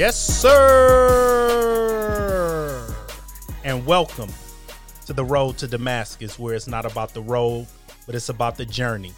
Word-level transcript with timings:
Yes, 0.00 0.16
sir. 0.16 0.56
And 3.64 3.84
welcome 3.84 4.30
to 5.04 5.12
the 5.12 5.22
road 5.22 5.58
to 5.58 5.68
Damascus, 5.68 6.38
where 6.38 6.54
it's 6.54 6.66
not 6.66 6.90
about 6.90 7.12
the 7.12 7.20
road, 7.20 7.66
but 8.06 8.14
it's 8.14 8.30
about 8.30 8.56
the 8.56 8.64
journey. 8.64 9.12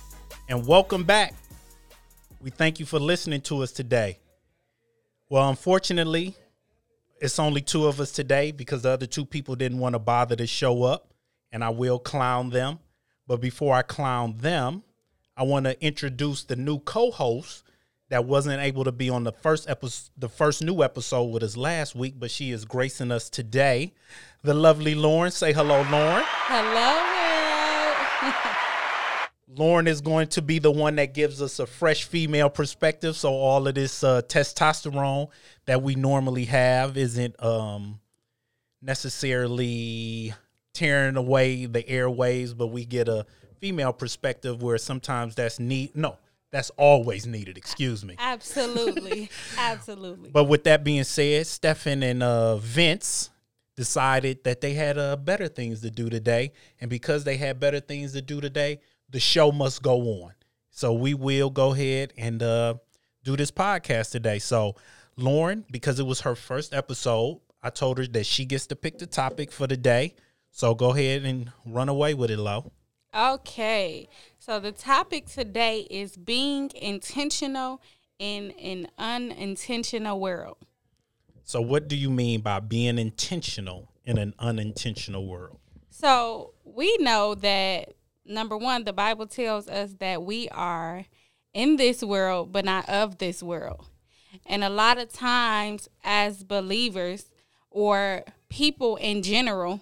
And 0.48 0.66
welcome 0.66 1.04
back. 1.04 1.34
We 2.40 2.50
thank 2.50 2.80
you 2.80 2.86
for 2.86 2.98
listening 2.98 3.42
to 3.42 3.62
us 3.62 3.70
today. 3.70 4.18
Well, 5.28 5.48
unfortunately, 5.48 6.34
it's 7.20 7.38
only 7.38 7.60
two 7.60 7.86
of 7.86 8.00
us 8.00 8.10
today 8.10 8.50
because 8.50 8.82
the 8.82 8.90
other 8.90 9.06
two 9.06 9.24
people 9.24 9.54
didn't 9.54 9.78
want 9.78 9.92
to 9.92 10.00
bother 10.00 10.34
to 10.34 10.48
show 10.48 10.82
up, 10.82 11.14
and 11.52 11.62
I 11.62 11.68
will 11.68 12.00
clown 12.00 12.50
them. 12.50 12.80
But 13.28 13.40
before 13.40 13.76
I 13.76 13.82
clown 13.82 14.38
them, 14.38 14.82
I 15.36 15.44
want 15.44 15.66
to 15.66 15.80
introduce 15.80 16.42
the 16.42 16.56
new 16.56 16.80
co-host 16.80 17.70
that 18.12 18.26
wasn't 18.26 18.60
able 18.60 18.84
to 18.84 18.92
be 18.92 19.08
on 19.08 19.24
the 19.24 19.32
first 19.32 19.70
episode, 19.70 20.10
the 20.18 20.28
first 20.28 20.62
new 20.62 20.82
episode 20.82 21.24
with 21.24 21.42
us 21.42 21.56
last 21.56 21.94
week, 21.94 22.12
but 22.18 22.30
she 22.30 22.50
is 22.50 22.66
gracing 22.66 23.10
us 23.10 23.30
today. 23.30 23.94
The 24.42 24.52
lovely 24.52 24.94
Lauren. 24.94 25.30
Say 25.30 25.54
hello, 25.54 25.76
Lauren. 25.90 26.22
Hello. 26.26 27.08
Lauren 29.56 29.86
is 29.86 30.02
going 30.02 30.28
to 30.28 30.42
be 30.42 30.58
the 30.58 30.70
one 30.70 30.96
that 30.96 31.14
gives 31.14 31.40
us 31.40 31.58
a 31.58 31.66
fresh 31.66 32.04
female 32.04 32.50
perspective. 32.50 33.16
So 33.16 33.32
all 33.32 33.66
of 33.66 33.74
this 33.74 34.04
uh, 34.04 34.20
testosterone 34.28 35.28
that 35.64 35.82
we 35.82 35.94
normally 35.94 36.44
have 36.44 36.98
isn't 36.98 37.42
um, 37.42 37.98
necessarily 38.82 40.34
tearing 40.74 41.16
away 41.16 41.64
the 41.64 41.88
airways, 41.88 42.52
but 42.52 42.66
we 42.66 42.84
get 42.84 43.08
a 43.08 43.24
female 43.58 43.94
perspective 43.94 44.62
where 44.62 44.76
sometimes 44.76 45.34
that's 45.34 45.58
need 45.58 45.96
no, 45.96 46.18
that's 46.52 46.70
always 46.76 47.26
needed. 47.26 47.56
Excuse 47.56 48.04
me. 48.04 48.14
Absolutely. 48.18 49.30
Absolutely. 49.58 50.30
But 50.30 50.44
with 50.44 50.64
that 50.64 50.84
being 50.84 51.04
said, 51.04 51.46
Stefan 51.46 52.02
and 52.02 52.22
uh, 52.22 52.56
Vince 52.58 53.30
decided 53.74 54.44
that 54.44 54.60
they 54.60 54.74
had 54.74 54.98
uh, 54.98 55.16
better 55.16 55.48
things 55.48 55.80
to 55.80 55.90
do 55.90 56.10
today. 56.10 56.52
And 56.80 56.90
because 56.90 57.24
they 57.24 57.38
had 57.38 57.58
better 57.58 57.80
things 57.80 58.12
to 58.12 58.20
do 58.20 58.40
today, 58.40 58.80
the 59.08 59.18
show 59.18 59.50
must 59.50 59.82
go 59.82 59.98
on. 60.22 60.34
So 60.70 60.92
we 60.92 61.14
will 61.14 61.50
go 61.50 61.72
ahead 61.72 62.12
and 62.18 62.42
uh, 62.42 62.74
do 63.24 63.34
this 63.36 63.50
podcast 63.50 64.10
today. 64.10 64.38
So, 64.38 64.76
Lauren, 65.16 65.64
because 65.70 65.98
it 65.98 66.06
was 66.06 66.20
her 66.20 66.34
first 66.34 66.74
episode, 66.74 67.40
I 67.62 67.70
told 67.70 67.98
her 67.98 68.06
that 68.08 68.26
she 68.26 68.44
gets 68.44 68.66
to 68.66 68.76
pick 68.76 68.98
the 68.98 69.06
topic 69.06 69.50
for 69.50 69.66
the 69.66 69.76
day. 69.76 70.14
So 70.50 70.74
go 70.74 70.90
ahead 70.90 71.24
and 71.24 71.50
run 71.64 71.88
away 71.88 72.12
with 72.12 72.30
it, 72.30 72.38
Lo. 72.38 72.72
Okay. 73.14 74.08
So 74.38 74.58
the 74.58 74.72
topic 74.72 75.26
today 75.26 75.86
is 75.90 76.16
being 76.16 76.70
intentional 76.74 77.82
in 78.18 78.52
an 78.52 78.88
unintentional 78.98 80.20
world. 80.20 80.56
So, 81.44 81.60
what 81.60 81.88
do 81.88 81.96
you 81.96 82.08
mean 82.08 82.40
by 82.40 82.60
being 82.60 82.98
intentional 82.98 83.90
in 84.04 84.16
an 84.16 84.32
unintentional 84.38 85.26
world? 85.26 85.58
So 85.90 86.54
we 86.64 86.96
know 86.98 87.34
that 87.36 87.94
number 88.24 88.56
one, 88.56 88.84
the 88.84 88.92
Bible 88.92 89.26
tells 89.26 89.68
us 89.68 89.94
that 89.98 90.22
we 90.22 90.48
are 90.48 91.04
in 91.52 91.76
this 91.76 92.02
world, 92.02 92.52
but 92.52 92.64
not 92.64 92.88
of 92.88 93.18
this 93.18 93.42
world. 93.42 93.86
And 94.46 94.64
a 94.64 94.70
lot 94.70 94.98
of 94.98 95.12
times, 95.12 95.88
as 96.02 96.42
believers 96.42 97.30
or 97.70 98.24
people 98.48 98.96
in 98.96 99.22
general, 99.22 99.80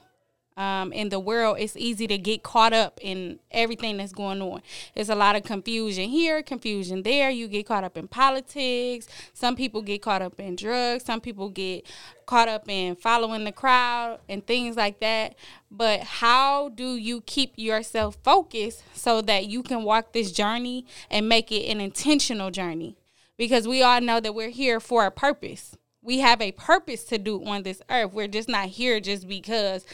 um, 0.61 0.93
in 0.93 1.09
the 1.09 1.19
world, 1.19 1.57
it's 1.59 1.75
easy 1.75 2.07
to 2.07 2.19
get 2.19 2.43
caught 2.43 2.75
up 2.75 2.99
in 3.01 3.39
everything 3.51 3.97
that's 3.97 4.13
going 4.13 4.43
on. 4.43 4.61
There's 4.95 5.09
a 5.09 5.15
lot 5.15 5.35
of 5.35 5.43
confusion 5.43 6.11
here, 6.11 6.43
confusion 6.43 7.03
there. 7.03 7.31
You 7.31 7.49
get 7.49 7.65
caught 7.65 7.83
up 7.83 7.97
in 7.97 8.07
politics. 8.09 9.09
Some 9.33 9.57
people 9.57 9.81
get 9.81 10.03
caught 10.03 10.21
up 10.21 10.39
in 10.39 10.57
drugs. 10.57 11.05
Some 11.05 11.23
people 11.23 11.49
get 11.49 11.87
caught 12.27 12.49
up 12.49 12.69
in 12.69 12.95
following 12.97 13.45
the 13.45 13.53
crowd 13.53 14.21
and 14.29 14.47
things 14.47 14.77
like 14.77 15.01
that. 15.01 15.35
But 15.71 16.01
how 16.01 16.69
do 16.69 16.95
you 16.95 17.23
keep 17.23 17.55
yourself 17.57 18.19
focused 18.23 18.83
so 18.93 19.23
that 19.23 19.47
you 19.47 19.63
can 19.63 19.83
walk 19.83 20.13
this 20.13 20.31
journey 20.31 20.85
and 21.11 21.27
make 21.27 21.51
it 21.51 21.71
an 21.71 21.81
intentional 21.81 22.51
journey? 22.51 22.99
Because 23.39 23.67
we 23.67 23.83
all 23.83 24.03
know 24.03 24.21
that 24.21 24.35
we're 24.35 24.51
here 24.51 24.79
for 24.79 25.07
a 25.07 25.11
purpose. 25.11 25.75
We 26.03 26.19
have 26.19 26.43
a 26.43 26.53
purpose 26.53 27.05
to 27.05 27.17
do 27.17 27.43
on 27.47 27.63
this 27.63 27.81
earth. 27.89 28.13
We're 28.13 28.29
just 28.29 28.49
not 28.49 28.69
here 28.69 29.01
just 29.01 29.27
because 29.27 29.87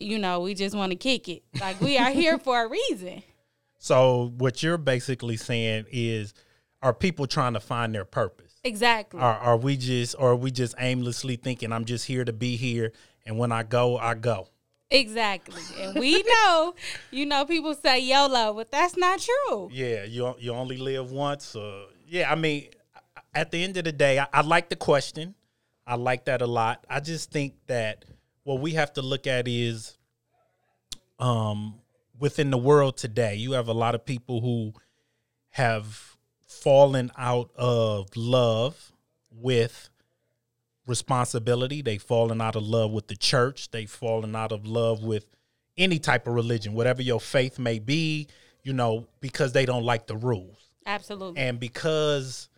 you 0.00 0.18
know, 0.18 0.40
we 0.40 0.54
just 0.54 0.76
want 0.76 0.92
to 0.92 0.96
kick 0.96 1.28
it. 1.28 1.42
Like 1.60 1.80
we 1.80 1.98
are 1.98 2.10
here 2.10 2.38
for 2.38 2.64
a 2.64 2.68
reason. 2.68 3.22
So 3.78 4.32
what 4.38 4.64
you're 4.64 4.78
basically 4.78 5.36
saying 5.36 5.84
is 5.92 6.34
are 6.82 6.94
people 6.94 7.26
trying 7.26 7.52
to 7.52 7.60
find 7.60 7.94
their 7.94 8.06
purpose? 8.06 8.54
Exactly. 8.64 9.20
Are 9.20 9.36
are 9.38 9.56
we 9.56 9.76
just 9.76 10.16
or 10.18 10.30
are 10.30 10.36
we 10.36 10.50
just 10.50 10.74
aimlessly 10.80 11.36
thinking 11.36 11.72
I'm 11.72 11.84
just 11.84 12.06
here 12.06 12.24
to 12.24 12.32
be 12.32 12.56
here 12.56 12.92
and 13.26 13.38
when 13.38 13.52
I 13.52 13.62
go, 13.62 13.96
I 13.96 14.14
go? 14.14 14.48
Exactly. 14.90 15.62
And 15.80 15.98
we 15.98 16.22
know, 16.44 16.74
you 17.10 17.26
know, 17.26 17.44
people 17.44 17.74
say 17.74 18.00
YOLO, 18.00 18.54
but 18.54 18.70
that's 18.70 18.96
not 18.96 19.20
true. 19.20 19.68
Yeah, 19.72 20.04
you 20.04 20.34
you 20.38 20.52
only 20.52 20.78
live 20.78 21.12
once. 21.12 21.54
Uh, 21.54 21.86
yeah, 22.06 22.30
I 22.30 22.34
mean, 22.34 22.70
at 23.34 23.50
the 23.50 23.62
end 23.62 23.76
of 23.76 23.84
the 23.84 23.92
day, 23.92 24.18
I, 24.18 24.26
I 24.32 24.40
like 24.40 24.68
the 24.68 24.76
question. 24.76 25.34
I 25.86 25.94
like 25.96 26.24
that 26.24 26.42
a 26.42 26.46
lot. 26.46 26.84
I 26.90 27.00
just 27.00 27.30
think 27.30 27.54
that 27.66 28.04
what 28.46 28.60
we 28.60 28.72
have 28.74 28.92
to 28.92 29.02
look 29.02 29.26
at 29.26 29.48
is 29.48 29.98
um 31.18 31.74
within 32.16 32.50
the 32.50 32.58
world 32.58 32.96
today 32.96 33.34
you 33.34 33.52
have 33.52 33.66
a 33.66 33.72
lot 33.72 33.94
of 33.96 34.04
people 34.04 34.40
who 34.40 34.72
have 35.50 36.16
fallen 36.46 37.10
out 37.18 37.50
of 37.56 38.08
love 38.16 38.92
with 39.30 39.88
responsibility. 40.86 41.82
They've 41.82 42.02
fallen 42.02 42.40
out 42.40 42.54
of 42.56 42.62
love 42.62 42.92
with 42.92 43.08
the 43.08 43.16
church. 43.16 43.70
They've 43.70 43.90
fallen 43.90 44.36
out 44.36 44.52
of 44.52 44.66
love 44.66 45.02
with 45.02 45.26
any 45.76 45.98
type 45.98 46.26
of 46.26 46.34
religion 46.34 46.72
whatever 46.72 47.02
your 47.02 47.20
faith 47.20 47.58
may 47.58 47.78
be 47.78 48.26
you 48.62 48.72
know 48.72 49.06
because 49.20 49.52
they 49.52 49.66
don't 49.66 49.84
like 49.84 50.06
the 50.06 50.16
rules. 50.16 50.70
Absolutely. 50.86 51.40
and 51.42 51.58
because 51.58 52.48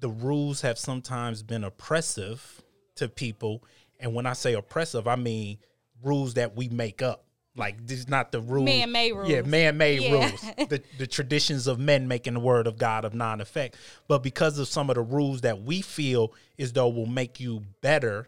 the 0.00 0.08
rules 0.08 0.60
have 0.60 0.78
sometimes 0.78 1.42
been 1.42 1.64
oppressive 1.64 2.62
to 2.94 3.08
people 3.08 3.64
and 4.00 4.14
when 4.14 4.26
I 4.26 4.32
say 4.32 4.54
oppressive, 4.54 5.06
I 5.08 5.16
mean 5.16 5.58
rules 6.02 6.34
that 6.34 6.56
we 6.56 6.68
make 6.68 7.02
up. 7.02 7.24
Like 7.56 7.86
this 7.86 8.00
is 8.00 8.08
not 8.08 8.32
the 8.32 8.40
rules. 8.40 8.64
Man-made 8.64 9.12
rules. 9.12 9.28
Yeah, 9.28 9.42
man-made 9.42 10.02
Yeah. 10.02 10.12
rules. 10.12 10.40
The 10.68 10.82
the 10.98 11.06
traditions 11.06 11.66
of 11.66 11.78
men 11.78 12.08
making 12.08 12.34
the 12.34 12.40
word 12.40 12.66
of 12.66 12.78
God 12.78 13.04
of 13.04 13.14
non-effect. 13.14 13.76
But 14.08 14.22
because 14.24 14.58
of 14.58 14.66
some 14.66 14.90
of 14.90 14.96
the 14.96 15.02
rules 15.02 15.42
that 15.42 15.62
we 15.62 15.80
feel 15.80 16.32
as 16.58 16.72
though 16.72 16.88
will 16.88 17.06
make 17.06 17.38
you 17.38 17.62
better, 17.80 18.26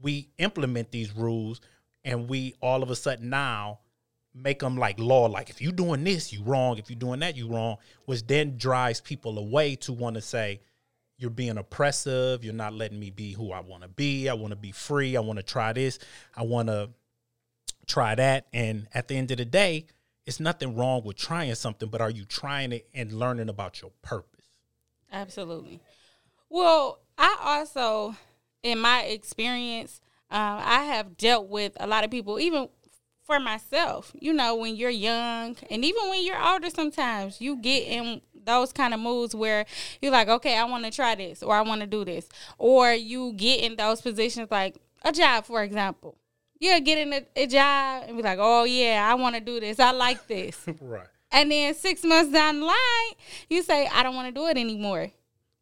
we 0.00 0.28
implement 0.38 0.90
these 0.90 1.14
rules 1.16 1.60
and 2.04 2.28
we 2.28 2.54
all 2.60 2.82
of 2.82 2.90
a 2.90 2.96
sudden 2.96 3.30
now 3.30 3.78
make 4.34 4.58
them 4.58 4.76
like 4.76 4.98
law 5.00 5.24
like 5.24 5.48
if 5.48 5.62
you're 5.62 5.72
doing 5.72 6.04
this 6.04 6.30
you 6.30 6.42
wrong 6.42 6.76
if 6.76 6.90
you're 6.90 6.98
doing 6.98 7.20
that 7.20 7.34
you 7.36 7.48
wrong 7.48 7.76
which 8.04 8.26
then 8.26 8.58
drives 8.58 9.00
people 9.00 9.38
away 9.38 9.74
to 9.74 9.94
want 9.94 10.14
to 10.14 10.20
say 10.20 10.60
you're 11.18 11.30
being 11.30 11.58
oppressive 11.58 12.44
you're 12.44 12.54
not 12.54 12.72
letting 12.72 12.98
me 12.98 13.10
be 13.10 13.32
who 13.32 13.52
i 13.52 13.60
want 13.60 13.82
to 13.82 13.88
be 13.88 14.28
i 14.28 14.34
want 14.34 14.50
to 14.50 14.56
be 14.56 14.72
free 14.72 15.16
i 15.16 15.20
want 15.20 15.38
to 15.38 15.42
try 15.42 15.72
this 15.72 15.98
i 16.36 16.42
want 16.42 16.68
to 16.68 16.88
try 17.86 18.14
that 18.14 18.46
and 18.52 18.88
at 18.94 19.08
the 19.08 19.16
end 19.16 19.30
of 19.30 19.36
the 19.36 19.44
day 19.44 19.86
it's 20.24 20.40
nothing 20.40 20.74
wrong 20.76 21.02
with 21.04 21.16
trying 21.16 21.54
something 21.54 21.88
but 21.88 22.00
are 22.00 22.10
you 22.10 22.24
trying 22.24 22.72
it 22.72 22.88
and 22.94 23.12
learning 23.12 23.48
about 23.48 23.80
your 23.80 23.92
purpose 24.02 24.36
Absolutely. 25.12 25.80
Well, 26.48 27.00
I 27.18 27.36
also, 27.40 28.16
in 28.62 28.78
my 28.78 29.02
experience, 29.02 30.00
uh, 30.30 30.60
I 30.62 30.84
have 30.84 31.16
dealt 31.16 31.48
with 31.48 31.76
a 31.78 31.86
lot 31.86 32.04
of 32.04 32.10
people, 32.10 32.38
even 32.40 32.68
for 33.24 33.40
myself. 33.40 34.12
You 34.18 34.32
know, 34.32 34.56
when 34.56 34.76
you're 34.76 34.90
young 34.90 35.56
and 35.70 35.84
even 35.84 36.08
when 36.08 36.24
you're 36.24 36.40
older, 36.40 36.70
sometimes 36.70 37.40
you 37.40 37.56
get 37.56 37.86
in 37.86 38.20
those 38.46 38.72
kind 38.72 38.94
of 38.94 39.00
moods 39.00 39.34
where 39.34 39.66
you're 40.00 40.12
like, 40.12 40.28
okay, 40.28 40.56
I 40.56 40.64
want 40.64 40.84
to 40.84 40.90
try 40.90 41.14
this 41.14 41.42
or 41.42 41.54
I 41.54 41.60
want 41.62 41.82
to 41.82 41.86
do 41.86 42.04
this. 42.04 42.28
Or 42.58 42.92
you 42.92 43.32
get 43.34 43.60
in 43.60 43.76
those 43.76 44.00
positions 44.00 44.48
like 44.50 44.76
a 45.04 45.12
job, 45.12 45.44
for 45.44 45.62
example. 45.62 46.16
You'll 46.58 46.80
get 46.80 46.96
in 46.98 47.12
a, 47.12 47.26
a 47.36 47.46
job 47.46 48.04
and 48.08 48.16
be 48.16 48.22
like, 48.22 48.38
oh, 48.40 48.64
yeah, 48.64 49.06
I 49.10 49.14
want 49.14 49.34
to 49.34 49.42
do 49.42 49.60
this. 49.60 49.78
I 49.78 49.90
like 49.90 50.26
this. 50.26 50.64
right 50.80 51.06
And 51.30 51.50
then 51.50 51.74
six 51.74 52.02
months 52.02 52.32
down 52.32 52.60
the 52.60 52.66
line, 52.66 53.12
you 53.50 53.62
say, 53.62 53.86
I 53.92 54.02
don't 54.02 54.14
want 54.14 54.34
to 54.34 54.40
do 54.40 54.46
it 54.46 54.56
anymore. 54.56 55.10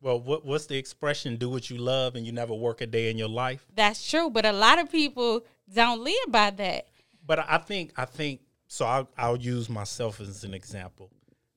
well 0.01 0.21
what, 0.21 0.45
what's 0.45 0.67
the 0.67 0.77
expression 0.77 1.37
do 1.37 1.49
what 1.51 1.69
you 1.71 1.79
love 1.79 2.15
and 2.15 2.25
you 2.27 2.33
never 2.33 2.55
work 2.55 2.81
a 2.81 2.87
day 2.87 3.11
in 3.11 3.19
your 3.19 3.29
life 3.29 3.67
That's 3.75 4.09
true. 4.09 4.31
But 4.31 4.45
a 4.47 4.53
lot 4.53 4.79
of 4.79 4.93
people 4.93 5.45
don't 5.73 6.05
live 6.05 6.27
by 6.29 6.51
that. 6.51 6.87
but 7.27 7.39
I 7.41 7.59
think 7.59 7.93
I 7.97 8.05
think 8.05 8.41
so. 8.69 8.85
I'll, 8.87 9.09
I'll 9.17 9.37
use 9.37 9.69
myself 9.71 10.21
as 10.21 10.45
an 10.45 10.53
example. 10.55 11.11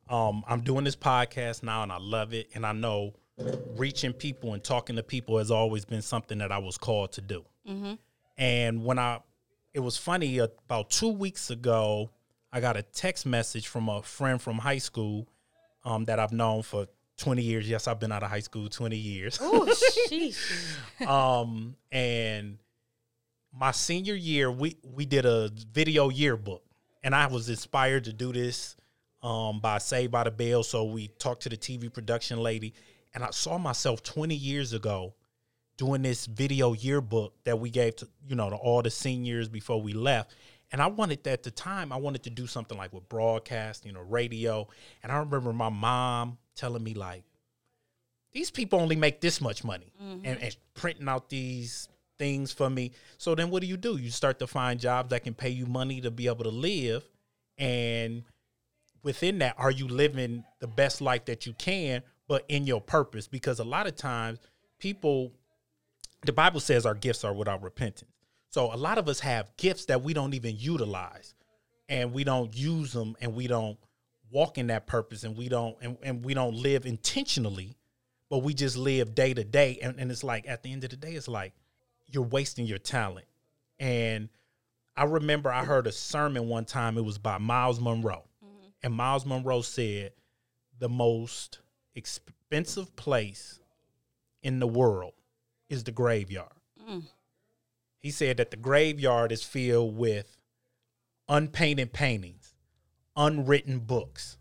Um, 0.10 0.44
I'm 0.48 0.62
doing 0.62 0.84
this 0.84 0.96
podcast 0.96 1.64
now, 1.64 1.84
and 1.84 1.92
I 1.92 1.98
love 1.98 2.34
it. 2.34 2.50
And 2.56 2.66
I 2.66 2.72
know 2.72 3.14
reaching 3.76 4.14
people 4.14 4.54
and 4.54 4.64
talking 4.64 4.96
to 4.96 5.04
people 5.04 5.38
has 5.38 5.52
always 5.52 5.86
been 5.86 6.02
something 6.02 6.38
that 6.40 6.52
I 6.52 6.58
was 6.58 6.78
called 6.78 7.12
to 7.14 7.22
do. 7.22 7.44
And 8.38 8.84
when 8.86 8.98
I, 9.00 9.20
it 9.74 9.80
was 9.80 9.98
funny. 9.98 10.38
About 10.40 10.90
two 10.90 11.10
weeks 11.10 11.50
ago, 11.50 12.10
I 12.52 12.62
got 12.62 12.78
a 12.78 12.82
text 12.82 13.26
message 13.26 13.68
from 13.68 13.90
a 13.90 14.02
friend 14.02 14.42
from 14.42 14.58
high 14.58 14.78
school 14.78 15.28
um, 15.84 16.06
that 16.06 16.20
I've 16.20 16.32
known 16.32 16.64
for 16.64 16.88
20 17.18 17.42
years. 17.42 17.70
Yes, 17.70 17.88
I've 17.88 18.00
been 18.00 18.12
out 18.12 18.24
of 18.24 18.30
high 18.30 18.40
school 18.40 18.70
20 18.70 18.96
years. 18.96 19.40
Oh, 19.42 19.66
sheesh. 20.10 21.06
um, 21.06 21.76
and 21.92 22.58
my 23.54 23.72
senior 23.72 24.16
year, 24.16 24.52
we 24.52 24.78
we 24.84 25.06
did 25.06 25.26
a 25.26 25.52
video 25.74 26.10
yearbook, 26.10 26.64
and 27.04 27.16
I 27.16 27.28
was 27.28 27.50
inspired 27.50 28.04
to 28.06 28.14
do 28.14 28.32
this 28.32 28.76
um, 29.22 29.60
by 29.60 29.78
Saved 29.78 30.12
by 30.12 30.24
the 30.24 30.32
Bell. 30.32 30.64
So 30.64 30.84
we 30.84 31.08
talked 31.08 31.44
to 31.44 31.50
the 31.50 31.58
TV 31.58 31.92
production 31.92 32.40
lady, 32.40 32.74
and 33.14 33.24
I 33.24 33.32
saw 33.32 33.58
myself 33.58 34.04
20 34.04 34.36
years 34.36 34.74
ago 34.74 35.14
doing 35.78 36.02
this 36.02 36.26
video 36.26 36.74
yearbook 36.74 37.34
that 37.44 37.60
we 37.60 37.70
gave 37.70 37.96
to 37.96 38.08
you 38.28 38.36
know 38.36 38.50
to 38.50 38.56
all 38.56 38.82
the 38.82 38.90
seniors 38.90 39.48
before 39.48 39.82
we 39.82 39.94
left. 39.94 40.34
And 40.72 40.82
I 40.82 40.88
wanted 40.88 41.26
at 41.28 41.44
the 41.44 41.52
time, 41.52 41.94
I 41.94 41.96
wanted 41.96 42.24
to 42.24 42.30
do 42.30 42.46
something 42.46 42.78
like 42.78 42.92
with 42.92 43.08
broadcast, 43.08 43.86
you 43.86 43.94
know, 43.94 44.02
radio. 44.02 44.68
And 45.02 45.12
I 45.12 45.18
remember 45.18 45.54
my 45.54 45.70
mom 45.70 46.38
telling 46.56 46.84
me 46.84 46.94
like, 46.94 47.24
these 48.34 48.52
people 48.52 48.82
only 48.82 48.98
make 48.98 49.22
this 49.22 49.40
much 49.40 49.64
money, 49.64 49.94
and, 50.26 50.42
and 50.42 50.58
printing 50.74 51.08
out 51.08 51.30
these 51.30 51.88
things 52.20 52.52
for 52.52 52.70
me. 52.70 52.92
So 53.18 53.34
then 53.34 53.50
what 53.50 53.62
do 53.62 53.68
you 53.68 53.78
do? 53.78 53.98
You 53.98 54.10
start 54.10 54.40
to 54.40 54.48
find 54.48 54.80
jobs 54.80 55.10
that 55.12 55.24
can 55.24 55.34
pay 55.34 55.50
you 55.50 55.66
money 55.66 56.02
to 56.02 56.12
be 56.12 56.28
able 56.28 56.44
to 56.44 56.50
live. 56.50 57.04
And 57.58 58.24
within 59.04 59.40
that, 59.40 59.56
are 59.58 59.72
you 59.72 59.88
living 59.88 60.44
the 60.60 60.68
best 60.68 61.02
life 61.02 61.26
that 61.26 61.46
you 61.46 61.54
can, 61.54 62.02
but 62.28 62.46
in 62.50 62.66
your 62.66 62.82
purpose? 62.82 63.28
Because 63.28 63.60
a 63.60 63.64
lot 63.64 63.88
of 63.88 63.96
times 63.96 64.40
people, 64.80 65.32
the 66.26 66.34
Bible 66.34 66.60
says 66.60 66.86
our 66.86 66.96
gifts 66.96 67.24
are 67.24 67.34
without 67.34 67.64
repentance. 67.64 68.12
So 68.50 68.74
a 68.74 68.78
lot 68.78 68.98
of 68.98 69.08
us 69.08 69.20
have 69.20 69.56
gifts 69.58 69.86
that 69.86 70.02
we 70.02 70.14
don't 70.14 70.34
even 70.34 70.56
utilize 70.58 71.36
and 71.90 72.14
we 72.14 72.24
don't 72.24 72.56
use 72.56 72.94
them 72.94 73.16
and 73.22 73.36
we 73.36 73.48
don't 73.48 73.78
walk 74.32 74.58
in 74.58 74.68
that 74.68 74.88
purpose 74.88 75.24
and 75.24 75.38
we 75.38 75.48
don't 75.48 75.78
and, 75.82 75.98
and 76.04 76.24
we 76.24 76.34
don't 76.34 76.56
live 76.56 76.86
intentionally, 76.86 77.78
but 78.30 78.40
we 78.40 78.54
just 78.54 78.78
live 78.78 79.16
day 79.16 79.34
to 79.34 79.44
day. 79.44 79.80
And, 79.82 80.00
and 80.00 80.12
it's 80.12 80.24
like 80.24 80.48
at 80.48 80.64
the 80.64 80.72
end 80.72 80.84
of 80.84 80.90
the 80.90 80.98
day, 80.98 81.14
it's 81.14 81.28
like 81.28 81.54
you're 82.08 82.24
wasting 82.24 82.66
your 82.66 82.78
talent. 82.78 83.28
And 83.80 84.30
I 84.96 85.04
remember 85.04 85.52
I 85.52 85.64
heard 85.64 85.88
a 85.88 85.92
sermon 85.92 86.48
one 86.48 86.66
time, 86.66 86.98
it 86.98 87.06
was 87.06 87.18
by 87.18 87.38
Myles 87.38 87.80
Munroe. 87.80 88.24
And 88.84 88.94
Myles 88.94 89.26
Munroe 89.26 89.62
said, 89.62 90.12
the 90.80 90.90
most 90.90 91.60
expensive 91.96 92.96
place 92.96 93.60
in 94.44 94.60
the 94.60 94.68
world 94.68 95.14
is 95.70 95.84
the 95.84 95.92
graveyard. 95.92 96.52
He 98.00 98.12
said 98.12 98.38
that 98.38 98.52
the 98.52 98.58
graveyard 98.58 99.32
is 99.32 99.44
filled 99.44 99.98
with 99.98 100.38
unpainted 101.28 101.92
paintings, 101.92 102.54
unwritten 103.16 103.80
books, 103.80 104.38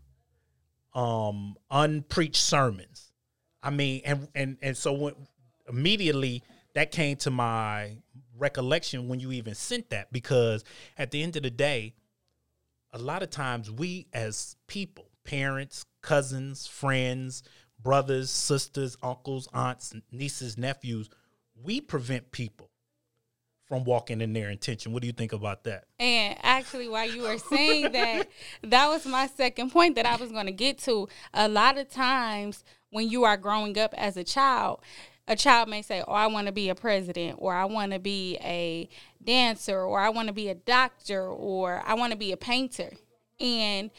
um, 0.93 1.57
unpreached 1.69 2.41
sermons. 2.41 3.11
I 3.61 3.71
mean, 3.71 4.01
and 4.05 4.27
and 4.35 4.57
and 4.61 4.77
so 4.77 4.93
when, 4.93 5.13
immediately 5.67 6.43
that 6.75 6.91
came 6.91 7.17
to 7.17 7.31
my 7.31 7.97
recollection 8.37 9.07
when 9.07 9.19
you 9.19 9.31
even 9.31 9.55
sent 9.55 9.89
that 9.89 10.13
because 10.13 10.63
at 10.97 11.11
the 11.11 11.23
end 11.23 11.35
of 11.35 11.43
the 11.43 11.49
day, 11.49 11.95
a 12.93 12.97
lot 12.97 13.23
of 13.23 13.29
times 13.29 13.69
we 13.69 14.07
as 14.13 14.55
people, 14.67 15.09
parents, 15.23 15.85
cousins, 16.01 16.67
friends, 16.67 17.43
brothers, 17.81 18.29
sisters, 18.29 18.97
uncles, 19.03 19.47
aunts, 19.53 19.93
nieces, 20.11 20.57
nephews, 20.57 21.09
we 21.61 21.81
prevent 21.81 22.31
people 22.31 22.69
from 23.67 23.83
walking 23.83 24.21
in 24.21 24.31
their 24.31 24.49
intention. 24.49 24.93
What 24.93 25.01
do 25.01 25.07
you 25.07 25.13
think 25.13 25.33
about 25.33 25.65
that? 25.65 25.85
And 25.99 26.37
actually, 26.41 26.87
while 26.87 27.09
you 27.09 27.23
were 27.23 27.37
saying 27.37 27.91
that, 27.91 28.29
that 28.63 28.87
was 28.87 29.05
my 29.05 29.27
second 29.27 29.71
point 29.71 29.95
that 29.95 30.05
I 30.05 30.15
was 30.15 30.31
going 30.31 30.45
to 30.45 30.53
get 30.53 30.77
to. 30.79 31.09
A 31.33 31.49
lot 31.49 31.77
of 31.77 31.89
times, 31.89 32.63
when 32.91 33.09
you 33.09 33.25
are 33.25 33.35
growing 33.35 33.77
up 33.77 33.93
as 33.97 34.15
a 34.15 34.23
child, 34.23 34.79
a 35.27 35.35
child 35.35 35.69
may 35.69 35.81
say, 35.81 36.03
Oh, 36.07 36.13
I 36.13 36.27
want 36.27 36.47
to 36.47 36.53
be 36.53 36.69
a 36.69 36.75
president, 36.75 37.37
or 37.39 37.53
I 37.53 37.65
want 37.65 37.91
to 37.91 37.99
be 37.99 38.37
a 38.41 38.89
dancer, 39.23 39.81
or 39.81 39.99
I 39.99 40.09
want 40.09 40.27
to 40.27 40.33
be 40.33 40.49
a 40.49 40.55
doctor, 40.55 41.27
or 41.27 41.83
I 41.85 41.95
want 41.95 42.11
to 42.11 42.17
be 42.17 42.31
a 42.31 42.37
painter. 42.37 42.91
And 43.39 43.91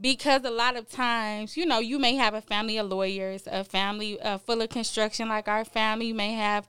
because 0.00 0.44
a 0.44 0.50
lot 0.50 0.76
of 0.76 0.88
times, 0.88 1.56
you 1.56 1.64
know, 1.64 1.78
you 1.78 1.98
may 1.98 2.16
have 2.16 2.34
a 2.34 2.40
family 2.40 2.78
of 2.78 2.88
lawyers, 2.88 3.48
a 3.50 3.64
family 3.64 4.20
uh, 4.20 4.38
full 4.38 4.60
of 4.60 4.68
construction 4.68 5.28
like 5.28 5.48
our 5.48 5.64
family. 5.64 6.06
You 6.06 6.14
may 6.14 6.32
have, 6.32 6.66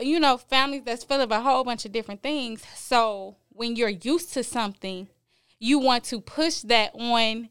you 0.00 0.18
know, 0.18 0.36
families 0.36 0.82
that's 0.84 1.04
full 1.04 1.20
of 1.20 1.30
a 1.30 1.40
whole 1.40 1.64
bunch 1.64 1.84
of 1.84 1.92
different 1.92 2.22
things. 2.22 2.64
So 2.74 3.36
when 3.50 3.76
you're 3.76 3.88
used 3.88 4.32
to 4.34 4.42
something, 4.42 5.08
you 5.58 5.78
want 5.78 6.04
to 6.04 6.20
push 6.20 6.60
that 6.62 6.92
on 6.94 7.50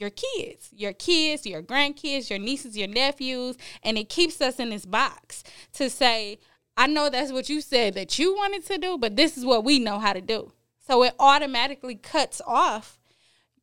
your 0.00 0.10
kids, 0.10 0.70
your 0.72 0.94
kids, 0.94 1.46
your 1.46 1.62
grandkids, 1.62 2.30
your 2.30 2.38
nieces, 2.38 2.76
your 2.76 2.88
nephews, 2.88 3.56
and 3.82 3.98
it 3.98 4.08
keeps 4.08 4.40
us 4.40 4.58
in 4.58 4.70
this 4.70 4.86
box 4.86 5.44
to 5.74 5.90
say, 5.90 6.38
I 6.76 6.86
know 6.86 7.10
that's 7.10 7.30
what 7.30 7.50
you 7.50 7.60
said 7.60 7.94
that 7.94 8.18
you 8.18 8.34
wanted 8.34 8.64
to 8.66 8.78
do, 8.78 8.96
but 8.96 9.16
this 9.16 9.36
is 9.36 9.44
what 9.44 9.64
we 9.64 9.78
know 9.78 9.98
how 9.98 10.14
to 10.14 10.22
do. 10.22 10.52
So 10.86 11.02
it 11.04 11.14
automatically 11.18 11.94
cuts 11.96 12.40
off 12.46 12.98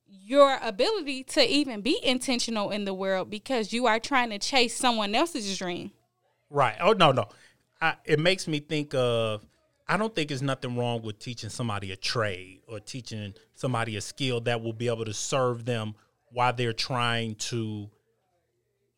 your 0.05 0.59
ability 0.61 1.23
to 1.23 1.41
even 1.45 1.81
be 1.81 1.99
intentional 2.03 2.69
in 2.69 2.85
the 2.85 2.93
world 2.93 3.29
because 3.29 3.73
you 3.73 3.87
are 3.87 3.99
trying 3.99 4.29
to 4.29 4.37
chase 4.39 4.77
someone 4.77 5.15
else's 5.15 5.57
dream. 5.57 5.91
Right. 6.49 6.75
Oh 6.79 6.93
no, 6.93 7.11
no. 7.11 7.27
I, 7.81 7.95
it 8.05 8.19
makes 8.19 8.47
me 8.47 8.59
think 8.59 8.93
of. 8.93 9.45
I 9.89 9.95
don't 9.95 10.13
think 10.13 10.27
there's 10.29 10.41
nothing 10.41 10.77
wrong 10.77 11.01
with 11.01 11.17
teaching 11.17 11.49
somebody 11.49 11.91
a 11.93 11.95
trade 11.95 12.61
or 12.67 12.79
teaching 12.79 13.33
somebody 13.55 13.95
a 13.95 14.01
skill 14.01 14.41
that 14.41 14.61
will 14.61 14.73
be 14.73 14.87
able 14.87 15.05
to 15.05 15.13
serve 15.13 15.63
them 15.63 15.95
while 16.31 16.53
they're 16.53 16.73
trying 16.73 17.35
to 17.35 17.89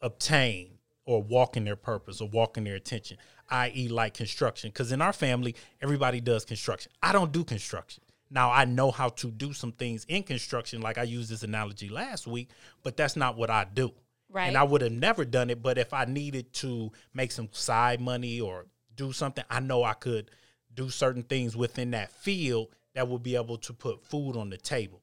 obtain 0.02 0.72
or 1.06 1.22
walk 1.22 1.58
in 1.58 1.64
their 1.64 1.76
purpose 1.76 2.22
or 2.22 2.30
walk 2.30 2.58
in 2.58 2.64
their 2.64 2.76
attention, 2.76 3.18
i.e., 3.50 3.88
like 3.88 4.14
construction. 4.14 4.70
Because 4.70 4.92
in 4.92 5.02
our 5.02 5.14
family, 5.14 5.56
everybody 5.82 6.22
does 6.22 6.46
construction. 6.46 6.92
I 7.02 7.12
don't 7.12 7.32
do 7.32 7.44
construction. 7.44 8.04
Now 8.30 8.52
I 8.52 8.66
know 8.66 8.92
how 8.92 9.10
to 9.10 9.32
do 9.32 9.54
some 9.54 9.72
things 9.72 10.06
in 10.08 10.24
construction, 10.24 10.82
like 10.82 10.98
I 10.98 11.04
used 11.04 11.32
this 11.32 11.44
analogy 11.44 11.90
last 11.90 12.28
week, 12.28 12.50
but 12.84 12.96
that's 12.96 13.16
not 13.16 13.38
what 13.38 13.50
I 13.50 13.66
do. 13.74 13.92
Right. 14.32 14.46
And 14.46 14.56
I 14.56 14.64
would 14.64 14.82
have 14.82 14.92
never 14.92 15.26
done 15.26 15.50
it, 15.50 15.64
but 15.64 15.80
if 15.80 15.94
I 15.94 16.06
needed 16.06 16.54
to 16.56 16.92
make 17.14 17.32
some 17.32 17.50
side 17.52 18.00
money 18.00 18.40
or 18.40 18.68
do 18.96 19.12
something, 19.12 19.44
I 19.50 19.60
know 19.60 19.84
I 19.84 19.94
could 19.94 20.30
do 20.76 20.90
certain 20.90 21.24
things 21.24 21.58
within 21.58 21.92
that 21.92 22.12
field 22.12 22.68
that 22.94 23.08
would 23.08 23.24
be 23.24 23.36
able 23.36 23.58
to 23.58 23.74
put 23.74 24.06
food 24.06 24.38
on 24.38 24.52
the 24.52 24.58
table. 24.58 25.02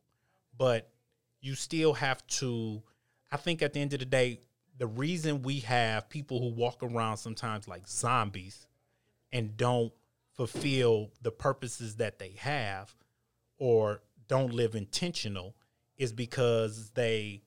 But 0.56 0.88
you 1.46 1.54
still 1.54 1.94
have 1.94 2.26
to 2.26 2.82
I 3.30 3.36
think 3.36 3.62
at 3.62 3.72
the 3.72 3.80
end 3.80 3.92
of 3.92 3.98
the 3.98 4.06
day, 4.06 4.40
the 4.78 4.86
reason 4.86 5.42
we 5.42 5.60
have 5.60 6.08
people 6.08 6.40
who 6.40 6.50
walk 6.50 6.82
around 6.82 7.16
sometimes 7.16 7.66
like 7.66 7.88
zombies 7.88 8.66
and 9.32 9.56
don't 9.56 9.92
fulfill 10.36 11.10
the 11.22 11.30
purposes 11.30 11.96
that 11.96 12.18
they 12.18 12.34
have 12.38 12.94
or 13.58 14.02
don't 14.28 14.52
live 14.52 14.74
intentional 14.74 15.54
is 15.96 16.12
because 16.12 16.90
they 16.90 17.42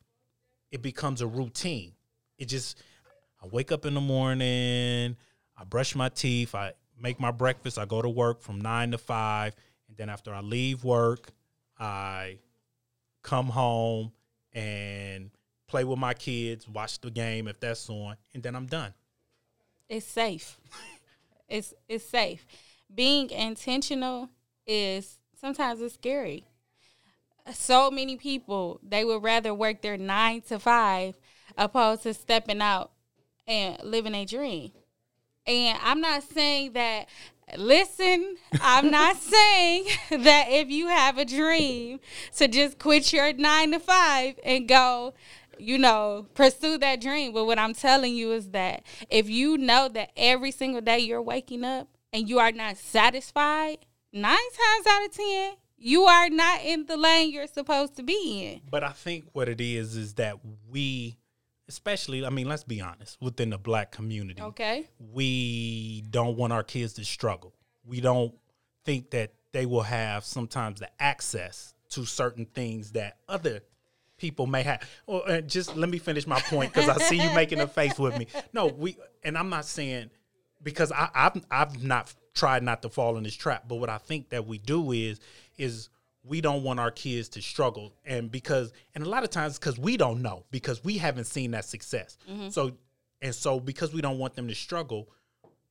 it 0.71 0.81
becomes 0.81 1.21
a 1.21 1.27
routine. 1.27 1.93
It 2.37 2.45
just 2.45 2.81
I 3.41 3.47
wake 3.47 3.71
up 3.71 3.85
in 3.85 3.93
the 3.93 4.01
morning, 4.01 5.15
I 5.57 5.63
brush 5.63 5.95
my 5.95 6.09
teeth, 6.09 6.55
I 6.55 6.73
make 6.99 7.19
my 7.19 7.31
breakfast, 7.31 7.77
I 7.77 7.85
go 7.85 8.01
to 8.01 8.09
work 8.09 8.41
from 8.41 8.59
9 8.59 8.91
to 8.91 8.97
5, 8.97 9.55
and 9.87 9.97
then 9.97 10.09
after 10.09 10.33
I 10.33 10.41
leave 10.41 10.83
work, 10.83 11.31
I 11.79 12.39
come 13.21 13.47
home 13.47 14.11
and 14.53 15.31
play 15.67 15.83
with 15.83 15.99
my 15.99 16.13
kids, 16.13 16.67
watch 16.67 16.99
the 16.99 17.11
game 17.11 17.47
if 17.47 17.59
that's 17.59 17.89
on, 17.89 18.15
and 18.33 18.43
then 18.43 18.55
I'm 18.55 18.65
done. 18.65 18.93
It's 19.87 20.05
safe. 20.05 20.57
it's 21.49 21.73
it's 21.87 22.05
safe. 22.05 22.45
Being 22.93 23.29
intentional 23.29 24.29
is 24.65 25.19
sometimes 25.39 25.81
it's 25.81 25.95
scary. 25.95 26.45
So 27.53 27.89
many 27.89 28.17
people 28.17 28.79
they 28.83 29.03
would 29.03 29.23
rather 29.23 29.53
work 29.53 29.81
their 29.81 29.97
nine 29.97 30.41
to 30.41 30.59
five 30.59 31.17
opposed 31.57 32.03
to 32.03 32.13
stepping 32.13 32.61
out 32.61 32.91
and 33.47 33.81
living 33.83 34.15
a 34.15 34.25
dream. 34.25 34.71
And 35.47 35.79
I'm 35.81 36.01
not 36.01 36.21
saying 36.23 36.73
that 36.73 37.07
listen, 37.57 38.35
I'm 38.61 38.91
not 38.91 39.17
saying 39.21 39.85
that 40.23 40.47
if 40.49 40.69
you 40.69 40.87
have 40.87 41.17
a 41.17 41.25
dream 41.25 41.99
to 42.37 42.47
just 42.47 42.79
quit 42.79 43.11
your 43.13 43.33
nine 43.33 43.71
to 43.71 43.79
five 43.79 44.39
and 44.43 44.67
go, 44.67 45.13
you 45.57 45.77
know, 45.77 46.27
pursue 46.33 46.77
that 46.77 47.01
dream. 47.01 47.33
But 47.33 47.45
what 47.45 47.59
I'm 47.59 47.73
telling 47.73 48.15
you 48.15 48.31
is 48.31 48.49
that 48.49 48.83
if 49.09 49.29
you 49.29 49.57
know 49.57 49.89
that 49.89 50.11
every 50.15 50.51
single 50.51 50.81
day 50.81 50.99
you're 50.99 51.21
waking 51.21 51.63
up 51.63 51.89
and 52.13 52.29
you 52.29 52.39
are 52.39 52.51
not 52.51 52.77
satisfied, 52.77 53.79
nine 54.11 54.33
times 54.33 54.87
out 54.87 55.05
of 55.05 55.11
ten, 55.11 55.53
you 55.77 56.03
are 56.03 56.29
not 56.29 56.61
in 56.63 56.85
the 56.87 56.97
lane 56.97 57.31
you're 57.31 57.47
supposed 57.47 57.95
to 57.95 58.03
be 58.03 58.45
in. 58.45 58.61
But 58.69 58.83
I 58.83 58.91
think 58.91 59.25
what 59.33 59.47
it 59.47 59.61
is 59.61 59.95
is 59.95 60.15
that 60.15 60.37
we, 60.69 61.18
especially, 61.69 62.25
I 62.25 62.29
mean, 62.31 62.49
let's 62.49 62.63
be 62.65 62.81
honest, 62.81 63.17
within 63.21 63.51
the 63.51 63.57
black 63.57 63.91
community, 63.91 64.41
Okay. 64.41 64.87
we 65.13 66.01
don't 66.09 66.35
want 66.35 66.51
our 66.51 66.63
kids 66.63 66.93
to 66.93 67.05
struggle. 67.05 67.53
We 67.85 68.01
don't 68.01 68.33
think 68.83 69.11
that 69.11 69.33
they 69.53 69.65
will 69.65 69.83
have 69.83 70.25
sometimes 70.25 70.79
the 70.79 70.89
access 70.99 71.73
to 71.91 72.05
certain 72.05 72.45
things 72.45 72.91
that 72.91 73.17
other 73.29 73.61
people 74.17 74.47
may 74.47 74.63
have. 74.63 74.87
Well, 75.07 75.23
uh, 75.25 75.41
just 75.41 75.75
let 75.77 75.89
me 75.89 75.97
finish 75.99 76.27
my 76.27 76.39
point 76.41 76.73
because 76.73 76.89
I 76.89 76.97
see 76.97 77.15
you 77.21 77.33
making 77.33 77.61
a 77.61 77.67
face 77.67 77.97
with 77.97 78.17
me. 78.17 78.27
No, 78.53 78.67
we 78.67 78.97
and 79.23 79.37
I'm 79.37 79.49
not 79.49 79.65
saying 79.65 80.09
because 80.61 80.91
I, 80.91 81.09
I've 81.15 81.45
I've 81.49 81.83
not 81.83 82.13
tried 82.33 82.63
not 82.63 82.81
to 82.81 82.89
fall 82.89 83.17
in 83.17 83.23
this 83.23 83.35
trap, 83.35 83.65
but 83.67 83.75
what 83.75 83.89
I 83.89 83.97
think 83.97 84.29
that 84.29 84.45
we 84.45 84.57
do 84.57 84.91
is 84.91 85.19
is 85.57 85.89
we 86.23 86.41
don't 86.41 86.63
want 86.63 86.79
our 86.79 86.91
kids 86.91 87.29
to 87.29 87.41
struggle, 87.41 87.93
and 88.05 88.31
because 88.31 88.73
and 88.95 89.03
a 89.03 89.09
lot 89.09 89.23
of 89.23 89.29
times 89.29 89.57
because 89.57 89.77
we 89.77 89.97
don't 89.97 90.21
know 90.21 90.45
because 90.51 90.83
we 90.83 90.97
haven't 90.97 91.25
seen 91.25 91.51
that 91.51 91.65
success. 91.65 92.17
Mm-hmm. 92.29 92.49
So 92.49 92.73
and 93.21 93.33
so 93.33 93.59
because 93.59 93.93
we 93.93 94.01
don't 94.01 94.17
want 94.17 94.35
them 94.35 94.47
to 94.47 94.55
struggle, 94.55 95.09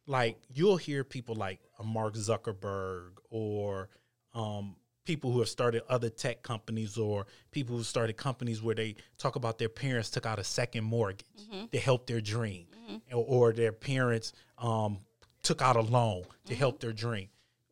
like 0.07 0.39
you'll 0.53 0.77
hear 0.77 1.05
people 1.05 1.35
like 1.35 1.61
a 1.79 1.85
Mark 1.85 2.15
Zuckerberg 2.15 3.11
or 3.31 3.89
um, 4.35 4.77
people 5.05 5.33
who 5.33 5.39
have 5.39 5.49
started 5.49 5.83
other 5.89 6.11
tech 6.11 6.43
companies 6.43 6.99
or 6.99 7.27
people 7.51 7.77
who 7.77 7.83
started 7.83 8.17
companies 8.17 8.63
where 8.63 8.75
they 8.75 8.95
talk 9.17 9.37
about 9.37 9.59
their 9.59 9.69
parents 9.69 10.11
took 10.11 10.27
out 10.27 10.39
a 10.39 10.45
second 10.45 10.85
mortgage 10.85 11.25
mm-hmm. 11.51 11.67
to 11.67 11.79
help 11.79 12.07
their 12.07 12.21
dream 12.21 12.67
mm-hmm. 12.91 13.17
or, 13.17 13.25
or 13.25 13.53
their 13.53 13.73
parents 13.73 14.33
um, 14.59 14.99
took 15.43 15.63
out 15.63 15.77
a 15.77 15.81
loan 15.81 16.25
to 16.47 16.55
help 16.55 16.81
their 16.81 16.93
dream. 16.93 17.29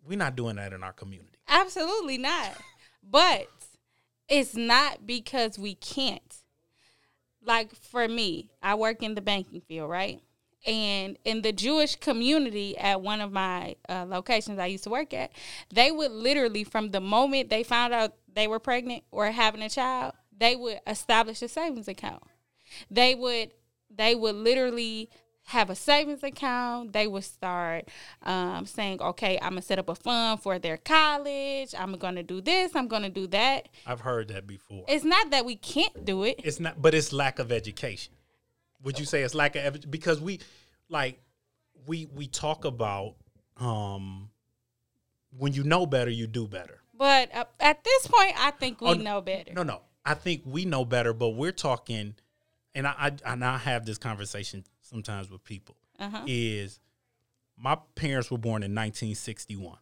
We're 0.07 0.19
not 0.19 0.37
doing 0.37 0.57
that 0.57 0.73
in 0.73 0.83
our 0.83 0.93
community. 0.93 1.36
Absolutely 1.49 2.19
not. 2.19 2.53
But 3.09 3.49
it's 4.29 4.57
not 4.57 5.07
because 5.07 5.59
we 5.59 5.75
can't. 5.75 6.43
Like 7.43 7.75
for 7.75 8.09
me, 8.09 8.51
I 8.63 8.75
work 8.75 9.03
in 9.03 9.15
the 9.15 9.21
banking 9.21 9.61
field, 9.61 9.89
right? 9.89 10.21
And 10.67 11.17
in 11.25 11.43
the 11.43 11.53
Jewish 11.53 11.95
community 11.95 12.77
at 12.77 13.01
one 13.01 13.21
of 13.21 13.31
my 13.31 13.77
uh, 13.89 14.05
locations 14.09 14.59
I 14.59 14.67
used 14.67 14.83
to 14.85 14.91
work 14.91 15.15
at, 15.15 15.31
they 15.73 15.93
would 15.93 16.11
literally, 16.11 16.65
from 16.65 16.91
the 16.91 17.01
moment 17.01 17.51
they 17.51 17.63
found 17.63 17.95
out 17.95 18.15
they 18.33 18.49
were 18.49 18.59
pregnant 18.59 19.05
or 19.13 19.31
having 19.31 19.63
a 19.63 19.71
child, 19.71 20.15
they 20.37 20.57
would 20.57 20.81
establish 20.87 21.41
a 21.43 21.49
savings 21.49 21.87
account. 21.87 22.25
They 22.91 23.15
would, 23.15 23.53
they 23.89 24.17
would 24.17 24.35
literally 24.35 25.09
have 25.47 25.71
a 25.71 25.75
savings 25.77 26.23
account. 26.25 26.93
They 26.93 27.07
would 27.07 27.25
start 27.25 27.89
um, 28.23 28.67
saying, 28.67 29.01
"Okay, 29.01 29.39
I'm 29.41 29.51
gonna 29.51 29.63
set 29.63 29.79
up 29.79 29.89
a 29.89 29.95
fund 29.95 30.43
for 30.43 30.59
their 30.59 30.77
college. 30.77 31.75
I'm 31.77 31.93
gonna 31.99 32.23
do 32.23 32.41
this. 32.41 32.75
I'm 32.75 32.89
gonna 32.89 33.11
do 33.11 33.27
that." 33.29 33.69
I've 33.87 34.01
heard 34.01 34.29
that 34.29 34.47
before. 34.47 34.85
It's 34.89 35.05
not 35.05 35.31
that 35.31 35.45
we 35.45 35.57
can't 35.57 36.05
do 36.05 36.25
it. 36.25 36.41
It's 36.43 36.59
not, 36.59 36.83
but 36.83 36.95
it's 36.95 37.13
lack 37.13 37.39
of 37.39 37.53
education. 37.53 38.13
Would 38.83 38.99
you 38.99 39.05
say 39.05 39.23
it's 39.23 39.35
lack 39.35 39.57
of 39.57 39.91
because 39.91 40.21
we 40.21 40.41
like 40.89 41.21
we 41.87 42.07
we 42.07 42.27
talk 42.27 42.65
about 42.65 43.15
um 43.57 44.31
when 45.37 45.53
you 45.53 45.63
know 45.63 45.87
better, 45.87 46.11
you 46.11 46.27
do 46.27 46.49
better. 46.49 46.81
But 46.93 47.35
uh, 47.35 47.45
at 47.61 47.85
this 47.85 48.07
point, 48.07 48.33
I 48.39 48.51
think 48.53 48.81
we 48.81 48.89
Oh, 48.89 48.95
know 48.95 49.21
better. 49.21 49.53
No, 49.53 49.63
no, 49.63 49.83
I 50.05 50.15
think 50.15 50.43
we 50.45 50.65
know 50.65 50.85
better, 50.85 51.13
but 51.13 51.31
we're 51.31 51.53
talking, 51.53 52.15
and 52.75 52.87
I, 52.87 52.95
I 52.99 53.33
and 53.33 53.45
I 53.45 53.59
have 53.59 53.87
this 53.87 53.99
conversation 53.99 54.65
sometimes 54.89 55.31
with 55.31 55.45
people. 55.45 55.77
Uh-huh. 55.99 56.23
Is 56.27 56.81
my 57.57 57.79
parents 57.95 58.31
were 58.31 58.39
born 58.39 58.63
in 58.63 58.73
1961. 58.73 59.79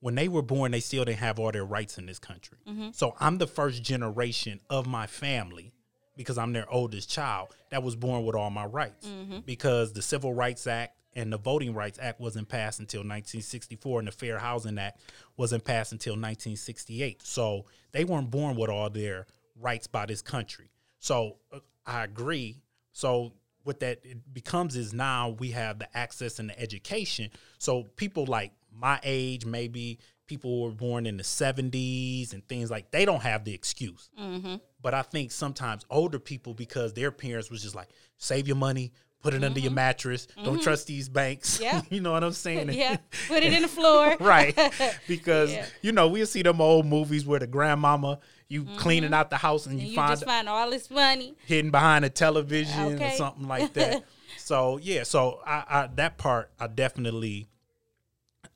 When 0.00 0.14
they 0.14 0.28
were 0.28 0.42
born, 0.42 0.72
they 0.72 0.80
still 0.80 1.04
didn't 1.04 1.18
have 1.18 1.38
all 1.38 1.50
their 1.50 1.64
rights 1.64 1.98
in 1.98 2.06
this 2.06 2.18
country. 2.18 2.58
Mm-hmm. 2.68 2.88
So 2.92 3.14
I'm 3.18 3.38
the 3.38 3.46
first 3.46 3.82
generation 3.82 4.60
of 4.68 4.86
my 4.86 5.06
family 5.06 5.72
because 6.16 6.38
I'm 6.38 6.52
their 6.52 6.70
oldest 6.70 7.10
child 7.10 7.48
that 7.70 7.82
was 7.82 7.96
born 7.96 8.24
with 8.24 8.34
all 8.34 8.50
my 8.50 8.66
rights. 8.66 9.06
Mm-hmm. 9.06 9.40
Because 9.46 9.92
the 9.92 10.02
Civil 10.02 10.34
Rights 10.34 10.66
Act 10.66 10.96
and 11.14 11.32
the 11.32 11.38
Voting 11.38 11.74
Rights 11.74 11.98
Act 12.00 12.20
wasn't 12.20 12.48
passed 12.48 12.78
until 12.78 13.00
1964, 13.00 14.00
and 14.00 14.08
the 14.08 14.12
Fair 14.12 14.38
Housing 14.38 14.78
Act 14.78 15.00
wasn't 15.36 15.64
passed 15.64 15.92
until 15.92 16.12
1968. 16.12 17.22
So 17.22 17.64
they 17.92 18.04
weren't 18.04 18.30
born 18.30 18.56
with 18.56 18.70
all 18.70 18.90
their 18.90 19.26
rights 19.58 19.86
by 19.86 20.06
this 20.06 20.20
country. 20.20 20.70
So 20.98 21.36
uh, 21.52 21.60
I 21.86 22.04
agree. 22.04 22.62
So 22.92 23.32
what 23.66 23.80
that 23.80 24.00
it 24.04 24.32
becomes 24.32 24.76
is 24.76 24.92
now 24.92 25.30
we 25.30 25.50
have 25.50 25.78
the 25.80 25.96
access 25.96 26.38
and 26.38 26.48
the 26.48 26.58
education. 26.58 27.30
So 27.58 27.82
people 27.96 28.24
like 28.24 28.52
my 28.72 29.00
age, 29.02 29.44
maybe 29.44 29.98
people 30.26 30.50
who 30.50 30.62
were 30.64 30.74
born 30.74 31.06
in 31.06 31.16
the 31.16 31.22
70s 31.22 32.32
and 32.32 32.46
things 32.48 32.70
like 32.70 32.90
they 32.90 33.04
don't 33.04 33.22
have 33.22 33.44
the 33.44 33.52
excuse. 33.52 34.08
Mm-hmm. 34.20 34.56
But 34.80 34.94
I 34.94 35.02
think 35.02 35.32
sometimes 35.32 35.84
older 35.90 36.18
people, 36.20 36.54
because 36.54 36.92
their 36.92 37.10
parents 37.10 37.50
was 37.50 37.62
just 37.62 37.74
like, 37.74 37.88
save 38.18 38.46
your 38.46 38.56
money, 38.56 38.92
put 39.26 39.34
it 39.34 39.44
under 39.44 39.60
your 39.60 39.72
mattress, 39.72 40.26
don't 40.44 40.62
trust 40.62 40.86
these 40.86 41.08
banks. 41.08 41.60
Yeah. 41.66 41.82
you 41.90 42.00
know 42.00 42.12
what 42.12 42.22
I'm 42.24 42.32
saying? 42.32 42.72
yeah, 42.72 42.96
put 43.28 43.42
it 43.42 43.52
in 43.52 43.62
the 43.62 43.68
floor. 43.68 44.16
right. 44.20 44.56
Because 45.08 45.52
Yeah. 45.52 45.66
you 45.82 45.92
know, 45.92 46.08
we'll 46.08 46.26
see 46.26 46.42
them 46.42 46.60
old 46.60 46.86
movies 46.86 47.26
where 47.26 47.40
the 47.40 47.46
grandmama, 47.46 48.20
you 48.48 48.64
cleaning 48.76 49.12
out 49.12 49.30
the 49.30 49.36
house 49.36 49.66
and 49.66 49.72
And 49.74 49.82
you, 49.82 49.88
you 49.88 49.94
find 49.96 50.10
just 50.12 50.24
find 50.24 50.48
all 50.48 50.70
this 50.70 50.90
money. 50.90 51.34
hidden 51.46 51.70
behind 51.70 52.04
a 52.04 52.10
television 52.10 53.02
or 53.02 53.10
something 53.10 53.48
like 53.48 53.72
that. 53.74 54.04
so 54.38 54.78
yeah, 54.78 55.02
so 55.02 55.40
I, 55.46 55.64
I 55.68 55.86
that 55.96 56.18
part 56.18 56.50
I 56.60 56.66
definitely 56.68 57.48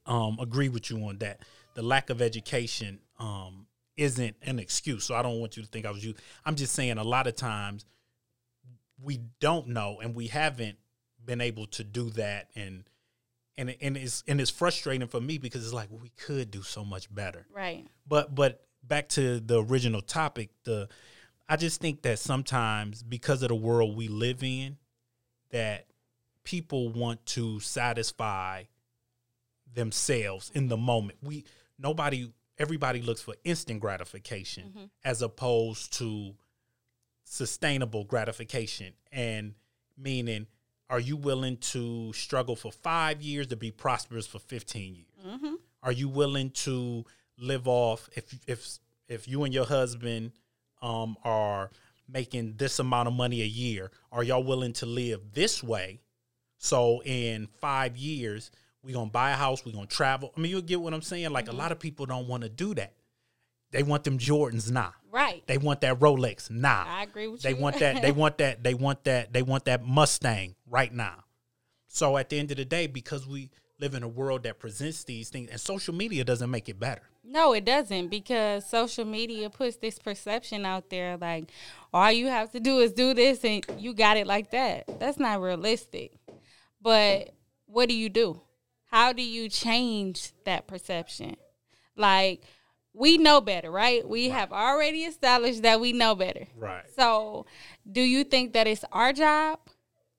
um 0.07 0.39
agree 0.41 0.69
with 0.69 0.91
you 0.91 0.99
on 1.05 1.19
that. 1.19 1.41
The 1.75 1.83
lack 1.83 2.11
of 2.11 2.23
education 2.23 3.01
um 3.19 3.67
isn't 3.97 4.37
an 4.43 4.59
excuse. 4.59 5.05
So 5.05 5.15
I 5.15 5.23
don't 5.23 5.41
want 5.41 5.57
you 5.57 5.63
to 5.63 5.69
think 5.69 5.85
I 5.87 5.91
was 5.91 6.05
you. 6.05 6.15
I'm 6.47 6.55
just 6.57 6.75
saying 6.75 6.97
a 6.99 7.05
lot 7.05 7.27
of 7.27 7.37
times 7.37 7.85
we 9.03 9.21
don't 9.41 9.69
know 9.69 9.99
and 10.03 10.15
we 10.15 10.29
haven't 10.29 10.79
been 11.25 11.41
able 11.41 11.67
to 11.67 11.85
do 11.85 12.11
that. 12.11 12.51
And 12.55 12.85
and 13.57 13.75
and 13.81 13.97
it's 13.97 14.23
and 14.27 14.41
it's 14.41 14.51
frustrating 14.51 15.09
for 15.09 15.21
me 15.21 15.39
because 15.39 15.65
it's 15.65 15.75
like 15.75 15.89
we 15.91 16.11
could 16.11 16.51
do 16.51 16.63
so 16.63 16.85
much 16.85 17.13
better. 17.15 17.47
Right. 17.53 17.87
but 18.07 18.35
but 18.35 18.65
back 18.83 19.09
to 19.11 19.41
the 19.41 19.63
original 19.63 20.01
topic 20.01 20.49
the 20.65 20.89
i 21.51 21.55
just 21.55 21.83
think 21.83 22.01
that 22.01 22.19
sometimes 22.19 23.03
because 23.03 23.43
of 23.43 23.51
the 23.51 23.55
world 23.55 23.95
we 23.95 24.09
live 24.09 24.43
in 24.43 24.79
that 25.51 25.85
people 26.45 26.89
want 26.89 27.25
to 27.27 27.61
satisfy 27.61 28.65
themselves 29.75 30.51
in 30.55 30.69
the 30.69 30.77
moment. 30.77 31.19
We 31.23 31.45
nobody 31.79 32.33
everybody 32.59 33.03
looks 33.03 33.23
for 33.23 33.35
instant 33.45 33.81
gratification 33.81 34.65
mm-hmm. 34.65 34.85
as 35.05 35.23
opposed 35.23 35.93
to 35.99 36.35
sustainable 37.31 38.03
gratification 38.03 38.93
and 39.13 39.55
meaning 39.97 40.49
are 40.89 40.99
you 40.99 41.17
willing 41.17 41.57
to 41.59 42.13
struggle 42.13 42.57
for 42.57 42.73
five 42.73 43.23
years 43.23 43.47
to 43.47 43.57
be 43.57 43.71
prosperous 43.71 44.27
for 44.27 44.41
15 44.41 44.97
years? 44.97 45.07
Are 45.81 45.93
you 45.93 46.09
willing 46.09 46.51
to 46.51 47.05
live 47.39 47.69
off 47.69 48.11
if 48.17 48.35
if 48.49 48.79
if 49.07 49.29
you 49.29 49.45
and 49.45 49.55
your 49.55 49.65
husband 49.65 50.33
um 50.83 51.17
are 51.23 51.71
making 52.09 52.55
this 52.57 52.81
amount 52.81 53.07
of 53.07 53.15
money 53.15 53.43
a 53.43 53.47
year 53.47 53.93
are 54.11 54.25
y'all 54.25 54.43
willing 54.43 54.73
to 54.73 54.87
live 54.87 55.21
this 55.33 55.63
way? 55.63 56.01
So 56.59 57.01
in 57.05 57.47
five 57.61 57.97
years 57.97 58.51
we're 58.83 58.95
gonna 58.95 59.09
buy 59.09 59.31
a 59.31 59.37
house 59.37 59.65
we're 59.65 59.71
gonna 59.71 59.87
travel. 59.87 60.33
I 60.37 60.41
mean 60.41 60.51
you 60.51 60.61
get 60.63 60.81
what 60.81 60.93
i'm 60.95 61.01
saying? 61.01 61.31
Like 61.31 61.49
a 61.49 61.55
lot 61.55 61.71
of 61.71 61.79
people 61.79 62.07
don't 62.07 62.27
want 62.27 62.43
to 62.43 62.49
do 62.49 62.75
that 62.75 62.95
they 63.73 63.83
want 63.83 64.05
them 64.05 64.19
jordans 64.19 64.71
nah 64.71 64.91
Right. 65.13 65.43
they 65.47 65.59
want 65.59 65.81
that 65.81 65.99
rolex 65.99 66.51
nah 66.51 66.85
I 66.87 67.03
agree 67.03 67.27
with 67.27 67.43
they 67.43 67.51
you. 67.51 67.57
They 67.57 67.61
want 67.63 67.79
that. 67.81 68.03
They 68.03 68.13
want 68.23 68.39
that. 68.39 68.63
They 68.63 68.75
want 68.75 69.05
that. 69.05 69.33
They 69.33 69.43
want 69.43 69.65
that 69.65 69.85
Mustang 69.85 70.55
right 70.69 70.93
now. 70.93 71.25
So 71.89 72.17
at 72.17 72.29
the 72.29 72.39
end 72.39 72.53
of 72.53 72.57
the 72.59 72.65
day, 72.65 72.87
because 72.87 73.27
we 73.27 73.51
live 73.81 73.95
in 73.95 74.05
a 74.05 74.09
world 74.09 74.45
that 74.45 74.61
presents 74.61 75.03
these 75.03 75.29
things, 75.29 75.51
and 75.51 75.61
social 75.61 75.93
media 75.95 76.23
doesn't 76.23 76.49
make 76.51 76.69
it 76.69 76.79
better. 76.79 77.03
No, 77.25 77.53
it 77.55 77.65
doesn't 77.65 78.09
because 78.09 78.69
social 78.69 79.05
media 79.05 79.51
puts 79.51 79.77
this 79.79 79.99
perception 79.99 80.65
out 80.65 80.91
there 80.91 81.17
like 81.17 81.51
all 81.93 82.13
you 82.13 82.29
have 82.29 82.51
to 82.53 82.61
do 82.61 82.79
is 82.79 82.93
do 82.93 83.13
this 83.15 83.45
and 83.45 83.65
you 83.79 83.93
got 83.95 84.17
it 84.17 84.27
like 84.29 84.53
that. 84.53 84.85
That's 85.01 85.19
not 85.19 85.41
realistic. 85.41 86.13
But 86.81 87.31
what 87.67 87.89
do 87.89 87.97
you 87.97 88.09
do? 88.09 88.41
How 88.87 89.13
do 89.13 89.23
you 89.23 89.49
change 89.49 90.33
that 90.45 90.67
perception? 90.67 91.37
Like 91.97 92.43
we 92.93 93.19
know 93.19 93.41
better, 93.41 93.71
right? 93.71 94.07
We 94.07 94.31
have 94.31 94.53
already 94.53 95.01
established 95.05 95.63
that 95.63 95.81
we 95.81 95.93
know 95.93 96.15
better. 96.15 96.47
Right. 96.57 96.85
So, 96.97 97.47
do 97.91 98.01
you 98.01 98.25
think 98.25 98.53
that 98.55 98.67
it's 98.67 98.85
our 98.93 99.13
job 99.13 99.61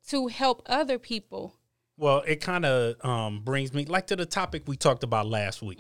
to 0.10 0.28
help 0.28 0.64
other 0.68 0.98
people? 0.98 1.56
Well, 1.98 2.24
it 2.26 2.38
kind 2.42 2.66
of 2.66 3.04
um, 3.06 3.42
brings 3.42 3.74
me 3.74 3.86
like 3.86 4.08
to 4.08 4.16
the 4.16 4.26
topic 4.26 4.64
we 4.66 4.76
talked 4.78 5.04
about 5.04 5.28
last 5.28 5.62
week 5.62 5.80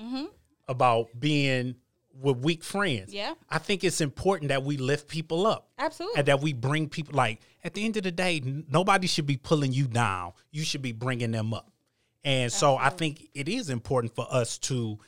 about 0.68 1.08
being 1.20 1.76
with 2.22 2.38
weak 2.38 2.64
friends. 2.64 3.14
Yeah. 3.14 3.34
I 3.50 3.58
think 3.58 3.84
it's 3.84 4.02
important 4.02 4.50
that 4.50 4.64
we 4.64 4.78
lift 4.78 5.08
people 5.08 5.48
up. 5.48 5.70
Absolutely. 5.80 6.20
and 6.20 6.28
that 6.28 6.42
we 6.42 6.54
bring 6.54 6.90
people 6.90 7.16
like 7.16 7.40
at 7.64 7.74
the 7.74 7.84
end 7.86 7.98
of 7.98 8.04
the 8.04 8.12
day 8.12 8.42
n- 8.46 8.66
nobody 8.70 9.08
should 9.08 9.26
be 9.26 9.38
pulling 9.38 9.74
you 9.74 9.88
down 9.88 10.34
you 10.52 10.64
should 10.64 10.82
be 10.84 10.92
bringing 10.92 11.32
them 11.32 11.54
up 11.56 11.72
and 12.24 12.52
so 12.52 12.78
i 12.78 12.90
think 12.90 13.28
it 13.34 13.50
is 13.50 13.70
important 13.72 14.14
for 14.14 14.28
us 14.30 14.60
to 14.60 15.00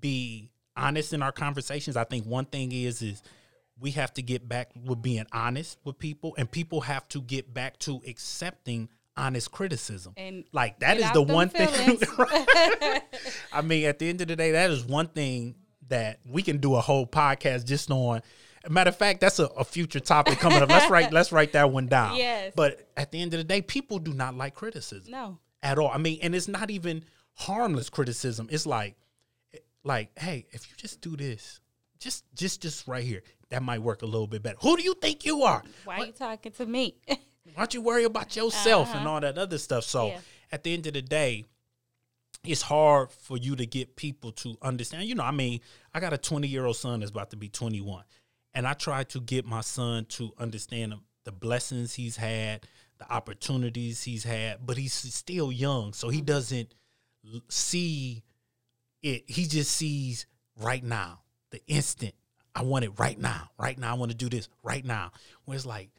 be 0.00 0.50
honest 0.76 1.12
in 1.12 1.22
our 1.22 1.32
conversations 1.32 1.96
i 1.96 2.04
think 2.04 2.24
one 2.26 2.44
thing 2.44 2.72
is 2.72 3.02
is 3.02 3.22
we 3.80 3.90
have 3.92 4.12
to 4.14 4.22
get 4.22 4.48
back 4.48 4.70
with 4.84 5.02
being 5.02 5.26
honest 5.32 5.78
with 5.84 5.98
people 5.98 6.34
and 6.38 6.50
people 6.50 6.82
have 6.82 7.06
to 7.08 7.20
get 7.22 7.52
back 7.52 7.78
to 7.78 8.00
accepting 8.06 8.88
honest 9.16 9.50
criticism 9.50 10.12
And 10.16 10.44
like 10.52 10.78
that 10.80 10.96
is 10.98 11.10
the 11.12 11.20
one 11.22 11.48
thing. 11.50 11.68
I 13.52 13.60
mean, 13.62 13.86
at 13.86 13.98
the 13.98 14.08
end 14.08 14.20
of 14.20 14.28
the 14.28 14.36
day, 14.36 14.52
that 14.52 14.70
is 14.70 14.84
one 14.84 15.08
thing 15.08 15.56
that 15.88 16.20
we 16.24 16.42
can 16.42 16.58
do 16.58 16.76
a 16.76 16.80
whole 16.80 17.06
podcast 17.06 17.66
just 17.66 17.90
on 17.90 18.22
Matter 18.68 18.90
of 18.90 18.96
fact, 18.96 19.20
that's 19.20 19.40
a, 19.40 19.46
a 19.46 19.64
future 19.64 19.98
topic 20.00 20.38
coming 20.38 20.62
up. 20.62 20.68
Let's 20.70 20.88
write 20.88 21.12
let's 21.12 21.32
write 21.32 21.52
that 21.54 21.72
one 21.72 21.88
down. 21.88 22.16
Yes. 22.16 22.52
But 22.54 22.88
at 22.96 23.10
the 23.10 23.20
end 23.20 23.34
of 23.34 23.38
the 23.38 23.44
day, 23.44 23.60
people 23.60 23.98
do 23.98 24.12
not 24.14 24.36
like 24.36 24.54
criticism 24.54 25.10
No. 25.10 25.38
at 25.62 25.78
all. 25.78 25.90
I 25.92 25.98
mean, 25.98 26.20
and 26.22 26.34
it's 26.34 26.46
not 26.46 26.70
even 26.70 27.04
harmless 27.34 27.90
criticism. 27.90 28.46
It's 28.52 28.64
like, 28.64 28.94
like, 29.84 30.18
hey, 30.18 30.46
if 30.50 30.68
you 30.68 30.76
just 30.76 31.00
do 31.00 31.16
this, 31.16 31.60
just, 31.98 32.24
just, 32.34 32.60
just 32.62 32.88
right 32.88 33.04
here, 33.04 33.22
that 33.50 33.62
might 33.62 33.80
work 33.80 34.02
a 34.02 34.06
little 34.06 34.26
bit 34.26 34.42
better. 34.42 34.56
Who 34.62 34.76
do 34.76 34.82
you 34.82 34.94
think 34.94 35.24
you 35.24 35.42
are? 35.42 35.62
Why 35.84 35.98
are 35.98 36.06
you 36.06 36.12
talking 36.12 36.52
to 36.52 36.66
me? 36.66 36.96
Why 37.06 37.18
don't 37.56 37.74
you 37.74 37.82
worry 37.82 38.04
about 38.04 38.34
yourself 38.36 38.88
and 38.90 39.00
uh-huh. 39.00 39.10
all 39.10 39.20
that 39.20 39.38
other 39.38 39.58
stuff? 39.58 39.84
So, 39.84 40.08
Yeah. 40.08 40.20
at 40.52 40.64
the 40.64 40.72
end 40.72 40.86
of 40.86 40.94
the 40.94 41.02
day, 41.02 41.44
it's 42.44 42.62
hard 42.62 43.10
for 43.12 43.36
you 43.36 43.56
to 43.56 43.66
get 43.66 43.96
people 43.96 44.32
to 44.32 44.56
understand. 44.62 45.04
You 45.04 45.14
know, 45.14 45.24
I 45.24 45.30
mean, 45.30 45.60
I 45.94 46.00
got 46.00 46.12
a 46.12 46.18
20 46.18 46.48
year 46.48 46.66
old 46.66 46.76
son 46.76 47.00
that's 47.00 47.10
about 47.10 47.30
to 47.30 47.36
be 47.36 47.48
21, 47.48 48.04
and 48.54 48.66
I 48.66 48.72
try 48.74 49.04
to 49.04 49.20
get 49.20 49.44
my 49.44 49.60
son 49.60 50.06
to 50.06 50.32
understand 50.38 50.92
the- 50.92 51.00
the 51.24 51.32
blessings 51.32 51.94
he's 51.94 52.16
had, 52.16 52.66
the 52.98 53.12
opportunities 53.12 54.02
he's 54.02 54.24
had, 54.24 54.66
but 54.66 54.76
he's 54.76 54.92
still 54.92 55.52
young, 55.52 55.92
so 55.92 56.08
he 56.08 56.18
mm-hmm. 56.18 56.26
doesn't 56.26 56.74
see 57.48 58.22
it. 59.02 59.24
He 59.26 59.46
just 59.46 59.70
sees 59.72 60.26
right 60.60 60.82
now, 60.82 61.20
the 61.50 61.60
instant. 61.66 62.14
I 62.54 62.62
want 62.62 62.84
it 62.84 62.98
right 62.98 63.18
now. 63.18 63.50
Right 63.58 63.78
now, 63.78 63.92
I 63.92 63.94
want 63.94 64.10
to 64.10 64.16
do 64.16 64.28
this 64.28 64.48
right 64.62 64.84
now. 64.84 65.12
Where 65.44 65.56
it's 65.56 65.66
like, 65.66 65.90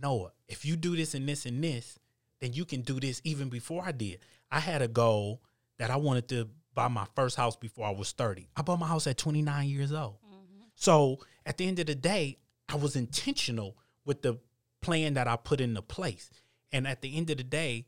Noah, 0.00 0.32
if 0.48 0.64
you 0.64 0.76
do 0.76 0.96
this 0.96 1.14
and 1.14 1.28
this 1.28 1.46
and 1.46 1.62
this, 1.62 1.98
then 2.40 2.52
you 2.52 2.64
can 2.64 2.82
do 2.82 3.00
this 3.00 3.20
even 3.24 3.48
before 3.48 3.82
I 3.84 3.92
did. 3.92 4.18
I 4.50 4.60
had 4.60 4.82
a 4.82 4.88
goal 4.88 5.42
that 5.78 5.90
I 5.90 5.96
wanted 5.96 6.28
to 6.28 6.48
buy 6.74 6.88
my 6.88 7.06
first 7.14 7.36
house 7.36 7.56
before 7.56 7.86
I 7.86 7.90
was 7.90 8.12
30. 8.12 8.48
I 8.56 8.62
bought 8.62 8.78
my 8.78 8.86
house 8.86 9.06
at 9.06 9.16
29 9.16 9.68
years 9.68 9.92
old. 9.92 10.16
Mm-hmm. 10.24 10.64
So 10.74 11.20
at 11.46 11.56
the 11.56 11.66
end 11.66 11.78
of 11.78 11.86
the 11.86 11.94
day, 11.94 12.38
I 12.68 12.76
was 12.76 12.96
intentional 12.96 13.76
with 14.04 14.22
the 14.22 14.38
plan 14.82 15.14
that 15.14 15.28
I 15.28 15.36
put 15.36 15.60
into 15.60 15.82
place. 15.82 16.30
And 16.72 16.86
at 16.86 17.00
the 17.00 17.16
end 17.16 17.30
of 17.30 17.38
the 17.38 17.44
day, 17.44 17.86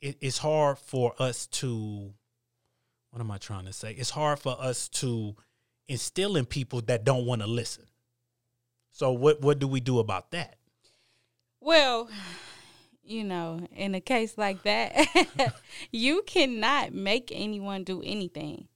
it, 0.00 0.18
it's 0.20 0.38
hard 0.38 0.78
for 0.78 1.14
us 1.18 1.46
to, 1.46 2.12
what 3.10 3.20
am 3.20 3.30
I 3.30 3.38
trying 3.38 3.66
to 3.66 3.72
say? 3.72 3.92
It's 3.92 4.10
hard 4.10 4.38
for 4.38 4.56
us 4.60 4.88
to 4.88 5.34
instill 5.88 6.36
in 6.36 6.46
people 6.46 6.80
that 6.82 7.04
don't 7.04 7.26
want 7.26 7.42
to 7.42 7.46
listen. 7.46 7.84
So 8.92 9.12
what 9.12 9.40
what 9.40 9.58
do 9.58 9.68
we 9.68 9.80
do 9.80 9.98
about 9.98 10.30
that? 10.32 10.56
Well, 11.60 12.08
you 13.02 13.24
know, 13.24 13.66
in 13.74 13.94
a 13.94 14.00
case 14.00 14.38
like 14.38 14.62
that, 14.62 15.54
you 15.90 16.22
cannot 16.26 16.94
make 16.94 17.30
anyone 17.34 17.84
do 17.84 18.02
anything. 18.04 18.68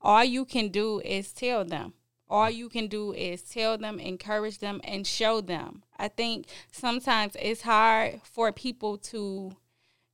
All 0.00 0.24
you 0.24 0.44
can 0.44 0.68
do 0.68 1.00
is 1.00 1.32
tell 1.32 1.64
them. 1.64 1.94
All 2.28 2.48
you 2.48 2.68
can 2.68 2.86
do 2.86 3.12
is 3.12 3.42
tell 3.42 3.76
them, 3.76 3.98
encourage 3.98 4.58
them, 4.58 4.80
and 4.84 5.04
show 5.04 5.40
them. 5.40 5.82
I 5.98 6.06
think 6.06 6.46
sometimes 6.70 7.36
it's 7.38 7.62
hard 7.62 8.20
for 8.22 8.52
people 8.52 8.96
to, 8.98 9.56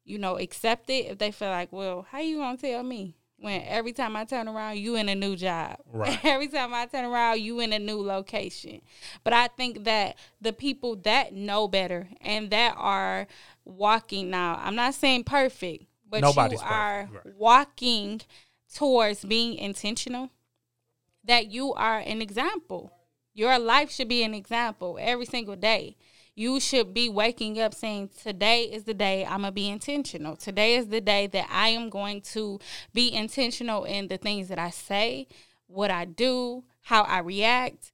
you 0.05 0.19
know, 0.19 0.39
accept 0.39 0.89
it 0.89 1.07
if 1.07 1.19
they 1.19 1.31
feel 1.31 1.51
like, 1.51 1.73
well, 1.73 2.07
how 2.11 2.21
you 2.21 2.39
gonna 2.39 2.57
tell 2.57 2.83
me? 2.83 3.16
When 3.39 3.63
every 3.67 3.93
time 3.93 4.17
I 4.17 4.25
turn 4.25 4.49
around, 4.49 4.79
you 4.79 4.97
in 4.97 5.09
a 5.09 5.15
new 5.15 5.37
job. 5.37 5.77
Right. 5.93 6.19
every 6.25 6.49
time 6.49 6.73
I 6.75 6.87
turn 6.87 7.05
around, 7.05 7.41
you 7.41 7.61
in 7.61 7.73
a 7.73 7.79
new 7.79 8.01
location. 8.03 8.81
But 9.25 9.33
I 9.33 9.49
think 9.49 9.85
that 9.85 10.17
the 10.41 10.53
people 10.53 10.97
that 10.97 11.33
know 11.35 11.69
better 11.69 12.09
and 12.21 12.51
that 12.51 12.75
are 12.79 13.27
walking 13.65 14.31
now, 14.31 14.61
I'm 14.63 14.75
not 14.75 14.95
saying 14.95 15.25
perfect, 15.25 15.85
but 16.09 16.21
Nobody's 16.23 16.61
you 16.61 16.67
are 16.67 17.07
perfect, 17.07 17.27
right. 17.27 17.35
walking 17.37 18.21
towards 18.75 19.25
being 19.25 19.55
intentional, 19.57 20.31
that 21.25 21.47
you 21.51 21.73
are 21.75 21.99
an 21.99 22.23
example. 22.23 22.93
Your 23.35 23.59
life 23.59 23.91
should 23.91 24.09
be 24.09 24.23
an 24.23 24.35
example 24.35 24.99
every 25.01 25.27
single 25.27 25.57
day. 25.57 25.97
You 26.39 26.61
should 26.61 26.93
be 26.93 27.09
waking 27.09 27.59
up 27.59 27.73
saying, 27.73 28.11
Today 28.23 28.65
is 28.65 28.85
the 28.85 28.93
day 28.93 29.25
I'm 29.25 29.41
going 29.41 29.45
to 29.45 29.53
be 29.53 29.71
intentional. 29.71 30.37
Today 30.37 30.77
is 30.77 30.89
the 30.89 31.01
day 31.01 31.27
that 31.29 31.49
I 31.51 31.69
am 31.69 31.89
going 31.89 32.21
to 32.33 32.61
be 32.93 33.13
intentional 33.13 33.85
in 33.85 34.09
the 34.09 34.19
things 34.19 34.49
that 34.49 34.59
I 34.59 34.69
say, 34.69 35.29
what 35.67 35.91
I 35.91 36.05
do, 36.05 36.65
how 36.83 37.05
I 37.05 37.21
react. 37.21 37.93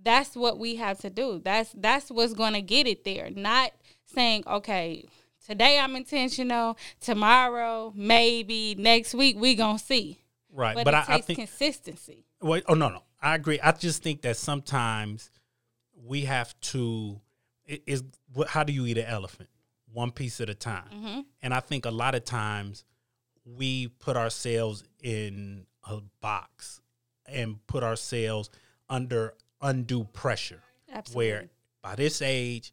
That's 0.00 0.36
what 0.36 0.58
we 0.58 0.76
have 0.76 0.98
to 0.98 1.08
do. 1.08 1.40
That's 1.42 1.72
that's 1.74 2.10
what's 2.10 2.34
going 2.34 2.52
to 2.52 2.60
get 2.60 2.86
it 2.86 3.04
there. 3.04 3.30
Not 3.30 3.72
saying, 4.04 4.44
okay, 4.46 5.08
today 5.46 5.80
I'm 5.80 5.96
intentional, 5.96 6.76
tomorrow, 7.00 7.94
maybe 7.96 8.74
next 8.78 9.14
week 9.14 9.36
we 9.40 9.54
going 9.54 9.78
to 9.78 9.84
see. 9.84 10.20
Right. 10.52 10.74
But, 10.74 10.84
But, 10.84 10.94
it 10.94 11.08
I, 11.08 11.14
I 11.14 11.20
think 11.22 11.38
consistency. 11.38 12.26
Wait, 12.42 12.64
oh 12.68 12.74
no, 12.74 12.90
no, 12.90 13.02
I 13.22 13.34
agree. 13.34 13.58
I 13.60 13.72
just 13.72 14.02
think 14.02 14.20
that 14.22 14.36
sometimes 14.36 15.30
we 15.94 16.26
have 16.26 16.54
to. 16.60 17.22
It 17.68 17.82
is 17.86 18.02
what? 18.32 18.48
How 18.48 18.64
do 18.64 18.72
you 18.72 18.86
eat 18.86 18.98
an 18.98 19.06
elephant? 19.06 19.48
One 19.92 20.10
piece 20.10 20.40
at 20.40 20.50
a 20.50 20.54
time. 20.54 20.88
Mm-hmm. 20.92 21.20
And 21.42 21.54
I 21.54 21.60
think 21.60 21.86
a 21.86 21.90
lot 21.90 22.16
of 22.16 22.24
times 22.24 22.84
we 23.44 23.88
put 23.88 24.16
ourselves 24.16 24.82
in 25.02 25.66
a 25.84 26.00
box 26.20 26.80
and 27.26 27.64
put 27.66 27.84
ourselves 27.84 28.50
under 28.88 29.34
undue 29.60 30.04
pressure. 30.04 30.62
Absolutely. 30.92 31.30
Where 31.30 31.48
by 31.82 31.94
this 31.94 32.20
age, 32.22 32.72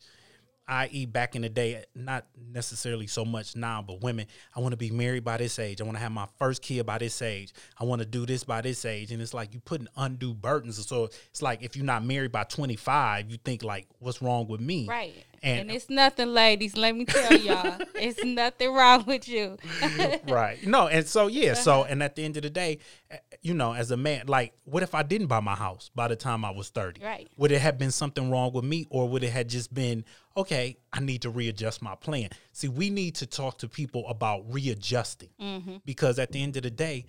i.e., 0.68 1.06
back 1.06 1.36
in 1.36 1.42
the 1.42 1.50
day, 1.50 1.84
not 1.94 2.26
necessarily 2.52 3.08
so 3.08 3.24
much 3.24 3.56
now, 3.56 3.82
but 3.82 4.02
women, 4.02 4.26
I 4.56 4.60
want 4.60 4.72
to 4.74 4.78
be 4.78 4.92
married 4.92 5.24
by 5.24 5.38
this 5.38 5.60
age. 5.60 5.82
I 5.82 5.84
want 5.84 5.98
to 5.98 6.02
have 6.02 6.12
my 6.12 6.28
first 6.40 6.62
kid 6.62 6.86
by 6.86 6.98
this 6.98 7.22
age. 7.22 7.54
I 7.80 7.84
want 7.84 8.02
to 8.02 8.06
do 8.06 8.26
this 8.26 8.44
by 8.44 8.62
this 8.62 8.86
age. 8.86 9.12
And 9.12 9.22
it's 9.22 9.34
like 9.34 9.54
you 9.54 9.60
putting 9.60 9.88
undue 9.96 10.34
burdens. 10.34 10.86
So 10.86 11.06
it's 11.30 11.42
like 11.42 11.62
if 11.64 11.76
you're 11.76 11.86
not 11.86 12.04
married 12.04 12.32
by 12.32 12.44
25, 12.44 13.30
you 13.30 13.38
think 13.38 13.64
like, 13.64 13.88
what's 14.00 14.22
wrong 14.22 14.48
with 14.48 14.62
me? 14.62 14.88
Right. 14.88 15.14
And- 15.44 15.62
And, 15.62 15.72
it's 15.72 15.90
nothing, 15.90 16.28
ladies. 16.34 16.76
Let 16.76 16.96
me 16.96 17.06
tell 17.06 17.34
y'all, 17.38 17.78
it's 17.96 18.24
nothing 18.24 18.74
wrong 18.74 19.06
with 19.06 19.28
you. 19.28 19.58
right. 20.28 20.58
No, 20.66 20.88
and 20.88 21.06
so 21.06 21.28
yeah, 21.28 21.54
so 21.54 21.84
and 21.84 22.02
at 22.04 22.16
the 22.16 22.24
end 22.24 22.38
of 22.38 22.44
the 22.44 22.50
day, 22.50 22.80
eh, 23.12 23.18
you 23.42 23.54
know, 23.54 23.74
as 23.74 23.92
a 23.92 23.98
man, 23.98 24.28
like, 24.28 24.54
what 24.64 24.84
if 24.84 24.96
I 24.96 25.04
didn't 25.04 25.28
buy 25.28 25.40
my 25.40 25.56
house 25.56 25.90
by 25.94 26.08
the 26.08 26.16
time 26.16 26.44
I 26.46 26.52
was 26.52 26.70
thirty? 26.70 27.04
Right. 27.04 27.28
Would 27.38 27.52
it 27.52 27.60
have 27.62 27.78
been 27.78 27.92
something 27.92 28.30
wrong 28.32 28.52
with 28.54 28.66
me, 28.66 28.86
or 28.90 29.08
would 29.10 29.24
it 29.24 29.32
have 29.32 29.48
just 29.48 29.74
been 29.74 30.06
okay? 30.36 30.78
I 30.94 31.00
need 31.00 31.22
to 31.24 31.30
readjust 31.30 31.82
my 31.82 31.96
plan. 31.96 32.30
See, 32.54 32.68
we 32.68 32.90
need 32.90 33.16
to 33.16 33.26
talk 33.28 33.58
to 33.60 33.68
people 33.68 34.08
about 34.08 34.46
readjusting 34.52 35.82
because 35.86 36.20
at 36.20 36.32
the 36.32 36.42
end 36.42 36.58
of 36.58 36.64
the 36.64 36.72
day. 36.72 37.06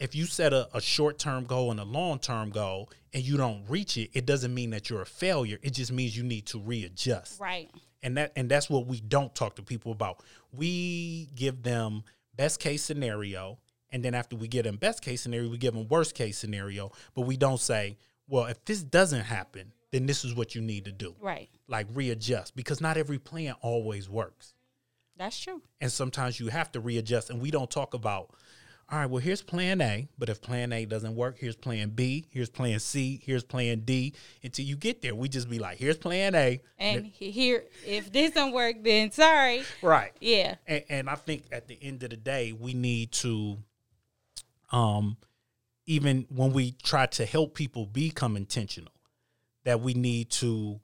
If 0.00 0.14
you 0.14 0.26
set 0.26 0.52
a, 0.52 0.68
a 0.74 0.80
short 0.80 1.18
term 1.18 1.44
goal 1.44 1.70
and 1.70 1.80
a 1.80 1.84
long 1.84 2.18
term 2.18 2.50
goal 2.50 2.90
and 3.12 3.22
you 3.22 3.36
don't 3.36 3.64
reach 3.68 3.96
it, 3.96 4.10
it 4.12 4.26
doesn't 4.26 4.54
mean 4.54 4.70
that 4.70 4.88
you're 4.90 5.02
a 5.02 5.06
failure. 5.06 5.58
It 5.62 5.72
just 5.74 5.90
means 5.92 6.16
you 6.16 6.22
need 6.22 6.46
to 6.46 6.58
readjust 6.60 7.40
right. 7.40 7.70
and 8.02 8.16
that 8.16 8.32
and 8.36 8.48
that's 8.48 8.68
what 8.70 8.86
we 8.86 9.00
don't 9.00 9.34
talk 9.34 9.56
to 9.56 9.62
people 9.62 9.92
about 9.92 10.22
we 10.52 11.28
give 11.34 11.62
them 11.62 12.02
best 12.36 12.60
case 12.60 12.82
scenario 12.82 13.58
and 13.90 14.04
then 14.04 14.14
after 14.14 14.34
we 14.36 14.48
give 14.48 14.64
them 14.64 14.76
best 14.76 15.02
case 15.02 15.20
scenario 15.22 15.48
we 15.50 15.58
give 15.58 15.74
them 15.74 15.86
worst 15.88 16.14
case 16.14 16.38
scenario 16.38 16.90
but 17.14 17.22
we 17.22 17.36
don't 17.36 17.60
say 17.60 17.96
well 18.28 18.44
if 18.46 18.64
this 18.64 18.82
doesn't 18.82 19.24
happen 19.24 19.72
then 19.90 20.06
this 20.06 20.24
is 20.24 20.34
what 20.34 20.54
you 20.54 20.60
need 20.62 20.84
to 20.84 20.92
do 20.92 21.14
Right. 21.20 21.48
like 21.66 21.86
readjust 21.92 22.54
because 22.56 22.80
not 22.80 22.96
every 22.96 23.18
plan 23.18 23.54
always 23.60 24.08
works 24.08 24.54
That's 25.16 25.38
true. 25.38 25.60
and 25.80 25.90
sometimes 25.92 26.38
you 26.40 26.48
have 26.48 26.70
to 26.72 26.80
readjust 26.80 27.28
and 27.30 27.40
we 27.42 27.50
don't 27.50 27.70
talk 27.70 27.92
about 27.94 28.30
all 28.90 28.98
right 29.00 29.10
well 29.10 29.20
here's 29.20 29.42
plan 29.42 29.80
a 29.80 30.08
but 30.18 30.28
if 30.28 30.40
plan 30.40 30.72
a 30.72 30.84
doesn't 30.86 31.14
work 31.14 31.36
here's 31.38 31.56
plan 31.56 31.90
b 31.90 32.26
here's 32.30 32.48
plan 32.48 32.78
c 32.78 33.20
here's 33.22 33.44
plan 33.44 33.80
d 33.80 34.14
until 34.42 34.64
you 34.64 34.76
get 34.76 35.02
there 35.02 35.14
we 35.14 35.28
just 35.28 35.48
be 35.50 35.58
like 35.58 35.76
here's 35.78 35.98
plan 35.98 36.34
a 36.34 36.60
And 36.78 37.04
here, 37.06 37.64
if 37.84 38.12
this 38.12 38.32
don't 38.32 38.52
work, 38.52 38.76
then 38.82 39.10
sorry. 39.10 39.64
right 39.82 40.12
Yeah. 40.20 40.54
and, 40.66 40.84
and 40.88 41.10
I 41.10 41.16
think 41.16 41.44
at 41.52 41.68
the 41.68 41.78
end 41.82 42.02
of 42.02 42.10
the 42.10 42.16
day, 42.16 42.52
we 42.52 42.72
need 42.72 43.12
to, 43.12 43.58
um, 44.72 45.16
even 45.86 46.26
when 46.28 46.52
we 46.52 46.72
try 46.72 47.06
to 47.06 47.26
help 47.26 47.54
people 47.54 47.84
become 47.84 48.36
intentional, 48.36 48.92
that 49.64 49.80
we 49.80 49.92
need 49.92 50.30
to 50.30 50.80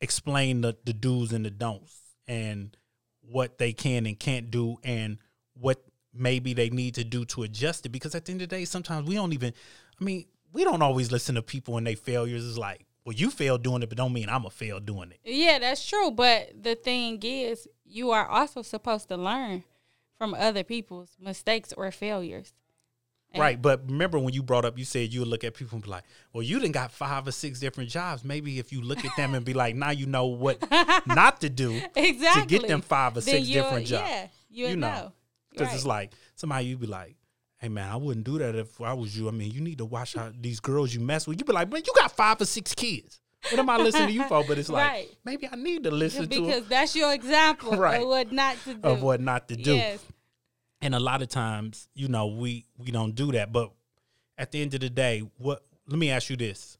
explain 0.00 0.60
the, 0.60 0.76
the 0.84 0.92
do's 0.92 1.32
and 1.32 1.44
the 1.44 1.50
don'ts 1.50 1.98
and 2.28 2.76
what 3.22 3.58
they 3.58 3.72
can 3.72 4.06
and 4.06 4.18
can't 4.18 4.50
do 4.50 4.76
and 4.84 5.18
what 5.54 5.82
maybe 6.14 6.54
they 6.54 6.70
need 6.70 6.94
to 6.94 7.04
do 7.04 7.24
to 7.26 7.42
adjust 7.42 7.84
it. 7.86 7.90
Because 7.90 8.14
at 8.14 8.24
the 8.24 8.32
end 8.32 8.42
of 8.42 8.48
the 8.48 8.56
day, 8.56 8.64
sometimes 8.64 9.08
we 9.08 9.14
don't 9.14 9.32
even, 9.32 9.52
I 10.00 10.04
mean, 10.04 10.26
we 10.52 10.64
don't 10.64 10.82
always 10.82 11.10
listen 11.12 11.34
to 11.34 11.42
people 11.42 11.76
and 11.76 11.86
they 11.86 11.94
failures. 11.94 12.46
It's 12.48 12.58
like, 12.58 12.84
well, 13.04 13.14
you 13.14 13.30
failed 13.30 13.62
doing 13.62 13.82
it, 13.82 13.88
but 13.88 13.98
don't 13.98 14.12
mean 14.12 14.28
I'm 14.28 14.46
a 14.46 14.50
fail 14.50 14.80
doing 14.80 15.10
it. 15.10 15.20
Yeah, 15.24 15.58
that's 15.58 15.84
true. 15.86 16.10
But 16.10 16.62
the 16.62 16.74
thing 16.74 17.18
is, 17.22 17.68
you 17.84 18.10
are 18.12 18.26
also 18.26 18.62
supposed 18.62 19.08
to 19.08 19.16
learn 19.16 19.64
from 20.16 20.32
other 20.34 20.62
people's 20.64 21.16
mistakes 21.20 21.72
or 21.74 21.90
failures. 21.90 22.54
And- 23.32 23.40
Right, 23.40 23.60
but 23.60 23.90
remember 23.90 24.18
when 24.20 24.32
you 24.32 24.42
brought 24.44 24.64
up, 24.64 24.78
you 24.78 24.84
said 24.84 25.12
you 25.12 25.20
would 25.20 25.28
look 25.28 25.42
at 25.42 25.54
people 25.54 25.74
and 25.74 25.82
be 25.84 25.90
like, 25.90 26.04
"Well, 26.32 26.44
you 26.44 26.60
didn't 26.60 26.72
got 26.72 26.92
five 26.92 27.26
or 27.26 27.32
six 27.32 27.58
different 27.58 27.90
jobs. 27.90 28.24
Maybe 28.24 28.60
if 28.60 28.72
you 28.72 28.80
look 28.80 29.04
at 29.04 29.10
them 29.16 29.34
and 29.34 29.44
be 29.44 29.54
like, 29.54 29.74
now 29.74 29.90
you 29.90 30.06
know 30.06 30.26
what 30.26 30.58
not 31.06 31.40
to 31.40 31.50
do 31.50 31.80
Exactly. 31.96 32.42
to 32.42 32.46
get 32.60 32.68
them 32.68 32.80
five 32.80 33.16
or 33.16 33.20
Then 33.22 33.34
six 33.44 33.48
different 33.48 33.86
jobs. 33.88 34.08
Yeah, 34.08 34.28
You 34.50 34.76
know, 34.76 34.88
know. 34.88 35.12
Because 35.56 35.74
it's 35.74 35.84
Right. 35.84 36.10
like 36.10 36.12
somebody 36.34 36.66
you'd 36.66 36.80
be 36.80 36.86
like, 36.86 37.16
"Hey 37.58 37.68
man, 37.68 37.90
I 37.90 37.96
wouldn't 37.96 38.26
do 38.26 38.38
that 38.38 38.54
if 38.54 38.80
I 38.80 38.92
was 38.92 39.16
you. 39.16 39.28
I 39.28 39.30
mean, 39.30 39.50
you 39.52 39.60
need 39.60 39.78
to 39.78 39.84
watch 39.84 40.16
out 40.16 40.40
these 40.42 40.60
girls 40.60 40.92
you 40.92 41.00
mess 41.00 41.26
with. 41.26 41.38
You'd 41.38 41.46
be 41.46 41.52
like, 41.52 41.70
man, 41.72 41.82
you 41.86 41.92
got 41.96 42.10
five 42.12 42.40
or 42.40 42.44
six 42.46 42.74
kids. 42.74 43.20
what 43.50 43.58
am 43.60 43.68
I 43.68 43.76
listening 43.76 44.06
to 44.08 44.12
you 44.14 44.24
for? 44.24 44.42
But 44.42 44.58
it's 44.58 44.68
like 44.70 44.90
Right. 44.90 45.08
maybe 45.24 45.46
I 45.50 45.54
need 45.56 45.84
to 45.84 45.90
listen 45.90 46.22
to 46.28 46.40
because 46.42 46.66
that's 46.66 46.96
your 46.96 47.12
example 47.12 47.76
Right. 47.76 48.00
of 48.00 48.08
what 48.08 48.32
not 48.32 48.56
to 48.64 48.74
do. 48.74 48.80
of 48.88 49.02
what 49.02 49.20
not 49.20 49.48
to 49.48 49.56
do. 49.56 49.76
Yes. 49.76 50.02
And 50.80 50.94
a 50.94 50.98
lot 51.00 51.20
of 51.22 51.28
times, 51.28 51.88
you 51.94 52.08
know, 52.08 52.26
we 52.26 52.64
we 52.78 52.90
don't 52.90 53.14
do 53.14 53.32
that. 53.32 53.52
But 53.52 53.70
at 54.38 54.50
the 54.50 54.60
end 54.62 54.72
of 54.74 54.80
the 54.80 54.88
day, 54.90 55.20
what 55.38 55.62
let 55.86 55.98
me 55.98 56.10
ask 56.10 56.30
you 56.30 56.36
this. 56.36 56.78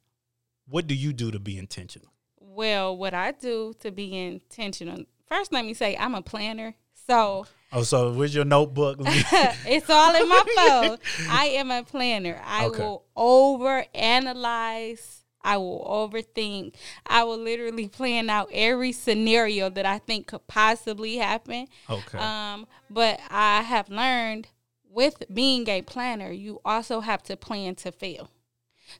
What 0.66 0.86
do 0.86 0.94
you 0.94 1.12
do 1.12 1.30
to 1.30 1.38
be 1.38 1.58
intentional? 1.58 2.08
Well, 2.40 2.96
what 2.96 3.12
I 3.12 3.32
do 3.32 3.74
to 3.80 3.90
be 3.90 4.16
intentional, 4.16 5.04
first 5.28 5.52
let 5.52 5.64
me 5.66 5.74
say 5.74 5.96
I'm 5.96 6.14
a 6.14 6.22
planner. 6.22 6.74
So 7.06 7.46
Oh, 7.74 7.82
so 7.82 8.12
where's 8.12 8.34
your 8.34 8.44
notebook? 8.44 9.00
It's 9.64 9.90
all 9.90 10.14
in 10.14 10.28
my 10.28 10.44
phone. 10.54 10.98
I 11.28 11.46
am 11.46 11.70
a 11.70 11.82
planner. 11.82 12.40
I 12.44 12.66
Okay. 12.66 12.82
will 12.82 13.04
over 13.16 13.84
analyze. 13.94 15.24
I 15.42 15.58
will 15.58 15.84
overthink. 15.84 16.74
I 17.06 17.24
will 17.24 17.36
literally 17.36 17.88
plan 17.88 18.30
out 18.30 18.48
every 18.52 18.92
scenario 18.92 19.68
that 19.70 19.84
I 19.84 19.98
think 19.98 20.28
could 20.28 20.46
possibly 20.46 21.16
happen. 21.16 21.66
okay. 21.90 22.18
Um, 22.18 22.66
but 22.88 23.20
I 23.28 23.62
have 23.62 23.90
learned 23.90 24.48
with 24.88 25.22
being 25.32 25.68
a 25.68 25.82
planner, 25.82 26.30
you 26.30 26.60
also 26.64 27.00
have 27.00 27.22
to 27.24 27.36
plan 27.36 27.74
to 27.76 27.92
fail. 27.92 28.30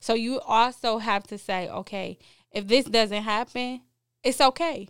So 0.01 0.15
you 0.15 0.41
also 0.41 0.99
have 0.99 1.25
to 1.29 1.39
say, 1.39 1.69
okay, 1.69 2.19
if 2.51 2.67
this 2.67 2.87
doesn't 2.87 3.23
happen, 3.23 3.83
it's 4.23 4.41
okay. 4.41 4.89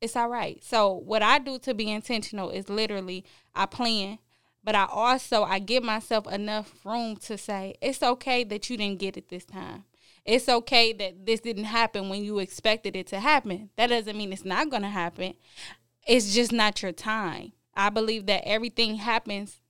It's 0.00 0.16
all 0.16 0.28
right. 0.28 0.62
So 0.62 0.92
what 0.92 1.22
I 1.22 1.38
do 1.38 1.58
to 1.60 1.74
be 1.74 1.90
intentional 1.90 2.50
is 2.50 2.68
literally 2.68 3.24
I 3.54 3.66
plan, 3.66 4.18
but 4.62 4.74
I 4.74 4.86
also 4.90 5.44
I 5.44 5.58
give 5.58 5.82
myself 5.82 6.26
enough 6.30 6.74
room 6.84 7.16
to 7.16 7.38
say 7.38 7.74
it's 7.80 8.02
okay 8.02 8.44
that 8.44 8.68
you 8.68 8.76
didn't 8.76 9.00
get 9.00 9.16
it 9.16 9.28
this 9.28 9.44
time. 9.44 9.84
It's 10.24 10.48
okay 10.48 10.92
that 10.94 11.24
this 11.24 11.40
didn't 11.40 11.64
happen 11.64 12.08
when 12.08 12.24
you 12.24 12.40
expected 12.40 12.96
it 12.96 13.06
to 13.08 13.20
happen. 13.20 13.70
That 13.76 13.88
doesn't 13.88 14.18
mean 14.18 14.32
it's 14.32 14.44
not 14.44 14.70
going 14.70 14.82
to 14.82 14.88
happen. 14.88 15.34
It's 16.06 16.34
just 16.34 16.52
not 16.52 16.82
your 16.82 16.92
time. 16.92 17.52
I 17.74 17.90
believe 17.90 18.26
that 18.26 18.46
everything 18.46 18.96
happens 18.96 19.60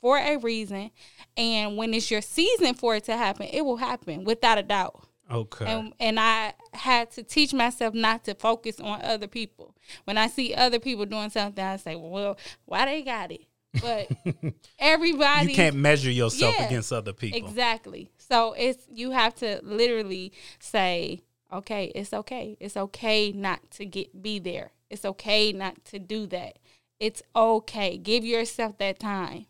for 0.00 0.18
a 0.18 0.36
reason, 0.36 0.90
and 1.36 1.78
when 1.78 1.94
it's 1.94 2.10
your 2.10 2.20
season 2.20 2.74
for 2.74 2.96
it 2.96 3.04
to 3.04 3.16
happen, 3.16 3.48
it 3.50 3.64
will 3.64 3.78
happen 3.78 4.24
without 4.24 4.58
a 4.58 4.62
doubt. 4.62 5.08
Okay. 5.30 5.66
And 5.66 5.92
and 6.00 6.20
I 6.20 6.54
had 6.72 7.10
to 7.12 7.22
teach 7.22 7.52
myself 7.54 7.94
not 7.94 8.24
to 8.24 8.34
focus 8.34 8.80
on 8.80 9.00
other 9.02 9.26
people. 9.26 9.74
When 10.04 10.18
I 10.18 10.28
see 10.28 10.54
other 10.54 10.78
people 10.78 11.06
doing 11.06 11.30
something, 11.30 11.64
I 11.64 11.76
say, 11.76 11.96
"Well, 11.96 12.38
why 12.64 12.86
they 12.86 13.02
got 13.02 13.32
it?" 13.32 13.46
But 13.80 14.08
everybody 14.78 15.50
you 15.50 15.56
can't 15.56 15.76
measure 15.76 16.10
yourself 16.10 16.54
Yeah, 16.58 16.66
against 16.66 16.92
other 16.92 17.12
people. 17.12 17.38
Exactly. 17.48 18.10
So 18.18 18.54
it's 18.54 18.86
you 18.90 19.10
have 19.10 19.34
to 19.36 19.60
literally 19.62 20.32
say, 20.60 21.22
okay, 21.52 21.92
it's 21.94 22.12
okay. 22.12 22.56
It's 22.60 22.76
okay 22.76 23.32
not 23.32 23.70
to 23.72 23.86
get 23.86 24.22
be 24.22 24.38
there. 24.38 24.72
It's 24.90 25.04
okay 25.04 25.52
not 25.52 25.84
to 25.86 25.98
do 25.98 26.26
that. 26.26 26.58
It's 27.00 27.22
okay. 27.34 27.98
Give 27.98 28.24
yourself 28.24 28.78
that 28.78 28.98
time. 28.98 29.46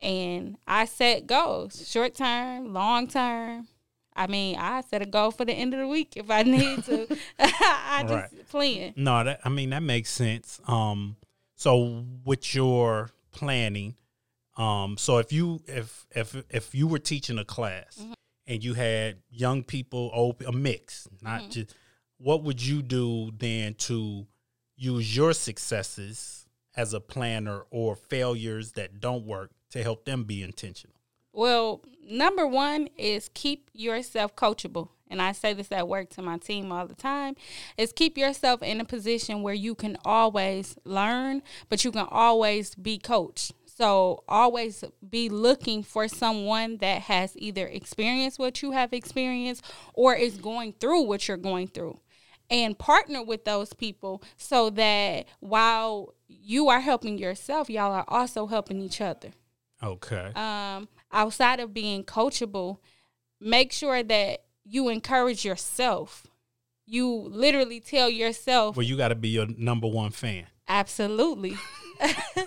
And 0.00 0.56
I 0.66 0.84
set 0.84 1.26
goals, 1.26 1.88
short 1.88 2.14
term, 2.14 2.72
long 2.72 3.08
term. 3.08 3.68
I 4.18 4.26
mean, 4.26 4.56
I 4.58 4.80
set 4.82 5.00
a 5.00 5.06
goal 5.06 5.30
for 5.30 5.44
the 5.44 5.52
end 5.52 5.72
of 5.74 5.80
the 5.80 5.86
week 5.88 6.14
if 6.16 6.30
I 6.30 6.42
need 6.56 6.84
to. 6.84 7.06
I 7.38 8.02
just 8.02 8.12
Right. 8.12 8.48
plan. 8.48 8.92
No, 8.96 9.22
that 9.24 9.40
I 9.44 9.48
mean 9.48 9.70
that 9.70 9.82
makes 9.82 10.10
sense. 10.10 10.60
Um, 10.66 11.16
so 11.54 12.04
with 12.24 12.54
your 12.54 13.10
planning, 13.30 13.94
um, 14.56 14.96
so 14.98 15.18
if 15.18 15.32
you 15.32 15.60
if 15.66 16.06
if 16.10 16.36
if 16.50 16.74
you 16.74 16.88
were 16.88 16.98
teaching 16.98 17.38
a 17.38 17.44
class 17.44 18.04
and 18.46 18.64
you 18.64 18.74
had 18.74 19.18
young 19.30 19.62
people, 19.62 20.10
old 20.12 20.42
a 20.42 20.52
mix, 20.52 21.06
not 21.22 21.50
just 21.50 21.74
what 22.18 22.42
would 22.42 22.60
you 22.64 22.82
do 22.82 23.30
then 23.38 23.74
to 23.74 24.26
use 24.76 25.16
your 25.16 25.32
successes 25.32 26.46
as 26.76 26.92
a 26.92 27.00
planner 27.00 27.62
or 27.70 27.94
failures 27.94 28.72
that 28.72 29.00
don't 29.00 29.24
work 29.24 29.50
to 29.70 29.82
help 29.82 30.04
them 30.04 30.24
be 30.24 30.42
intentional? 30.42 30.96
Well, 31.32 31.82
number 32.08 32.46
one 32.46 32.88
is 32.96 33.30
keep 33.34 33.70
yourself 33.72 34.34
coachable. 34.34 34.88
And 35.10 35.22
I 35.22 35.32
say 35.32 35.54
this 35.54 35.72
at 35.72 35.88
work 35.88 36.10
to 36.10 36.22
my 36.22 36.36
team 36.36 36.70
all 36.70 36.86
the 36.86 36.94
time 36.94 37.34
is 37.78 37.92
keep 37.92 38.18
yourself 38.18 38.62
in 38.62 38.80
a 38.80 38.84
position 38.84 39.42
where 39.42 39.54
you 39.54 39.74
can 39.74 39.96
always 40.04 40.76
learn, 40.84 41.42
but 41.68 41.82
you 41.84 41.92
can 41.92 42.06
always 42.10 42.74
be 42.74 42.98
coached. 42.98 43.52
So 43.64 44.24
always 44.28 44.84
be 45.08 45.28
looking 45.28 45.82
for 45.82 46.08
someone 46.08 46.78
that 46.78 47.02
has 47.02 47.32
either 47.36 47.66
experienced 47.66 48.38
what 48.38 48.60
you 48.60 48.72
have 48.72 48.92
experienced 48.92 49.64
or 49.94 50.14
is 50.14 50.36
going 50.36 50.74
through 50.74 51.02
what 51.02 51.28
you're 51.28 51.36
going 51.36 51.68
through. 51.68 51.98
And 52.50 52.78
partner 52.78 53.22
with 53.22 53.44
those 53.44 53.72
people 53.72 54.22
so 54.36 54.68
that 54.70 55.26
while 55.40 56.14
you 56.26 56.68
are 56.68 56.80
helping 56.80 57.18
yourself, 57.18 57.70
y'all 57.70 57.92
are 57.92 58.04
also 58.08 58.46
helping 58.46 58.80
each 58.80 59.00
other 59.00 59.30
Okay. 59.82 60.32
um, 60.34 60.88
outside 61.12 61.60
of 61.60 61.72
being 61.74 62.04
coachable, 62.04 62.78
make 63.40 63.72
sure 63.72 64.02
that 64.02 64.44
you 64.64 64.88
encourage 64.88 65.44
yourself. 65.44 66.26
You 66.86 67.06
literally 67.30 67.80
tell 67.80 68.08
yourself, 68.10 68.76
well, 68.76 68.86
you 68.86 68.96
got 68.96 69.08
to 69.08 69.14
be 69.14 69.28
your 69.28 69.46
number 69.46 69.86
one 69.86 70.10
fan. 70.10 70.46
absolutely. 70.68 71.56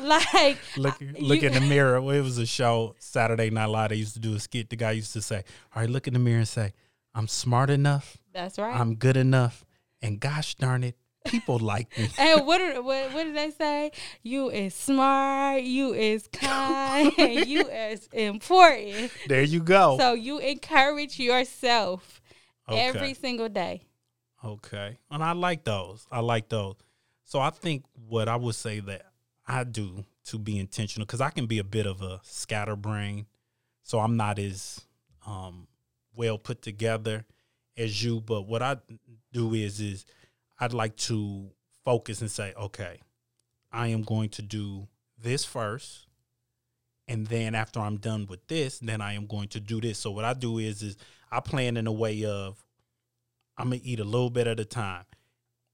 like, 0.00 0.58
Look, 0.76 0.94
look 1.18 1.42
you- 1.42 1.48
in 1.48 1.54
the 1.54 1.60
mirror. 1.60 1.96
It 1.96 2.22
was 2.22 2.38
a 2.38 2.46
show 2.46 2.94
Saturday 2.98 3.50
Night 3.50 3.66
Live. 3.66 3.90
They 3.90 3.96
used 3.96 4.14
to 4.14 4.20
do 4.20 4.34
a 4.34 4.40
skit. 4.40 4.70
The 4.70 4.76
guy 4.76 4.92
used 4.92 5.12
to 5.14 5.22
say, 5.22 5.44
"All 5.74 5.82
right, 5.82 5.90
look 5.90 6.06
in 6.06 6.14
the 6.14 6.20
mirror 6.20 6.38
and 6.38 6.48
say, 6.48 6.72
I'm 7.14 7.28
smart 7.28 7.68
enough, 7.70 8.16
that's 8.32 8.58
right. 8.58 8.74
I'm 8.74 8.94
good 8.94 9.16
enough, 9.18 9.64
and 10.00 10.18
gosh 10.18 10.54
darn 10.54 10.82
it, 10.84 10.96
people 11.24 11.58
like 11.58 11.96
me." 11.98 12.08
and 12.18 12.46
what, 12.46 12.60
are, 12.60 12.82
what 12.82 13.12
what 13.12 13.24
did 13.24 13.36
they 13.36 13.50
say? 13.50 13.92
You 14.22 14.50
is 14.50 14.74
smart, 14.74 15.62
you 15.62 15.92
is 15.94 16.28
kind, 16.32 17.12
and 17.18 17.46
you 17.46 17.68
is 17.68 18.08
important. 18.12 19.12
There 19.28 19.42
you 19.42 19.60
go. 19.60 19.98
So 19.98 20.14
you 20.14 20.38
encourage 20.38 21.18
yourself 21.18 22.20
Okay. 22.68 22.80
every 22.80 23.14
single 23.14 23.48
day. 23.48 23.82
Okay. 24.44 24.98
And 25.10 25.22
I 25.22 25.32
like 25.32 25.64
those. 25.64 26.06
I 26.10 26.20
like 26.20 26.48
those. 26.48 26.76
So 27.24 27.40
I 27.40 27.50
think 27.50 27.84
what 28.08 28.28
I 28.28 28.36
would 28.36 28.54
say 28.54 28.80
that 28.80 29.02
I 29.46 29.64
do 29.64 30.04
to 30.26 30.38
be 30.38 30.58
intentional, 30.58 31.04
because 31.04 31.20
I 31.20 31.30
can 31.30 31.46
be 31.46 31.58
a 31.58 31.64
bit 31.64 31.86
of 31.86 32.02
a 32.02 32.20
scatterbrain. 32.22 33.26
So 33.82 33.98
I'm 33.98 34.16
not 34.16 34.38
as 34.38 34.80
um, 35.26 35.66
well 36.14 36.38
put 36.38 36.62
together 36.62 37.24
as 37.76 38.02
you. 38.02 38.20
But 38.20 38.42
what 38.42 38.62
I 38.62 38.76
do 39.32 39.54
is 39.54 39.80
is 39.80 40.04
I'd 40.62 40.72
like 40.72 40.94
to 41.08 41.50
focus 41.84 42.20
and 42.20 42.30
say, 42.30 42.54
okay, 42.56 43.00
I 43.72 43.88
am 43.88 44.02
going 44.02 44.28
to 44.30 44.42
do 44.42 44.86
this 45.20 45.44
first. 45.44 46.06
And 47.08 47.26
then 47.26 47.56
after 47.56 47.80
I'm 47.80 47.96
done 47.96 48.26
with 48.28 48.46
this, 48.46 48.78
then 48.78 49.00
I 49.00 49.14
am 49.14 49.26
going 49.26 49.48
to 49.48 49.60
do 49.60 49.80
this. 49.80 49.98
So 49.98 50.12
what 50.12 50.24
I 50.24 50.34
do 50.34 50.58
is 50.58 50.82
is 50.82 50.96
I 51.32 51.40
plan 51.40 51.76
in 51.76 51.88
a 51.88 51.92
way 51.92 52.24
of 52.24 52.64
I'm 53.58 53.70
gonna 53.70 53.80
eat 53.82 53.98
a 53.98 54.04
little 54.04 54.30
bit 54.30 54.46
at 54.46 54.60
a 54.60 54.64
time. 54.64 55.04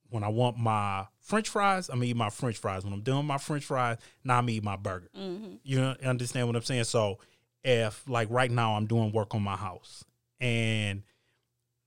When 0.08 0.24
I 0.24 0.28
want 0.28 0.56
my 0.56 1.06
French 1.20 1.50
fries, 1.50 1.90
I'm 1.90 1.96
gonna 1.96 2.06
eat 2.06 2.16
my 2.16 2.30
French 2.30 2.56
fries. 2.56 2.82
When 2.82 2.94
I'm 2.94 3.02
done 3.02 3.18
with 3.18 3.26
my 3.26 3.36
French 3.36 3.66
fries, 3.66 3.98
now 4.24 4.38
I'm 4.38 4.44
gonna 4.44 4.52
eat 4.52 4.64
my 4.64 4.76
burger. 4.76 5.10
hmm 5.14 5.56
You 5.64 5.80
understand 6.02 6.46
what 6.46 6.56
I'm 6.56 6.62
saying? 6.62 6.84
So 6.84 7.18
if 7.62 8.08
like 8.08 8.28
right 8.30 8.50
now 8.50 8.72
I'm 8.74 8.86
doing 8.86 9.12
work 9.12 9.34
on 9.34 9.42
my 9.42 9.56
house 9.56 10.02
and 10.40 11.02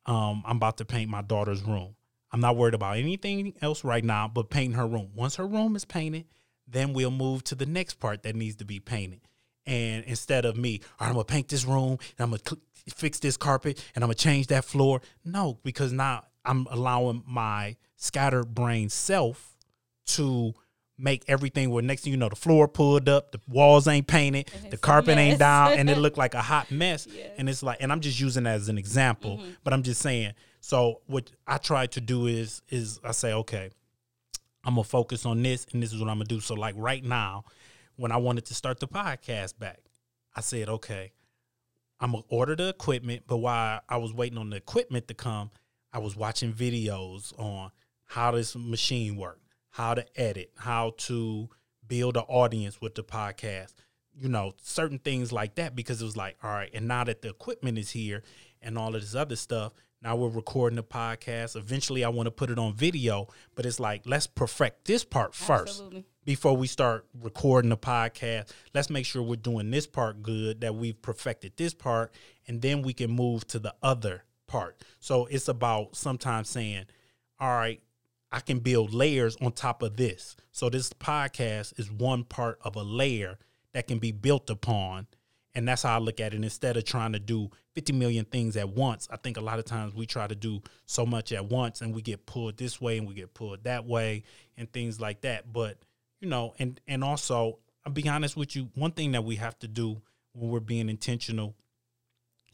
um 0.06 0.44
I'm 0.46 0.58
about 0.58 0.78
to 0.78 0.86
paint 0.86 1.10
my 1.10 1.24
daughter's 1.24 1.64
room. 1.64 1.96
I'm 2.32 2.40
not 2.40 2.56
worried 2.56 2.74
about 2.74 2.98
anything 2.98 3.54
else 3.62 3.84
right 3.84 4.04
now 4.04 4.30
but 4.34 4.50
painting 4.50 4.78
her 4.78 4.88
room. 4.88 5.10
Once 5.16 5.36
her 5.36 5.46
room 5.48 5.76
is 5.76 5.86
painted, 5.86 6.26
then 6.68 6.94
we'll 6.94 7.12
move 7.12 7.44
to 7.46 7.56
the 7.56 7.66
next 7.66 7.96
part 7.96 8.24
that 8.24 8.36
needs 8.36 8.56
to 8.58 8.66
be 8.66 8.80
painted. 8.80 9.22
And 9.66 10.04
instead 10.06 10.46
of 10.46 10.58
me, 10.58 10.82
right, 11.00 11.08
I'm 11.08 11.14
gonna 11.14 11.26
paint 11.26 11.50
this 11.50 11.66
room 11.66 11.98
and 12.18 12.20
I'm 12.20 12.30
gonna 12.30 12.42
cl- 12.46 12.62
fix 12.96 13.20
this 13.20 13.38
carpet 13.38 13.84
and 13.94 14.04
I'm 14.04 14.08
gonna 14.08 14.16
change 14.16 14.48
that 14.48 14.66
floor. 14.66 15.02
No, 15.24 15.60
because 15.64 15.92
now 15.92 16.26
I'm 16.46 16.68
allowing 16.72 17.24
my 17.28 17.76
scattered 17.98 18.56
brain 18.56 18.90
self 18.90 19.56
to 20.08 20.54
make 20.98 21.24
everything 21.28 21.70
where 21.70 21.82
next 21.84 22.04
thing 22.04 22.12
you 22.12 22.18
know 22.18 22.30
the 22.30 22.36
floor 22.36 22.68
pulled 22.68 23.10
up, 23.10 23.32
the 23.32 23.40
walls 23.48 23.88
ain't 23.88 24.08
painted, 24.08 24.52
the 24.70 24.78
carpet 24.78 25.18
ain't 25.18 25.40
down, 25.40 25.74
and 25.74 25.90
it 25.90 25.98
looked 26.00 26.18
like 26.18 26.34
a 26.34 26.42
hot 26.42 26.72
mess. 26.72 27.08
Yeah. 27.08 27.26
And 27.38 27.50
it's 27.50 27.62
like, 27.64 27.78
and 27.82 27.92
I'm 27.92 28.02
just 28.02 28.20
using 28.20 28.44
that 28.44 28.56
as 28.56 28.70
an 28.70 28.78
example, 28.78 29.42
but 29.64 29.74
I'm 29.74 29.84
just 29.84 30.02
saying. 30.02 30.34
So 30.62 31.02
what 31.08 31.32
I 31.48 31.58
try 31.58 31.88
to 31.88 32.00
do 32.00 32.28
is 32.28 32.62
is 32.70 33.00
I 33.04 33.12
say, 33.12 33.34
okay, 33.34 33.72
I'm 34.64 34.76
gonna 34.76 34.84
focus 34.84 35.26
on 35.26 35.42
this, 35.42 35.66
and 35.74 35.82
this 35.82 35.92
is 35.92 36.00
what 36.00 36.10
I'm 36.10 36.18
gonna 36.18 36.26
do. 36.26 36.40
So 36.40 36.54
like 36.54 36.76
right 36.78 37.04
now, 37.04 37.44
when 37.96 38.12
I 38.12 38.18
wanted 38.18 38.46
to 38.46 38.54
start 38.54 38.80
the 38.80 38.88
podcast 38.88 39.58
back, 39.60 39.80
I 40.36 40.42
said, 40.42 40.70
okay, 40.70 41.12
I'm 42.00 42.12
gonna 42.12 42.24
order 42.30 42.56
the 42.56 42.70
equipment. 42.70 43.24
But 43.28 43.38
while 43.38 43.82
I 43.90 43.98
was 43.98 44.14
waiting 44.14 44.38
on 44.38 44.52
the 44.52 44.58
equipment 44.58 45.08
to 45.08 45.16
come, 45.16 45.50
I 45.92 45.98
was 45.98 46.16
watching 46.16 46.54
videos 46.54 47.38
on 47.40 47.72
how 48.06 48.32
this 48.32 48.56
machine 48.56 49.18
worked, 49.18 49.46
how 49.72 49.96
to 49.96 50.06
edit, 50.16 50.52
how 50.58 50.94
to 50.98 51.50
build 51.88 52.18
an 52.18 52.24
audience 52.28 52.80
with 52.80 52.94
the 52.94 53.04
podcast. 53.04 53.74
You 54.14 54.30
know, 54.30 54.54
certain 54.62 55.00
things 55.00 55.32
like 55.32 55.56
that 55.56 55.76
because 55.76 56.02
it 56.02 56.06
was 56.06 56.18
like, 56.18 56.38
all 56.44 56.52
right, 56.52 56.70
and 56.74 56.88
now 56.88 57.04
that 57.04 57.24
the 57.24 57.30
equipment 57.30 57.80
is 57.80 57.90
here 57.90 58.22
and 58.62 58.78
all 58.78 58.94
of 58.96 59.02
this 59.02 59.16
other 59.16 59.36
stuff, 59.36 59.74
Now 60.04 60.16
we're 60.16 60.30
recording 60.30 60.78
the 60.78 60.84
podcast. 60.84 61.56
Eventually, 61.56 62.04
I 62.04 62.10
want 62.10 62.26
to 62.26 62.32
put 62.32 62.50
it 62.50 62.58
on 62.58 62.74
video, 62.74 63.28
but 63.54 63.68
it's 63.68 63.80
like 63.80 64.02
let's 64.06 64.26
perfect 64.26 64.86
this 64.86 65.04
part 65.04 65.36
first 65.36 65.74
Absolutely. 65.74 66.06
before 66.26 66.58
we 66.58 66.66
start 66.66 67.06
recording 67.22 67.70
the 67.70 67.78
podcast. 67.78 68.52
Let's 68.74 68.90
make 68.90 69.06
sure 69.06 69.22
we're 69.22 69.36
doing 69.36 69.70
this 69.70 69.86
part 69.86 70.24
good, 70.24 70.62
that 70.62 70.74
we've 70.74 71.00
perfected 71.00 71.54
this 71.56 71.76
part, 71.76 72.12
and 72.48 72.64
then 72.64 72.82
we 72.82 72.94
can 72.94 73.12
move 73.12 73.46
to 73.50 73.60
the 73.60 73.76
other 73.84 74.24
part. 74.48 74.82
So 75.00 75.28
it's 75.28 75.48
about 75.48 75.96
sometimes 75.96 76.50
saying, 76.50 76.86
all 77.40 77.56
right, 77.56 77.80
I 78.32 78.40
can 78.40 78.58
build 78.58 78.96
layers 78.96 79.36
on 79.36 79.52
top 79.52 79.84
of 79.84 79.98
this. 79.98 80.36
So 80.52 80.70
this 80.70 80.90
podcast 80.94 81.80
is 81.80 81.92
one 81.92 82.24
part 82.24 82.58
of 82.64 82.76
a 82.76 82.82
layer 82.82 83.38
that 83.74 83.88
can 83.88 84.00
be 84.00 84.12
built 84.12 84.50
upon. 84.50 85.06
And 85.54 85.68
that's 85.68 85.84
how 85.84 85.96
I 85.96 86.00
look 86.00 86.20
at 86.20 86.34
it. 86.34 86.44
Instead 86.44 86.78
of 86.78 86.86
trying 86.86 87.14
to 87.14 87.20
do 87.20 87.50
50 87.76 87.94
million 87.94 88.26
things 88.26 88.56
at 88.56 88.70
once, 88.70 89.08
I 89.12 89.18
think 89.18 89.38
a 89.38 89.42
lot 89.42 89.60
of 89.60 89.66
times 89.66 89.94
we 89.94 90.06
try 90.06 90.28
to 90.28 90.36
do 90.36 90.62
so 90.86 91.06
much 91.06 91.32
at 91.34 91.46
once 91.46 91.82
and 91.82 91.94
we 91.94 92.02
get 92.02 92.26
pulled 92.26 92.58
this 92.58 92.80
way 92.80 92.98
and 92.98 93.08
we 93.08 93.14
get 93.14 93.34
pulled 93.34 93.64
that 93.66 93.86
way 93.86 94.24
and 94.58 94.72
things 94.72 95.02
like 95.02 95.22
that. 95.22 95.52
But, 95.52 95.78
you 96.22 96.30
know, 96.30 96.54
and 96.60 96.80
and 96.88 97.04
also, 97.04 97.60
I'll 97.86 97.92
be 97.92 98.08
honest 98.08 98.38
with 98.38 98.56
you, 98.56 98.70
one 98.76 98.92
thing 98.92 99.12
that 99.12 99.24
we 99.26 99.36
have 99.38 99.60
to 99.60 99.68
do 99.68 100.02
when 100.34 100.50
we're 100.50 100.60
being 100.62 100.90
intentional 100.90 101.56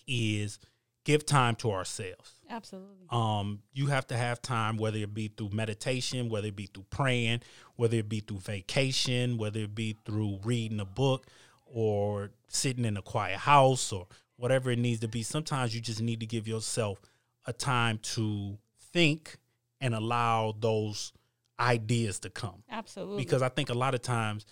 is 0.08 0.58
give 1.04 1.26
time 1.26 1.56
to 1.56 1.72
ourselves 1.72 2.34
Absolutely. 2.50 3.08
um, 3.12 3.60
you 3.74 3.88
have 3.88 4.08
to 4.08 4.18
have 4.18 4.42
time, 4.42 4.78
whether 4.78 4.98
it 4.98 5.14
be 5.14 5.28
through 5.30 5.50
meditation, 5.54 6.30
whether 6.30 6.48
it 6.48 6.56
be 6.56 6.66
through 6.66 6.86
praying, 6.90 7.42
whether 7.76 7.98
it 7.98 8.10
be 8.10 8.20
through 8.20 8.40
vacation, 8.40 9.38
whether 9.38 9.62
it 9.62 9.76
be 9.76 9.96
through 10.06 10.40
reading 10.44 10.80
a 10.80 10.86
book 10.86 11.28
or 11.74 12.32
sitting 12.48 12.86
in 12.86 12.98
a 12.98 13.02
quiet 13.02 13.38
house 13.38 13.92
or 13.92 14.08
whatever 14.36 14.72
it 14.72 14.80
needs 14.80 15.00
to 15.02 15.08
be. 15.08 15.24
Sometimes 15.24 15.76
you 15.76 15.82
just 15.82 16.02
need 16.02 16.20
to 16.20 16.26
give 16.26 16.48
yourself 16.48 17.02
a 17.46 17.54
time 17.54 18.00
to 18.02 18.58
think 18.94 19.38
and 19.82 19.94
allow 19.94 20.56
those 20.60 21.12
ideas 21.60 22.20
to 22.20 22.30
come 22.30 22.64
Absolutely. 22.70 23.24
because 23.24 23.42
I 23.42 23.50
think 23.50 23.70
a 23.70 23.74
lot 23.74 23.96
of 23.96 24.02
times 24.02 24.46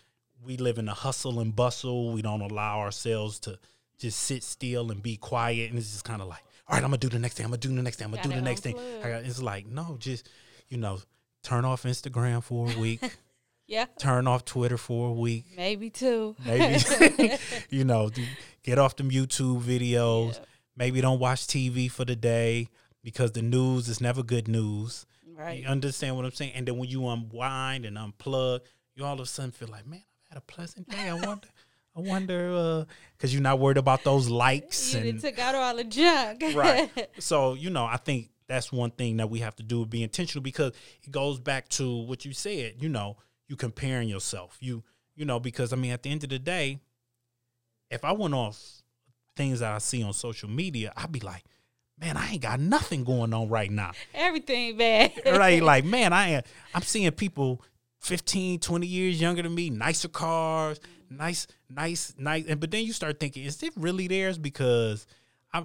we 0.44 0.58
live 0.58 0.78
in 0.78 0.88
a 0.88 0.94
hustle 0.94 1.40
and 1.40 1.56
bustle. 1.56 2.12
We 2.12 2.22
don't 2.22 2.42
allow 2.42 2.80
ourselves 2.80 3.40
to 3.42 3.58
just 3.98 4.20
sit 4.20 4.44
still 4.44 4.92
and 4.92 5.02
be 5.02 5.16
quiet, 5.18 5.70
and 5.70 5.80
it's 5.80 5.92
just 5.92 6.04
kind 6.04 6.22
of 6.22 6.28
like, 6.28 6.44
all 6.68 6.76
right, 6.76 6.84
I'm 6.84 6.90
gonna 6.90 6.98
do 6.98 7.10
the 7.10 7.20
next 7.20 7.36
thing. 7.36 7.46
I'm 7.46 7.52
gonna 7.52 7.62
do 7.62 7.74
the 7.74 7.82
next 7.82 7.98
thing. 7.98 8.06
I'm 8.06 8.12
gonna 8.12 8.24
do 8.24 8.36
the 8.36 8.42
next 8.42 8.62
thing. 8.62 8.78
I 9.04 9.10
got, 9.10 9.24
it's 9.24 9.42
like 9.42 9.68
no, 9.68 9.98
just 10.00 10.30
you 10.68 10.78
know, 10.78 11.00
turn 11.44 11.64
off 11.66 11.84
Instagram 11.84 12.44
for 12.44 12.70
a 12.72 12.78
week, 12.80 13.02
yeah. 13.68 13.86
turn 14.00 14.28
off 14.28 14.46
Twitter 14.46 14.78
for 14.78 15.10
a 15.10 15.14
week, 15.14 15.46
Maybe 15.56 15.90
two. 15.90 16.36
maybe 16.46 16.84
you 17.70 17.84
know, 17.84 18.10
get 18.64 18.78
off 18.80 18.96
them 18.96 19.10
YouTube 19.12 19.62
videos. 19.62 20.34
Yeah. 20.36 20.46
Maybe 20.78 21.02
don't 21.02 21.20
watch 21.20 21.48
TV 21.48 21.90
for 21.90 22.04
the 22.06 22.16
day 22.16 22.68
because 23.04 23.32
the 23.32 23.42
news 23.42 23.88
is 23.88 24.02
never 24.02 24.24
good 24.24 24.48
news. 24.48 25.06
Right. 25.38 25.62
You 25.62 25.68
understand 25.68 26.16
what 26.16 26.26
I'm 26.26 26.32
saying? 26.32 26.54
And 26.56 26.68
then 26.68 26.78
when 26.78 26.90
you 26.90 27.08
unwind 27.08 27.86
and 27.86 27.98
unplug, 27.98 28.62
you 28.96 29.04
all 29.06 29.14
of 29.16 29.20
a 29.20 29.26
sudden 29.26 29.52
feel 29.52 29.68
like, 29.70 29.86
man, 29.86 30.04
I've 30.26 30.30
had 30.30 30.38
a 30.38 30.42
pleasant 30.42 30.90
day. 30.90 31.10
I 31.10 31.14
wonder, 31.14 31.48
I 31.96 32.00
wonder, 32.02 32.54
uh, 32.54 32.86
because 33.18 33.34
you're 33.34 33.42
not 33.44 33.60
worried 33.60 33.78
about 33.78 34.04
those 34.04 34.30
likes 34.30 34.94
You 34.94 35.10
and 35.10 35.20
took 35.22 35.38
out 35.40 35.56
all 35.56 35.76
the 35.76 35.84
junk. 35.86 36.44
right. 36.56 36.90
So 37.20 37.54
you 37.54 37.70
know, 37.70 37.86
I 37.86 37.98
think 37.98 38.30
that's 38.48 38.72
one 38.72 38.92
thing 38.92 39.18
that 39.18 39.30
we 39.30 39.40
have 39.40 39.56
to 39.58 39.64
do: 39.64 39.86
be 39.86 40.04
intentional 40.04 40.42
because 40.44 40.72
it 41.04 41.12
goes 41.12 41.40
back 41.40 41.68
to 41.70 42.04
what 42.06 42.24
you 42.26 42.32
said. 42.34 42.76
You 42.80 42.90
know, 42.90 43.18
you 43.48 43.56
comparing 43.56 44.10
yourself. 44.10 44.58
You 44.60 44.84
you 45.16 45.26
know, 45.26 45.40
because 45.40 45.74
I 45.74 45.76
mean, 45.76 45.92
at 45.92 46.04
the 46.04 46.12
end 46.12 46.24
of 46.24 46.30
the 46.30 46.40
day, 46.40 46.80
if 47.90 48.04
I 48.04 48.12
went 48.12 48.34
off 48.34 48.60
things 49.36 49.60
that 49.60 49.74
I 49.74 49.78
see 49.80 50.04
on 50.04 50.14
social 50.14 50.50
media, 50.50 50.94
I'd 50.96 51.12
be 51.12 51.20
like, 51.20 51.44
man, 52.00 52.18
I 52.18 52.32
ain't 52.32 52.42
got 52.42 52.60
nothing 52.60 53.04
going 53.04 53.34
on 53.34 53.50
right 53.50 53.72
now. 53.72 53.92
Everything 54.14 54.78
bad. 54.78 55.14
right? 55.26 55.62
Like, 55.62 55.86
man, 55.86 56.14
I 56.14 56.30
am 56.30 56.44
I'm 56.74 56.82
seeing 56.82 57.12
people 57.12 57.62
15, 58.00 58.60
20 58.60 58.88
years 58.88 59.22
younger 59.22 59.42
than 59.42 59.56
me, 59.56 59.70
nicer 59.70 60.08
cars, 60.08 60.80
nice, 61.10 61.48
nice, 61.70 62.14
nice. 62.18 62.46
And 62.48 62.60
but 62.60 62.72
then 62.72 62.84
you 62.84 62.94
start 62.94 63.20
thinking, 63.20 63.44
is 63.46 63.62
it 63.64 63.74
really 63.76 64.08
theirs? 64.08 64.38
Because 64.38 65.08
I 65.54 65.64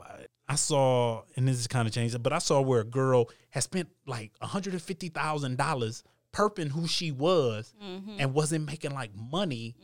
I 0.48 0.56
saw, 0.56 1.22
and 1.36 1.46
this 1.46 1.58
is 1.58 1.68
kind 1.68 1.86
of 1.86 1.94
changed, 1.94 2.20
but 2.22 2.32
I 2.32 2.38
saw 2.38 2.60
where 2.60 2.80
a 2.80 2.84
girl 2.84 3.30
has 3.50 3.64
spent 3.64 3.88
like 4.04 4.32
$150,000 4.42 6.02
perping 6.32 6.68
who 6.68 6.86
she 6.86 7.10
was 7.10 7.74
and 8.18 8.32
wasn't 8.34 8.66
making 8.66 8.92
like 8.92 9.10
money 9.14 9.74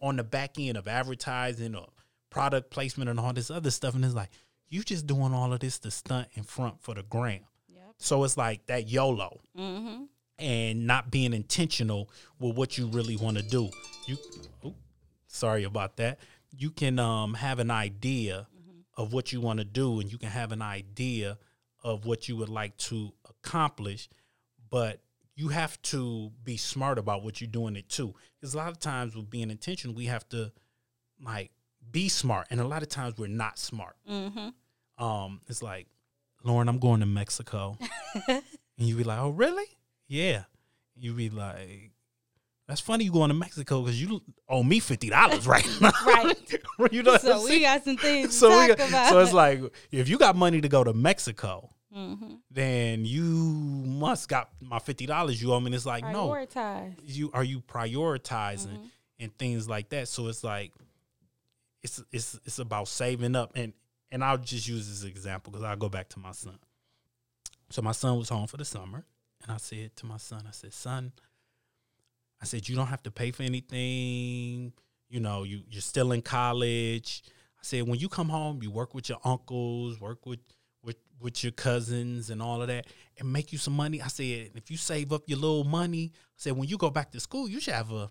on 0.00 0.16
the 0.16 0.24
back 0.24 0.58
end 0.58 0.76
of 0.76 0.88
advertising 0.88 1.74
or 1.74 1.88
product 2.30 2.70
placement 2.70 3.10
and 3.10 3.18
all 3.20 3.32
this 3.32 3.50
other 3.50 3.70
stuff. 3.70 3.94
And 3.94 4.04
it's 4.04 4.14
like, 4.14 4.30
you 4.68 4.82
just 4.82 5.06
doing 5.06 5.34
all 5.34 5.52
of 5.52 5.60
this 5.60 5.78
to 5.80 5.90
stunt 5.90 6.28
in 6.34 6.44
front 6.44 6.80
for 6.80 6.94
the 6.94 7.02
gram. 7.02 7.40
Yep. 7.68 7.82
So 7.98 8.24
it's 8.24 8.36
like 8.36 8.66
that 8.66 8.88
YOLO 8.88 9.40
Mm-hmm. 9.58 10.04
and 10.38 10.86
not 10.86 11.10
being 11.10 11.32
intentional 11.34 12.08
with 12.38 12.56
what 12.56 12.78
you 12.78 12.86
really 12.86 13.16
want 13.16 13.36
to 13.36 13.42
do. 13.42 13.68
You, 14.06 14.16
sorry 15.26 15.64
about 15.64 15.96
that. 15.96 16.18
You 16.56 16.70
can 16.70 16.98
um, 16.98 17.34
have 17.34 17.58
an 17.58 17.70
idea 17.70 18.46
of 18.96 19.12
what 19.12 19.32
you 19.32 19.40
want 19.40 19.58
to 19.58 19.64
do, 19.64 20.00
and 20.00 20.10
you 20.10 20.18
can 20.18 20.28
have 20.30 20.52
an 20.52 20.62
idea 20.62 21.38
of 21.82 22.04
what 22.06 22.28
you 22.28 22.36
would 22.36 22.48
like 22.48 22.76
to 22.76 23.12
accomplish, 23.28 24.08
but 24.70 25.00
you 25.40 25.48
have 25.48 25.80
to 25.82 26.30
be 26.44 26.56
smart 26.56 26.98
about 26.98 27.22
what 27.24 27.40
you're 27.40 27.48
doing 27.60 27.74
it 27.76 27.88
too. 27.88 28.14
Because 28.38 28.52
a 28.54 28.58
lot 28.58 28.68
of 28.70 28.78
times 28.78 29.14
with 29.16 29.30
being 29.30 29.50
intentional, 29.50 29.94
we 29.96 30.06
have 30.06 30.28
to 30.28 30.52
like 31.24 31.50
be 31.90 32.08
smart, 32.08 32.46
and 32.50 32.60
a 32.60 32.66
lot 32.66 32.82
of 32.82 32.88
times 32.88 33.14
we're 33.18 33.26
not 33.44 33.58
smart 33.58 33.96
Mm-hmm. 34.08 35.04
um, 35.04 35.40
it's 35.48 35.62
like, 35.62 35.86
Lauren, 36.44 36.68
I'm 36.68 36.78
going 36.78 37.00
to 37.00 37.06
Mexico. 37.06 37.78
and 38.28 38.42
you 38.76 38.96
be 38.96 39.04
like, 39.04 39.18
oh, 39.18 39.30
really? 39.30 39.64
Yeah. 40.08 40.44
You 40.96 41.14
be 41.14 41.30
like, 41.30 41.90
that's 42.68 42.80
funny 42.80 43.04
you 43.04 43.12
going 43.12 43.28
to 43.30 43.34
Mexico 43.34 43.82
because 43.82 44.00
you 44.00 44.22
owe 44.48 44.62
me 44.62 44.80
$50 44.80 45.46
right 45.46 45.68
now. 45.80 45.90
Right. 46.06 46.36
you 46.92 47.02
know 47.02 47.16
So 47.18 47.44
we 47.44 47.60
got 47.60 47.82
some 47.84 47.96
things 47.96 48.28
to 48.28 48.34
so, 48.34 48.48
we 48.50 48.68
talk 48.68 48.78
got- 48.78 48.88
about. 48.88 49.08
so 49.10 49.18
it's 49.20 49.32
like, 49.32 49.60
if 49.90 50.08
you 50.08 50.18
got 50.18 50.36
money 50.36 50.60
to 50.60 50.68
go 50.68 50.84
to 50.84 50.92
Mexico, 50.92 51.70
mm-hmm. 51.96 52.34
then 52.50 53.04
you 53.04 53.22
must 53.22 54.28
got 54.28 54.50
my 54.60 54.78
$50 54.78 55.40
you 55.40 55.52
owe 55.52 55.60
me. 55.60 55.66
And 55.66 55.74
it's 55.74 55.86
like, 55.86 56.04
no, 56.04 56.28
you 57.04 57.30
are 57.32 57.44
you 57.44 57.60
prioritizing 57.60 58.68
Mm-hmm. 58.68 58.84
and 59.20 59.38
things 59.38 59.68
like 59.68 59.90
that. 59.90 60.08
So 60.08 60.28
it's 60.28 60.44
like 60.44 60.72
it's 61.82 62.02
it's 62.12 62.38
it's 62.44 62.58
about 62.58 62.88
saving 62.88 63.36
up 63.36 63.52
and 63.54 63.72
and 64.12 64.24
I'll 64.24 64.38
just 64.38 64.68
use 64.68 64.88
this 64.88 65.08
example 65.08 65.52
because 65.52 65.64
I'll 65.64 65.76
go 65.76 65.88
back 65.88 66.08
to 66.10 66.18
my 66.18 66.32
son. 66.32 66.58
So 67.70 67.82
my 67.82 67.92
son 67.92 68.18
was 68.18 68.28
home 68.28 68.48
for 68.48 68.56
the 68.56 68.64
summer, 68.64 69.04
and 69.42 69.52
I 69.52 69.58
said 69.58 69.94
to 69.96 70.06
my 70.06 70.16
son, 70.16 70.44
I 70.48 70.50
said, 70.50 70.72
son, 70.72 71.12
I 72.42 72.44
said 72.44 72.68
you 72.68 72.74
don't 72.74 72.88
have 72.88 73.02
to 73.04 73.10
pay 73.10 73.30
for 73.30 73.44
anything. 73.44 74.72
You 75.08 75.20
know, 75.20 75.44
you 75.44 75.62
you're 75.68 75.80
still 75.80 76.12
in 76.12 76.22
college. 76.22 77.22
I 77.56 77.62
said 77.62 77.86
when 77.86 77.98
you 77.98 78.08
come 78.08 78.28
home, 78.28 78.60
you 78.62 78.70
work 78.70 78.94
with 78.94 79.08
your 79.08 79.18
uncles, 79.24 80.00
work 80.00 80.26
with 80.26 80.40
with 81.20 81.42
your 81.44 81.52
cousins 81.52 82.30
and 82.30 82.40
all 82.42 82.62
of 82.62 82.68
that, 82.68 82.86
and 83.18 83.32
make 83.32 83.52
you 83.52 83.58
some 83.58 83.74
money. 83.74 84.00
I 84.02 84.08
said 84.08 84.50
if 84.54 84.70
you 84.70 84.76
save 84.76 85.12
up 85.12 85.22
your 85.26 85.38
little 85.38 85.64
money, 85.64 86.12
I 86.14 86.18
said 86.36 86.56
when 86.56 86.68
you 86.68 86.78
go 86.78 86.90
back 86.90 87.10
to 87.12 87.20
school, 87.20 87.48
you 87.48 87.60
should 87.60 87.74
have 87.74 87.92
a 87.92 88.10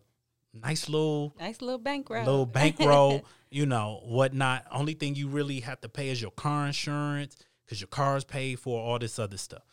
nice 0.54 0.88
little 0.88 1.36
Nice 1.40 1.62
little 1.62 1.78
bankroll. 1.80 2.24
little 2.24 2.46
bankroll, 2.60 3.26
you 3.50 3.66
know, 3.66 4.02
whatnot. 4.06 4.66
Only 4.72 4.94
thing 4.94 5.16
you 5.16 5.28
really 5.28 5.60
have 5.62 5.82
to 5.82 5.90
pay 5.90 6.10
is 6.10 6.22
your 6.22 6.32
car 6.32 6.68
insurance 6.68 7.36
because 7.66 7.82
your 7.82 7.88
car 7.88 8.16
is 8.18 8.24
paid 8.24 8.60
for, 8.60 8.80
all 8.82 9.00
this 9.00 9.20
other 9.20 9.38
stuff. 9.38 9.64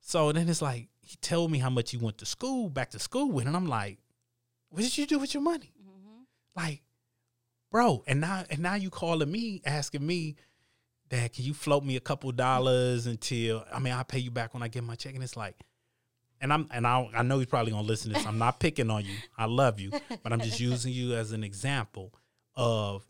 So 0.00 0.32
then 0.32 0.48
it's 0.48 0.62
like 0.62 0.88
he 1.00 1.16
told 1.16 1.50
me 1.50 1.58
how 1.58 1.70
much 1.70 1.90
he 1.90 1.96
went 1.96 2.18
to 2.18 2.26
school, 2.26 2.68
back 2.70 2.90
to 2.90 2.98
school 2.98 3.30
with, 3.30 3.46
and 3.46 3.56
I'm 3.56 3.66
like, 3.66 3.98
what 4.70 4.82
did 4.82 4.96
you 4.98 5.06
do 5.06 5.18
with 5.18 5.34
your 5.34 5.42
money? 5.42 5.72
Mhm. 5.82 6.24
Like, 6.56 6.82
bro, 7.70 8.02
and 8.06 8.20
now 8.20 8.44
and 8.50 8.60
now 8.60 8.74
you 8.74 8.90
calling 8.90 9.30
me 9.30 9.60
asking 9.64 10.06
me 10.06 10.36
that 11.10 11.32
can 11.32 11.44
you 11.44 11.54
float 11.54 11.84
me 11.84 11.96
a 11.96 12.00
couple 12.00 12.30
dollars 12.32 13.06
until 13.06 13.64
I 13.72 13.78
mean 13.78 13.92
I'll 13.92 14.04
pay 14.04 14.18
you 14.18 14.30
back 14.30 14.54
when 14.54 14.62
I 14.62 14.68
get 14.68 14.84
my 14.84 14.94
check. 14.94 15.14
And 15.14 15.22
it's 15.22 15.36
like 15.36 15.56
and 16.40 16.52
I'm 16.52 16.68
and 16.72 16.86
I 16.86 17.08
I 17.14 17.22
know 17.22 17.38
he's 17.38 17.46
probably 17.46 17.72
gonna 17.72 17.86
listen 17.86 18.12
to 18.12 18.18
this. 18.18 18.26
I'm 18.26 18.38
not 18.38 18.60
picking 18.60 18.90
on 18.90 19.04
you. 19.04 19.14
I 19.36 19.46
love 19.46 19.80
you, 19.80 19.92
but 20.22 20.32
I'm 20.32 20.40
just 20.40 20.60
using 20.60 20.92
you 20.92 21.14
as 21.14 21.32
an 21.32 21.44
example 21.44 22.14
of 22.54 23.06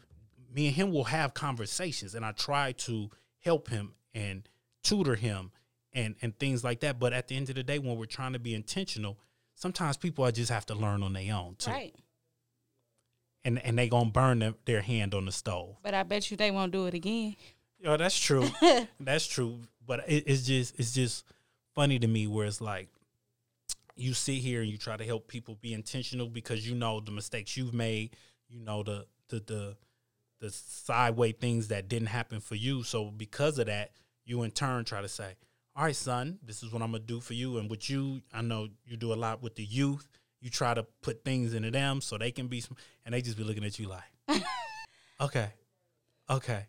me 0.52 0.66
and 0.66 0.76
him 0.76 0.92
will 0.92 1.04
have 1.04 1.34
conversations 1.34 2.14
and 2.14 2.24
I 2.24 2.32
try 2.32 2.72
to 2.72 3.10
help 3.40 3.68
him 3.68 3.94
and 4.14 4.48
tutor 4.82 5.14
him 5.14 5.52
and 5.92 6.16
and 6.22 6.38
things 6.38 6.64
like 6.64 6.80
that. 6.80 6.98
But 6.98 7.12
at 7.12 7.28
the 7.28 7.36
end 7.36 7.48
of 7.50 7.56
the 7.56 7.62
day, 7.62 7.78
when 7.78 7.96
we're 7.96 8.06
trying 8.06 8.32
to 8.32 8.38
be 8.38 8.54
intentional, 8.54 9.18
sometimes 9.54 9.96
people 9.96 10.24
are 10.24 10.32
just 10.32 10.50
have 10.50 10.66
to 10.66 10.74
learn 10.74 11.02
on 11.02 11.12
their 11.12 11.34
own 11.34 11.56
too. 11.58 11.70
Right. 11.70 11.94
And 13.44 13.58
and 13.64 13.78
they 13.78 13.88
gonna 13.88 14.10
burn 14.10 14.40
their, 14.40 14.54
their 14.64 14.82
hand 14.82 15.14
on 15.14 15.26
the 15.26 15.32
stove. 15.32 15.76
But 15.82 15.94
I 15.94 16.02
bet 16.02 16.30
you 16.30 16.36
they 16.36 16.50
won't 16.50 16.72
do 16.72 16.86
it 16.86 16.94
again. 16.94 17.36
Yeah, 17.80 17.96
that's 17.96 18.18
true. 18.18 18.48
that's 19.00 19.26
true. 19.26 19.60
But 19.86 20.08
it, 20.08 20.24
it's 20.26 20.46
just 20.46 20.78
it's 20.78 20.92
just 20.92 21.24
funny 21.74 21.98
to 21.98 22.06
me 22.06 22.26
where 22.26 22.46
it's 22.46 22.60
like 22.60 22.88
you 23.96 24.14
sit 24.14 24.36
here 24.36 24.60
and 24.60 24.70
you 24.70 24.76
try 24.78 24.96
to 24.96 25.04
help 25.04 25.28
people 25.28 25.56
be 25.60 25.74
intentional 25.74 26.28
because 26.28 26.68
you 26.68 26.74
know 26.74 27.00
the 27.00 27.10
mistakes 27.10 27.56
you've 27.56 27.74
made, 27.74 28.10
you 28.48 28.60
know 28.60 28.82
the 28.82 29.06
the 29.28 29.40
the 29.40 29.76
the 30.40 30.50
sideway 30.50 31.32
things 31.32 31.68
that 31.68 31.88
didn't 31.88 32.08
happen 32.08 32.40
for 32.40 32.54
you. 32.54 32.82
So 32.82 33.06
because 33.06 33.58
of 33.58 33.66
that, 33.66 33.90
you 34.24 34.42
in 34.42 34.50
turn 34.50 34.84
try 34.84 35.00
to 35.02 35.08
say, 35.08 35.34
"All 35.74 35.84
right, 35.84 35.96
son, 35.96 36.38
this 36.44 36.62
is 36.62 36.72
what 36.72 36.82
I'm 36.82 36.92
gonna 36.92 37.02
do 37.04 37.20
for 37.20 37.34
you." 37.34 37.58
And 37.58 37.70
with 37.70 37.88
you, 37.90 38.22
I 38.32 38.42
know 38.42 38.68
you 38.86 38.96
do 38.96 39.12
a 39.12 39.16
lot 39.16 39.42
with 39.42 39.56
the 39.56 39.64
youth. 39.64 40.08
You 40.40 40.50
try 40.50 40.74
to 40.74 40.84
put 41.02 41.24
things 41.24 41.54
into 41.54 41.70
them 41.70 42.00
so 42.00 42.16
they 42.16 42.30
can 42.30 42.46
be, 42.46 42.62
and 43.04 43.14
they 43.14 43.22
just 43.22 43.36
be 43.36 43.42
looking 43.42 43.64
at 43.64 43.78
you 43.78 43.88
like, 43.88 44.42
"Okay, 45.20 45.50
okay, 46.30 46.66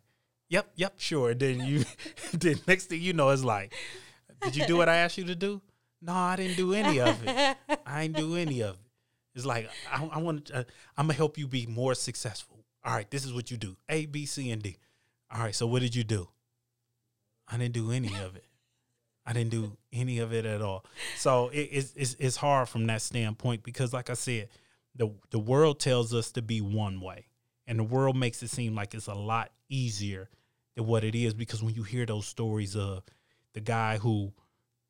yep, 0.49 0.71
yep, 0.75 0.93
sure." 0.97 1.31
And 1.31 1.39
then 1.39 1.59
you, 1.61 1.85
then 2.33 2.59
next 2.67 2.87
thing 2.87 3.01
you 3.01 3.13
know, 3.13 3.29
it's 3.29 3.43
like, 3.43 3.73
"Did 4.41 4.55
you 4.55 4.65
do 4.67 4.77
what 4.77 4.89
I 4.89 4.97
asked 4.97 5.17
you 5.17 5.25
to 5.25 5.35
do?" 5.35 5.61
No, 6.01 6.13
I 6.13 6.35
didn't 6.35 6.57
do 6.57 6.73
any 6.73 6.99
of 6.99 7.17
it. 7.25 7.57
I 7.85 8.03
ain't 8.03 8.15
do 8.15 8.35
any 8.35 8.61
of 8.61 8.75
it. 8.75 8.81
It's 9.35 9.45
like 9.45 9.69
I, 9.91 10.05
I 10.05 10.19
want. 10.19 10.51
Uh, 10.53 10.63
I'm 10.97 11.05
gonna 11.05 11.13
help 11.13 11.37
you 11.37 11.47
be 11.47 11.65
more 11.65 11.93
successful. 11.95 12.65
All 12.83 12.93
right, 12.93 13.09
this 13.09 13.25
is 13.25 13.33
what 13.33 13.51
you 13.51 13.57
do: 13.57 13.77
A, 13.87 14.05
B, 14.05 14.25
C, 14.25 14.51
and 14.51 14.61
D. 14.61 14.77
All 15.33 15.41
right, 15.41 15.55
so 15.55 15.67
what 15.67 15.81
did 15.81 15.95
you 15.95 16.03
do? 16.03 16.27
I 17.47 17.57
didn't 17.57 17.73
do 17.73 17.91
any 17.91 18.13
of 18.15 18.35
it. 18.35 18.45
I 19.25 19.33
didn't 19.33 19.51
do 19.51 19.77
any 19.93 20.19
of 20.19 20.33
it 20.33 20.45
at 20.45 20.61
all. 20.61 20.85
So 21.15 21.49
it, 21.49 21.69
it's, 21.71 21.93
it's 21.95 22.15
it's 22.19 22.35
hard 22.37 22.67
from 22.67 22.87
that 22.87 23.01
standpoint 23.01 23.63
because, 23.63 23.93
like 23.93 24.09
I 24.09 24.13
said, 24.13 24.49
the 24.95 25.11
the 25.29 25.39
world 25.39 25.79
tells 25.79 26.13
us 26.13 26.31
to 26.31 26.41
be 26.41 26.61
one 26.61 26.99
way, 26.99 27.27
and 27.67 27.77
the 27.77 27.83
world 27.83 28.15
makes 28.15 28.41
it 28.41 28.49
seem 28.49 28.73
like 28.73 28.93
it's 28.93 29.07
a 29.07 29.13
lot 29.13 29.51
easier 29.69 30.29
than 30.79 30.87
what 30.87 31.03
it 31.03 31.15
is. 31.15 31.33
Because 31.33 31.61
when 31.61 31.75
you 31.75 31.83
hear 31.83 32.05
those 32.05 32.25
stories 32.25 32.75
of 32.75 33.03
the 33.53 33.61
guy 33.61 33.97
who, 33.97 34.31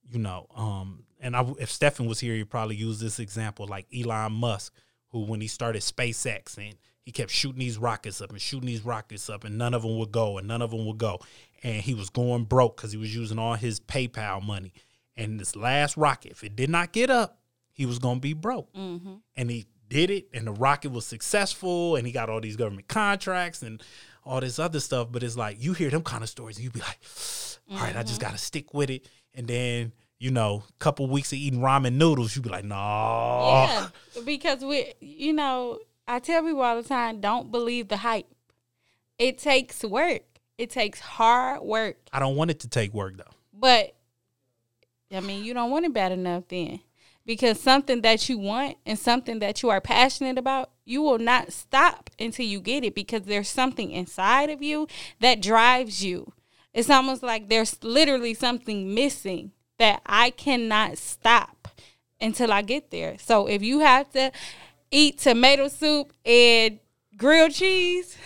you 0.10 0.20
know, 0.20 0.48
um, 0.56 1.04
and 1.20 1.36
I, 1.36 1.46
if 1.60 1.72
Stefan 1.72 2.06
was 2.06 2.20
here, 2.20 2.36
he'd 2.36 2.50
probably 2.50 2.76
use 2.76 3.00
this 3.00 3.20
example, 3.20 3.68
like 3.68 3.88
Elon 3.94 4.34
Musk, 4.34 4.74
who 5.10 5.26
when 5.26 5.42
he 5.42 5.48
started 5.48 5.82
SpaceX 5.82 6.58
and 6.58 6.76
he 7.02 7.12
kept 7.12 7.32
shooting 7.32 7.60
these 7.60 7.78
rockets 7.78 8.22
up 8.22 8.30
and 8.30 8.40
shooting 8.40 8.68
these 8.68 8.86
rockets 8.86 9.30
up, 9.30 9.44
and 9.44 9.58
none 9.58 9.74
of 9.74 9.82
them 9.82 9.98
would 9.98 10.12
go, 10.12 10.38
and 10.38 10.48
none 10.48 10.62
of 10.62 10.72
them 10.72 10.86
would 10.86 11.00
go, 11.00 11.20
and 11.64 11.82
he 11.82 11.94
was 11.94 12.10
going 12.10 12.44
broke 12.44 12.78
because 12.78 12.92
he 12.92 12.98
was 12.98 13.16
using 13.16 13.40
all 13.40 13.56
his 13.56 13.80
PayPal 13.80 14.44
money. 14.46 14.74
And 15.18 15.40
this 15.40 15.56
last 15.56 15.98
rocket, 15.98 16.32
if 16.32 16.44
it 16.44 16.56
did 16.56 16.70
not 16.70 16.94
get 16.94 17.10
up, 17.10 17.40
he 17.72 17.86
was 17.86 17.98
gonna 17.98 18.20
be 18.20 18.34
broke. 18.34 18.72
Mm-hmm. 18.74 19.16
And 19.36 19.50
he 19.50 19.66
did 19.88 20.12
it, 20.12 20.28
and 20.34 20.46
the 20.46 20.52
rocket 20.52 20.92
was 20.92 21.06
successful, 21.06 21.96
and 21.96 22.06
he 22.06 22.14
got 22.14 22.30
all 22.30 22.40
these 22.40 22.56
government 22.56 22.88
contracts 22.88 23.64
and 23.64 23.82
all 24.30 24.40
this 24.40 24.60
other 24.60 24.80
stuff. 24.80 25.08
But 25.12 25.24
it's 25.24 25.36
like 25.36 25.62
you 25.62 25.74
hear 25.74 25.90
them 25.90 26.04
kind 26.04 26.24
of 26.24 26.30
stories, 26.30 26.58
and 26.58 26.64
you 26.64 26.72
be 26.72 26.80
like, 26.80 27.00
"All 27.72 27.78
right, 27.78 27.96
I 27.96 28.04
just 28.04 28.20
mm-hmm. 28.20 28.30
gotta 28.30 28.38
stick 28.38 28.74
with 28.74 28.90
it." 28.90 29.08
And 29.34 29.48
then 29.48 29.94
you 30.20 30.32
know, 30.32 30.64
a 30.68 30.74
couple 30.80 31.08
weeks 31.08 31.32
of 31.32 31.40
eating 31.40 31.62
ramen 31.62 31.94
noodles, 31.94 32.36
you 32.36 32.42
be 32.42 32.50
like, 32.50 32.66
"No." 32.66 32.76
Yeah, 32.76 33.88
because 34.26 34.64
we, 34.64 34.94
you 35.00 35.34
know, 35.34 35.80
I 36.08 36.20
tell 36.20 36.44
people 36.44 36.62
all 36.62 36.82
the 36.82 36.88
time, 36.88 37.22
don't 37.22 37.52
believe 37.52 37.88
the 37.88 37.98
hype. 37.98 38.28
It 39.18 39.38
takes 39.38 39.84
work. 39.84 40.22
It 40.58 40.70
takes 40.70 41.00
hard 41.00 41.62
work. 41.62 41.98
I 42.12 42.20
don't 42.20 42.36
want 42.36 42.52
it 42.52 42.60
to 42.62 42.68
take 42.68 42.94
work 42.94 43.18
though. 43.18 43.24
But 43.54 43.96
I 45.12 45.22
mean, 45.22 45.44
you 45.44 45.54
don't 45.54 45.72
want 45.72 45.86
it 45.86 45.94
bad 45.94 46.12
enough 46.12 46.44
then. 46.50 46.82
Because 47.30 47.60
something 47.60 48.02
that 48.02 48.28
you 48.28 48.40
want 48.40 48.78
and 48.88 48.98
something 48.98 49.38
that 49.38 49.62
you 49.62 49.70
are 49.70 49.80
passionate 49.80 50.40
about, 50.40 50.72
you 50.84 51.04
will 51.04 51.20
not 51.20 51.54
stop 51.54 52.10
until 52.18 52.48
you 52.48 52.60
get 52.60 52.84
it 52.84 52.96
because 52.96 53.22
there's 53.22 53.48
something 53.48 53.92
inside 53.92 54.50
of 54.50 54.64
you 54.64 54.88
that 55.20 55.40
drives 55.40 56.04
you. 56.04 56.34
It's 56.74 56.90
almost 56.90 57.22
like 57.22 57.48
there's 57.48 57.84
literally 57.84 58.34
something 58.34 58.96
missing 58.96 59.52
that 59.78 60.02
I 60.08 60.32
cannot 60.32 60.98
stop 60.98 61.68
until 62.20 62.52
I 62.52 62.64
get 62.64 62.90
there. 62.90 63.20
So 63.20 63.46
if 63.46 63.62
you 63.62 63.82
have 63.82 64.10
to 64.14 64.32
eat 64.90 65.20
tomato 65.20 65.68
soup 65.68 66.12
and 66.26 66.80
grilled 67.16 67.52
cheese 67.52 68.18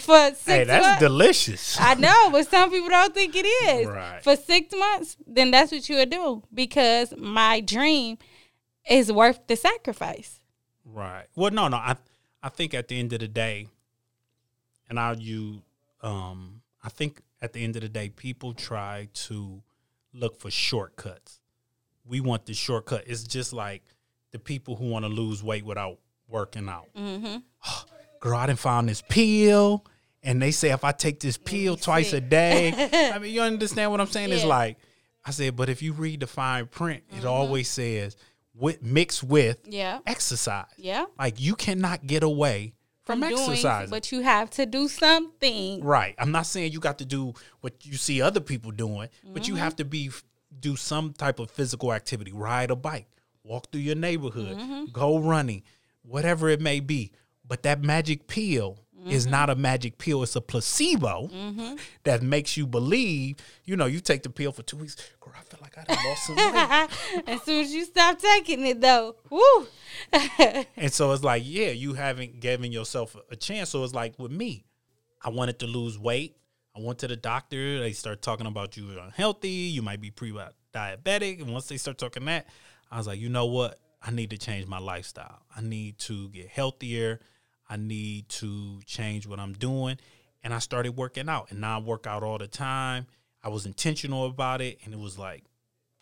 for 0.00 0.30
six 0.30 0.46
Hey, 0.46 0.64
that's 0.64 0.84
months, 0.84 1.00
delicious. 1.00 1.80
I 1.80 1.94
know, 1.94 2.30
but 2.32 2.50
some 2.50 2.72
people 2.72 2.88
don't 2.88 3.14
think 3.14 3.36
it 3.36 3.46
is. 3.46 3.86
Right. 3.86 4.20
For 4.24 4.34
six 4.34 4.74
months, 4.76 5.16
then 5.28 5.52
that's 5.52 5.70
what 5.70 5.88
you 5.88 5.94
would 5.98 6.10
do 6.10 6.42
because 6.52 7.14
my 7.16 7.60
dream 7.60 8.18
is 8.88 9.12
worth 9.12 9.46
the 9.46 9.56
sacrifice. 9.56 10.40
Right. 10.84 11.26
Well, 11.36 11.50
no, 11.50 11.68
no. 11.68 11.76
I 11.76 11.96
I 12.42 12.48
think 12.48 12.74
at 12.74 12.88
the 12.88 12.98
end 12.98 13.12
of 13.12 13.20
the 13.20 13.28
day, 13.28 13.68
and 14.88 14.98
I'll 14.98 15.18
you 15.18 15.62
um 16.02 16.62
I 16.82 16.88
think 16.88 17.20
at 17.40 17.52
the 17.52 17.62
end 17.62 17.76
of 17.76 17.82
the 17.82 17.88
day, 17.88 18.08
people 18.08 18.52
try 18.54 19.08
to 19.12 19.62
look 20.12 20.40
for 20.40 20.50
shortcuts. 20.50 21.40
We 22.04 22.20
want 22.20 22.46
the 22.46 22.54
shortcut. 22.54 23.04
It's 23.06 23.24
just 23.24 23.52
like 23.52 23.82
the 24.32 24.38
people 24.38 24.76
who 24.76 24.88
want 24.88 25.04
to 25.04 25.08
lose 25.08 25.42
weight 25.42 25.64
without 25.64 25.98
working 26.28 26.68
out. 26.68 26.88
Mm-hmm. 26.96 27.36
Girl, 28.20 28.36
I 28.36 28.46
didn't 28.46 28.58
find 28.58 28.88
this 28.88 29.02
pill. 29.02 29.84
And 30.22 30.42
they 30.42 30.50
say 30.50 30.70
if 30.70 30.82
I 30.82 30.92
take 30.92 31.20
this 31.20 31.36
pill 31.36 31.76
twice 31.76 32.12
a 32.12 32.20
day, 32.20 32.72
I 33.14 33.18
mean, 33.18 33.32
you 33.32 33.40
understand 33.40 33.90
what 33.90 34.00
I'm 34.00 34.08
saying? 34.08 34.32
It's 34.32 34.44
like 34.44 34.76
I 35.24 35.30
said, 35.30 35.54
but 35.54 35.68
if 35.68 35.80
you 35.80 35.92
read 35.92 36.20
the 36.20 36.26
fine 36.26 36.66
print, 36.66 37.04
it 37.16 37.24
always 37.24 37.68
says 37.68 38.16
with 38.58 38.82
mixed 38.82 39.22
with 39.22 39.58
Yeah. 39.66 40.00
exercise. 40.06 40.66
Yeah. 40.76 41.04
Like 41.18 41.40
you 41.40 41.54
cannot 41.54 42.06
get 42.06 42.22
away 42.22 42.74
from, 43.04 43.20
Doing, 43.20 43.32
exercising. 43.32 43.90
but 43.90 44.10
you 44.12 44.20
have 44.22 44.50
to 44.50 44.66
do 44.66 44.88
something. 44.88 45.82
right. 45.82 46.14
I'm 46.18 46.32
not 46.32 46.46
saying 46.46 46.72
you 46.72 46.80
got 46.80 46.98
to 46.98 47.04
do 47.04 47.32
what 47.60 47.86
you 47.86 47.96
see 47.96 48.20
other 48.20 48.40
people 48.40 48.70
doing, 48.70 49.08
but 49.24 49.42
Mm-hmm. 49.42 49.52
you 49.52 49.56
have 49.56 49.76
to 49.76 49.84
be 49.84 50.10
do 50.60 50.76
some 50.76 51.12
type 51.12 51.38
of 51.38 51.50
physical 51.50 51.92
activity. 51.92 52.32
Ride 52.32 52.70
a 52.70 52.76
bike, 52.76 53.06
walk 53.44 53.70
through 53.70 53.82
your 53.82 53.94
neighborhood, 53.96 54.56
Mm-hmm. 54.58 54.84
go 54.92 55.18
running, 55.18 55.62
whatever 56.02 56.48
it 56.48 56.60
may 56.60 56.80
be. 56.80 57.12
But 57.46 57.62
that 57.62 57.82
magic 57.82 58.26
pill 58.26 58.78
is 59.06 59.24
Mm-hmm. 59.24 59.30
not 59.30 59.50
a 59.50 59.54
magic 59.54 59.98
pill. 59.98 60.22
It's 60.22 60.34
a 60.36 60.40
placebo 60.40 61.30
that 62.04 62.22
makes 62.22 62.56
you 62.56 62.66
believe. 62.66 63.36
You 63.64 63.76
know, 63.76 63.86
you 63.86 64.00
take 64.00 64.22
the 64.22 64.30
pill 64.30 64.52
for 64.52 64.62
two 64.62 64.76
weeks. 64.76 64.96
Girl, 65.20 65.34
I 65.38 65.42
feel 65.42 65.60
like 65.62 65.78
I 65.78 65.84
done 65.84 66.04
lost 66.04 66.26
some 66.26 66.36
weight. 66.36 67.24
as 67.28 67.42
soon 67.42 67.64
as 67.64 67.72
you 67.72 67.84
stop 67.84 68.18
taking 68.18 68.66
it, 68.66 68.80
though, 68.80 69.16
woo. 69.30 69.66
And 70.76 70.92
so 70.92 71.12
it's 71.12 71.22
like, 71.24 71.42
yeah, 71.46 71.70
you 71.70 71.94
haven't 71.94 72.40
given 72.40 72.72
yourself 72.72 73.16
a 73.30 73.36
chance. 73.36 73.70
So 73.70 73.84
it's 73.84 73.94
like 73.94 74.18
with 74.18 74.32
me, 74.32 74.64
I 75.22 75.30
wanted 75.30 75.58
to 75.60 75.66
lose 75.66 75.98
weight. 75.98 76.36
I 76.76 76.80
went 76.80 76.98
to 77.00 77.08
the 77.08 77.16
doctor. 77.16 77.80
They 77.80 77.92
start 77.92 78.22
talking 78.22 78.46
about 78.46 78.76
you 78.76 78.90
are 78.96 79.04
unhealthy. 79.04 79.48
You 79.48 79.82
might 79.82 80.00
be 80.00 80.10
pre-diabetic. 80.10 81.40
And 81.42 81.52
once 81.52 81.66
they 81.66 81.76
start 81.76 81.98
talking 81.98 82.24
that, 82.26 82.46
I 82.90 82.98
was 82.98 83.06
like, 83.06 83.18
you 83.18 83.28
know 83.28 83.46
what? 83.46 83.78
I 84.02 84.10
need 84.12 84.30
to 84.30 84.38
change 84.38 84.66
my 84.66 84.78
lifestyle. 84.78 85.40
I 85.56 85.60
need 85.60 85.98
to 86.00 86.28
get 86.28 86.48
healthier. 86.48 87.20
I 87.68 87.76
need 87.76 88.28
to 88.30 88.80
change 88.86 89.26
what 89.26 89.38
I'm 89.38 89.52
doing. 89.52 89.98
And 90.42 90.54
I 90.54 90.58
started 90.60 90.96
working 90.96 91.28
out. 91.28 91.50
And 91.50 91.60
now 91.60 91.78
I 91.78 91.82
work 91.82 92.06
out 92.06 92.22
all 92.22 92.38
the 92.38 92.46
time. 92.46 93.06
I 93.42 93.48
was 93.48 93.66
intentional 93.66 94.26
about 94.26 94.60
it. 94.60 94.78
And 94.84 94.94
it 94.94 95.00
was 95.00 95.18
like, 95.18 95.44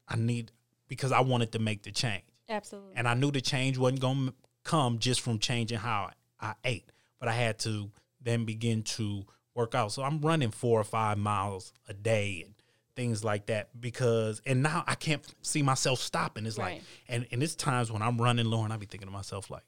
I 0.08 0.16
need, 0.16 0.52
because 0.88 1.12
I 1.12 1.20
wanted 1.20 1.52
to 1.52 1.58
make 1.58 1.82
the 1.82 1.90
change 1.90 2.22
Absolutely. 2.48 2.92
and 2.96 3.08
I 3.08 3.14
knew 3.14 3.30
the 3.30 3.40
change 3.40 3.76
wasn't 3.78 4.00
going 4.00 4.28
to 4.28 4.34
come 4.64 4.98
just 4.98 5.20
from 5.20 5.38
changing 5.38 5.78
how 5.78 6.10
I, 6.40 6.46
I 6.48 6.54
ate, 6.64 6.90
but 7.18 7.28
I 7.28 7.32
had 7.32 7.58
to 7.60 7.90
then 8.20 8.44
begin 8.44 8.82
to 8.82 9.24
work 9.54 9.74
out. 9.74 9.92
So 9.92 10.02
I'm 10.02 10.20
running 10.20 10.50
four 10.50 10.80
or 10.80 10.84
five 10.84 11.18
miles 11.18 11.72
a 11.88 11.94
day 11.94 12.42
and 12.44 12.54
things 12.94 13.24
like 13.24 13.46
that 13.46 13.80
because, 13.80 14.40
and 14.46 14.62
now 14.62 14.84
I 14.86 14.94
can't 14.94 15.24
see 15.42 15.62
myself 15.62 15.98
stopping. 15.98 16.46
It's 16.46 16.58
like, 16.58 16.82
and 17.08 17.26
and 17.32 17.42
it's 17.42 17.54
times 17.54 17.90
when 17.90 18.02
I'm 18.02 18.18
running 18.18 18.46
low 18.46 18.64
and 18.64 18.72
I 18.72 18.76
be 18.76 18.86
thinking 18.86 19.08
to 19.08 19.12
myself 19.12 19.50
like, 19.50 19.64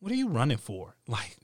what 0.00 0.12
are 0.12 0.16
you 0.16 0.28
running 0.28 0.58
for? 0.58 0.94
Like, 1.06 1.36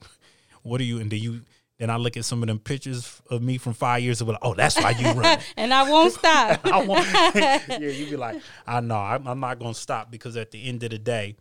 what 0.63 0.81
are 0.81 0.85
you? 0.85 0.99
And 0.99 1.09
do 1.09 1.15
you. 1.15 1.41
Then 1.77 1.89
I 1.91 1.97
look 1.97 2.17
at 2.17 2.25
some 2.25 2.41
of 2.41 2.47
them 2.47 2.57
pictures 2.57 3.21
of 3.29 3.43
me 3.43 3.59
from 3.59 3.73
five 3.73 4.01
years 4.01 4.19
ago. 4.19 4.35
Oh, 4.41 4.55
that's 4.55 4.75
why 4.81 4.91
you 4.91 5.11
run. 5.11 5.39
and 5.57 5.71
I 5.71 5.89
won't 5.89 6.11
stop. 6.11 6.59
I 6.65 6.83
want, 6.83 7.05
yeah, 7.35 7.77
you 7.77 8.09
be 8.09 8.15
like, 8.15 8.41
I 8.65 8.79
know, 8.79 8.97
I'm, 8.97 9.27
I'm 9.27 9.39
not 9.39 9.59
going 9.59 9.73
to 9.73 9.79
stop 9.79 10.09
because 10.09 10.35
at 10.35 10.49
the 10.49 10.67
end 10.67 10.81
of 10.83 10.89
the 10.89 10.97
day, 10.97 11.35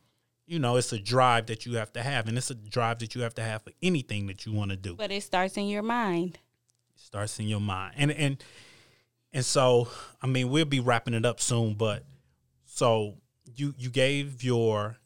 you 0.46 0.58
know, 0.58 0.76
it's 0.76 0.92
a 0.92 0.98
drive 0.98 1.46
that 1.46 1.64
you 1.64 1.76
have 1.76 1.90
to 1.94 2.02
have, 2.02 2.28
and 2.28 2.36
it's 2.36 2.50
a 2.50 2.54
drive 2.54 2.98
that 2.98 3.14
you 3.14 3.22
have 3.22 3.34
to 3.36 3.42
have 3.42 3.62
for 3.62 3.72
anything 3.82 4.26
that 4.26 4.44
you 4.44 4.52
want 4.52 4.70
to 4.72 4.76
do. 4.76 4.94
but 4.94 5.10
it 5.10 5.22
starts 5.22 5.56
in 5.56 5.68
your 5.68 5.82
mind. 5.82 6.38
It 6.94 7.00
starts 7.00 7.40
in 7.40 7.48
your 7.48 7.60
mind, 7.60 7.94
and 7.96 8.12
and 8.12 8.44
and 9.32 9.44
so, 9.44 9.88
I 10.22 10.26
mean, 10.26 10.50
we'll 10.50 10.64
be 10.66 10.80
wrapping 10.80 11.14
it 11.14 11.24
up 11.24 11.40
soon, 11.40 11.74
but 11.74 12.04
so 12.64 13.14
you 13.56 13.74
you 13.76 13.90
gave 13.90 14.44
your 14.44 14.98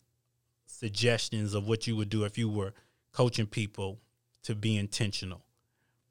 suggestions 0.81 1.53
of 1.53 1.69
what 1.69 1.87
you 1.87 1.95
would 1.95 2.09
do 2.09 2.25
if 2.25 2.39
you 2.39 2.49
were 2.49 2.73
coaching 3.13 3.47
people 3.47 4.01
to 4.43 4.55
be 4.55 4.79
intentional, 4.79 5.45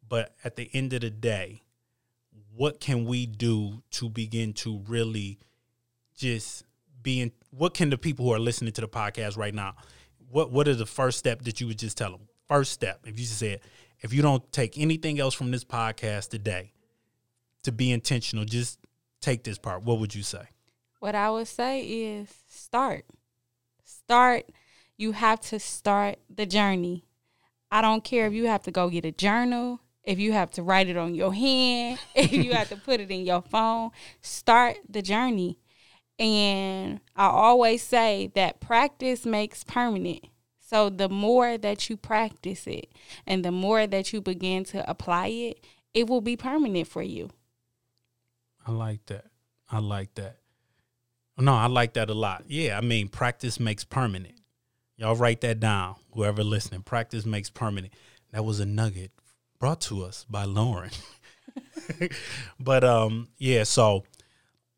but 0.08 0.36
at 0.44 0.56
the 0.56 0.70
end 0.74 0.94
of 0.94 1.02
the 1.02 1.10
day, 1.10 1.64
what 2.56 2.80
can 2.80 3.06
we 3.06 3.26
do 3.26 3.82
to 3.90 4.10
begin 4.10 4.54
to 4.54 4.84
really 4.88 5.40
just 6.16 6.64
be 7.02 7.22
in 7.22 7.32
what 7.50 7.74
can 7.74 7.90
the 7.90 7.98
people 7.98 8.26
who 8.26 8.34
are 8.34 8.40
listening 8.40 8.72
to 8.72 8.82
the 8.82 8.88
podcast 8.88 9.38
right 9.38 9.54
now 9.54 9.74
what 10.30 10.52
what 10.52 10.68
are 10.68 10.76
the 10.76 10.86
first 10.86 11.18
step 11.18 11.42
that 11.44 11.62
you 11.62 11.68
would 11.68 11.80
just 11.80 11.98
tell 11.98 12.12
them 12.12 12.28
first 12.46 12.74
step 12.74 13.00
if 13.06 13.18
you 13.18 13.26
said 13.26 13.62
if 14.02 14.14
you 14.14 14.22
don't 14.22 14.52
take 14.52 14.78
anything 14.78 15.18
else 15.20 15.34
from 15.34 15.50
this 15.50 15.64
podcast 15.64 16.30
today 16.30 16.74
to 17.64 17.72
be 17.72 17.92
intentional 17.92 18.44
just 18.44 18.80
take 19.22 19.44
this 19.46 19.58
part 19.58 19.82
what 19.84 19.98
would 20.00 20.14
you 20.14 20.24
say 20.24 20.44
What 21.00 21.16
I 21.16 21.30
would 21.30 21.48
say 21.48 21.82
is 21.86 22.28
start. 22.50 23.06
Start. 23.86 24.46
You 25.00 25.14
have 25.14 25.40
to 25.44 25.60
start 25.62 26.20
the 26.30 26.46
journey. 26.46 27.06
I 27.72 27.82
don't 27.82 28.04
care 28.04 28.28
if 28.28 28.34
you 28.34 28.48
have 28.48 28.64
to 28.64 28.72
go 28.72 28.90
get 28.90 29.06
a 29.06 29.14
journal, 29.14 29.80
if 30.04 30.20
you 30.20 30.34
have 30.34 30.52
to 30.52 30.62
write 30.62 30.90
it 30.90 30.98
on 30.98 31.16
your 31.16 31.34
hand, 31.34 32.00
if 32.16 32.34
you 32.34 32.52
have 32.52 32.68
to 32.68 32.76
put 32.76 33.00
it 33.00 33.10
in 33.10 33.26
your 33.26 33.42
phone, 33.42 33.92
start 34.22 34.76
the 34.90 35.02
journey. 35.02 35.58
And 36.20 37.00
I 37.16 37.28
always 37.28 37.82
say 37.82 38.30
that 38.36 38.60
practice 38.60 39.26
makes 39.26 39.64
permanent. 39.64 40.26
So 40.60 40.90
the 40.90 41.08
more 41.08 41.58
that 41.58 41.90
you 41.90 41.96
practice 41.96 42.68
it 42.68 42.92
and 43.26 43.46
the 43.46 43.54
more 43.54 43.88
that 43.88 44.12
you 44.12 44.20
begin 44.20 44.66
to 44.66 44.88
apply 44.90 45.28
it, 45.28 45.66
it 45.94 46.10
will 46.10 46.20
be 46.20 46.36
permanent 46.36 46.90
for 46.90 47.02
you. 47.02 47.30
I 48.68 48.72
like 48.72 49.06
that. 49.06 49.28
I 49.72 49.80
like 49.80 50.14
that. 50.16 50.40
No, 51.38 51.54
I 51.54 51.68
like 51.68 51.94
that 51.94 52.10
a 52.10 52.14
lot. 52.14 52.44
Yeah, 52.48 52.78
I 52.78 52.82
mean, 52.82 53.08
practice 53.08 53.62
makes 53.62 53.86
permanent. 53.86 54.39
Y'all 55.00 55.16
write 55.16 55.40
that 55.40 55.62
down, 55.62 55.96
whoever 56.12 56.44
listening. 56.44 56.82
Practice 56.82 57.26
makes 57.26 57.50
permanent. 57.50 57.94
That 58.34 58.44
was 58.44 58.60
a 58.60 58.66
nugget 58.66 59.12
brought 59.58 59.80
to 59.82 60.04
us 60.04 60.26
by 60.30 60.44
Lauren. 60.44 60.92
but 62.60 62.84
um, 62.84 63.30
yeah, 63.38 63.64
so 63.64 64.04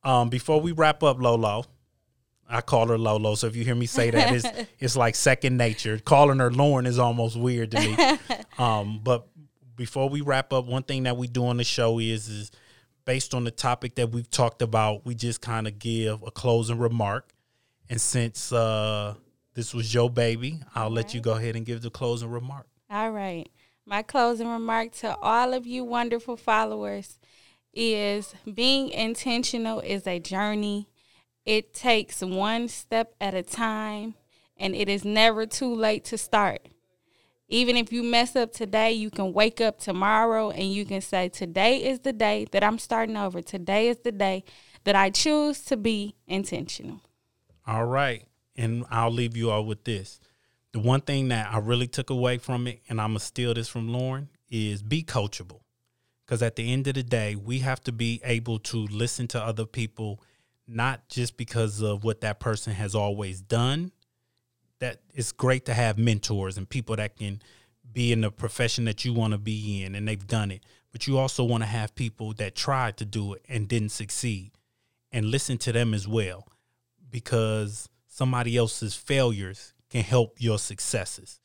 um, 0.03 0.29
before 0.29 0.61
we 0.61 0.73
wrap 0.73 1.01
up, 1.01 1.19
Lolo, 1.19 1.65
I 2.47 2.61
call 2.61 2.87
her 2.89 2.99
Lolo. 2.99 3.33
So 3.33 3.47
if 3.47 3.55
you 3.55 3.63
hear 3.63 3.73
me 3.73 3.87
say 3.87 4.11
that, 4.11 4.31
it's 4.35 4.69
it's 4.79 4.95
like 4.95 5.15
second 5.15 5.57
nature. 5.57 5.97
Calling 5.97 6.37
her 6.37 6.51
Lauren 6.51 6.85
is 6.85 6.99
almost 6.99 7.35
weird 7.35 7.71
to 7.71 7.79
me. 7.79 8.17
Um, 8.57 8.99
but 9.01 9.27
before 9.75 10.07
we 10.07 10.21
wrap 10.21 10.53
up, 10.53 10.65
one 10.65 10.83
thing 10.83 11.03
that 11.03 11.17
we 11.17 11.27
do 11.27 11.47
on 11.47 11.57
the 11.57 11.63
show 11.63 11.97
is 11.97 12.27
is 12.27 12.51
based 13.05 13.33
on 13.33 13.43
the 13.43 13.49
topic 13.49 13.95
that 13.95 14.11
we've 14.11 14.29
talked 14.29 14.61
about, 14.61 15.03
we 15.03 15.15
just 15.15 15.41
kind 15.41 15.67
of 15.67 15.79
give 15.79 16.21
a 16.21 16.29
closing 16.29 16.77
remark. 16.77 17.33
And 17.89 17.99
since 17.99 18.51
uh, 18.51 19.15
this 19.53 19.73
was 19.73 19.93
your 19.93 20.09
baby, 20.09 20.61
I'll 20.75 20.85
all 20.85 20.89
let 20.89 21.05
right. 21.05 21.15
you 21.15 21.21
go 21.21 21.33
ahead 21.33 21.55
and 21.55 21.65
give 21.65 21.81
the 21.81 21.89
closing 21.89 22.29
remark. 22.29 22.67
All 22.89 23.11
right. 23.11 23.49
My 23.85 24.01
closing 24.01 24.47
remark 24.47 24.91
to 24.97 25.17
all 25.17 25.53
of 25.53 25.65
you 25.65 25.83
wonderful 25.83 26.37
followers 26.37 27.19
is 27.73 28.35
being 28.53 28.89
intentional 28.89 29.79
is 29.79 30.05
a 30.05 30.19
journey. 30.19 30.89
It 31.45 31.73
takes 31.73 32.21
one 32.21 32.67
step 32.67 33.15
at 33.19 33.33
a 33.33 33.43
time, 33.43 34.15
and 34.57 34.75
it 34.75 34.87
is 34.87 35.03
never 35.03 35.45
too 35.45 35.73
late 35.73 36.05
to 36.05 36.17
start. 36.17 36.67
Even 37.47 37.75
if 37.75 37.91
you 37.91 38.01
mess 38.03 38.35
up 38.35 38.53
today, 38.53 38.93
you 38.93 39.09
can 39.09 39.33
wake 39.33 39.59
up 39.59 39.77
tomorrow 39.79 40.51
and 40.51 40.71
you 40.71 40.85
can 40.85 41.01
say, 41.01 41.27
Today 41.27 41.83
is 41.83 41.99
the 41.99 42.13
day 42.13 42.45
that 42.51 42.63
I'm 42.63 42.79
starting 42.79 43.17
over. 43.17 43.41
Today 43.41 43.89
is 43.89 43.97
the 43.99 44.13
day 44.13 44.45
that 44.85 44.95
I 44.95 45.09
choose 45.09 45.61
to 45.65 45.75
be 45.75 46.15
intentional. 46.27 47.01
All 47.67 47.85
right. 47.85 48.25
And 48.55 48.85
I'll 48.89 49.11
leave 49.11 49.37
you 49.37 49.49
all 49.51 49.65
with 49.65 49.83
this. 49.83 50.19
The 50.73 50.79
one 50.79 51.01
thing 51.01 51.29
that 51.29 51.53
I 51.53 51.57
really 51.59 51.87
took 51.87 52.09
away 52.09 52.37
from 52.37 52.67
it, 52.67 52.81
and 52.87 53.01
I'm 53.01 53.13
to 53.13 53.19
steal 53.19 53.53
this 53.53 53.67
from 53.67 53.89
Lauren, 53.89 54.29
is 54.49 54.81
be 54.81 55.03
coachable. 55.03 55.61
Because 56.25 56.41
at 56.41 56.55
the 56.55 56.71
end 56.71 56.87
of 56.87 56.93
the 56.93 57.03
day, 57.03 57.35
we 57.35 57.59
have 57.59 57.81
to 57.81 57.91
be 57.91 58.21
able 58.23 58.59
to 58.59 58.77
listen 58.87 59.27
to 59.29 59.41
other 59.41 59.65
people, 59.65 60.21
not 60.67 61.09
just 61.09 61.35
because 61.35 61.81
of 61.81 62.03
what 62.03 62.21
that 62.21 62.39
person 62.39 62.73
has 62.73 62.95
always 62.95 63.41
done, 63.41 63.91
that 64.79 65.01
it's 65.13 65.31
great 65.31 65.65
to 65.65 65.73
have 65.73 65.97
mentors 65.97 66.57
and 66.57 66.69
people 66.69 66.95
that 66.95 67.17
can 67.17 67.41
be 67.93 68.11
in 68.11 68.21
the 68.21 68.31
profession 68.31 68.85
that 68.85 69.05
you 69.05 69.13
want 69.13 69.31
to 69.31 69.37
be 69.37 69.83
in 69.83 69.95
and 69.95 70.07
they've 70.07 70.27
done 70.27 70.51
it. 70.51 70.63
But 70.91 71.07
you 71.07 71.17
also 71.17 71.43
want 71.43 71.63
to 71.63 71.67
have 71.67 71.95
people 71.95 72.33
that 72.33 72.55
tried 72.55 72.97
to 72.97 73.05
do 73.05 73.33
it 73.33 73.45
and 73.47 73.67
didn't 73.67 73.89
succeed 73.89 74.51
and 75.11 75.25
listen 75.25 75.57
to 75.59 75.71
them 75.71 75.93
as 75.93 76.07
well 76.07 76.47
because 77.09 77.89
somebody 78.21 78.55
else's 78.55 78.93
failures 78.93 79.73
can 79.89 80.03
help 80.03 80.35
your 80.37 80.59
successes. 80.59 81.39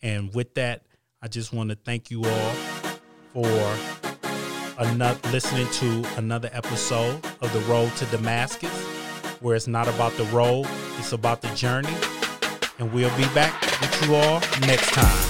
And 0.00 0.32
with 0.32 0.54
that, 0.54 0.84
I 1.20 1.26
just 1.26 1.52
want 1.52 1.70
to 1.70 1.74
thank 1.74 2.08
you 2.08 2.22
all 2.24 2.52
for 3.32 3.76
another 4.78 5.18
listening 5.30 5.66
to 5.72 6.04
another 6.16 6.48
episode 6.52 7.16
of 7.40 7.52
The 7.52 7.58
Road 7.68 7.90
to 7.96 8.04
Damascus, 8.16 8.70
where 9.40 9.56
it's 9.56 9.66
not 9.66 9.88
about 9.88 10.12
the 10.12 10.24
road, 10.26 10.68
it's 10.98 11.10
about 11.10 11.42
the 11.42 11.52
journey 11.56 11.96
and 12.78 12.92
we'll 12.92 13.10
be 13.16 13.24
back 13.34 13.60
with 13.80 14.06
you 14.06 14.14
all 14.14 14.38
next 14.68 14.92
time. 14.92 15.29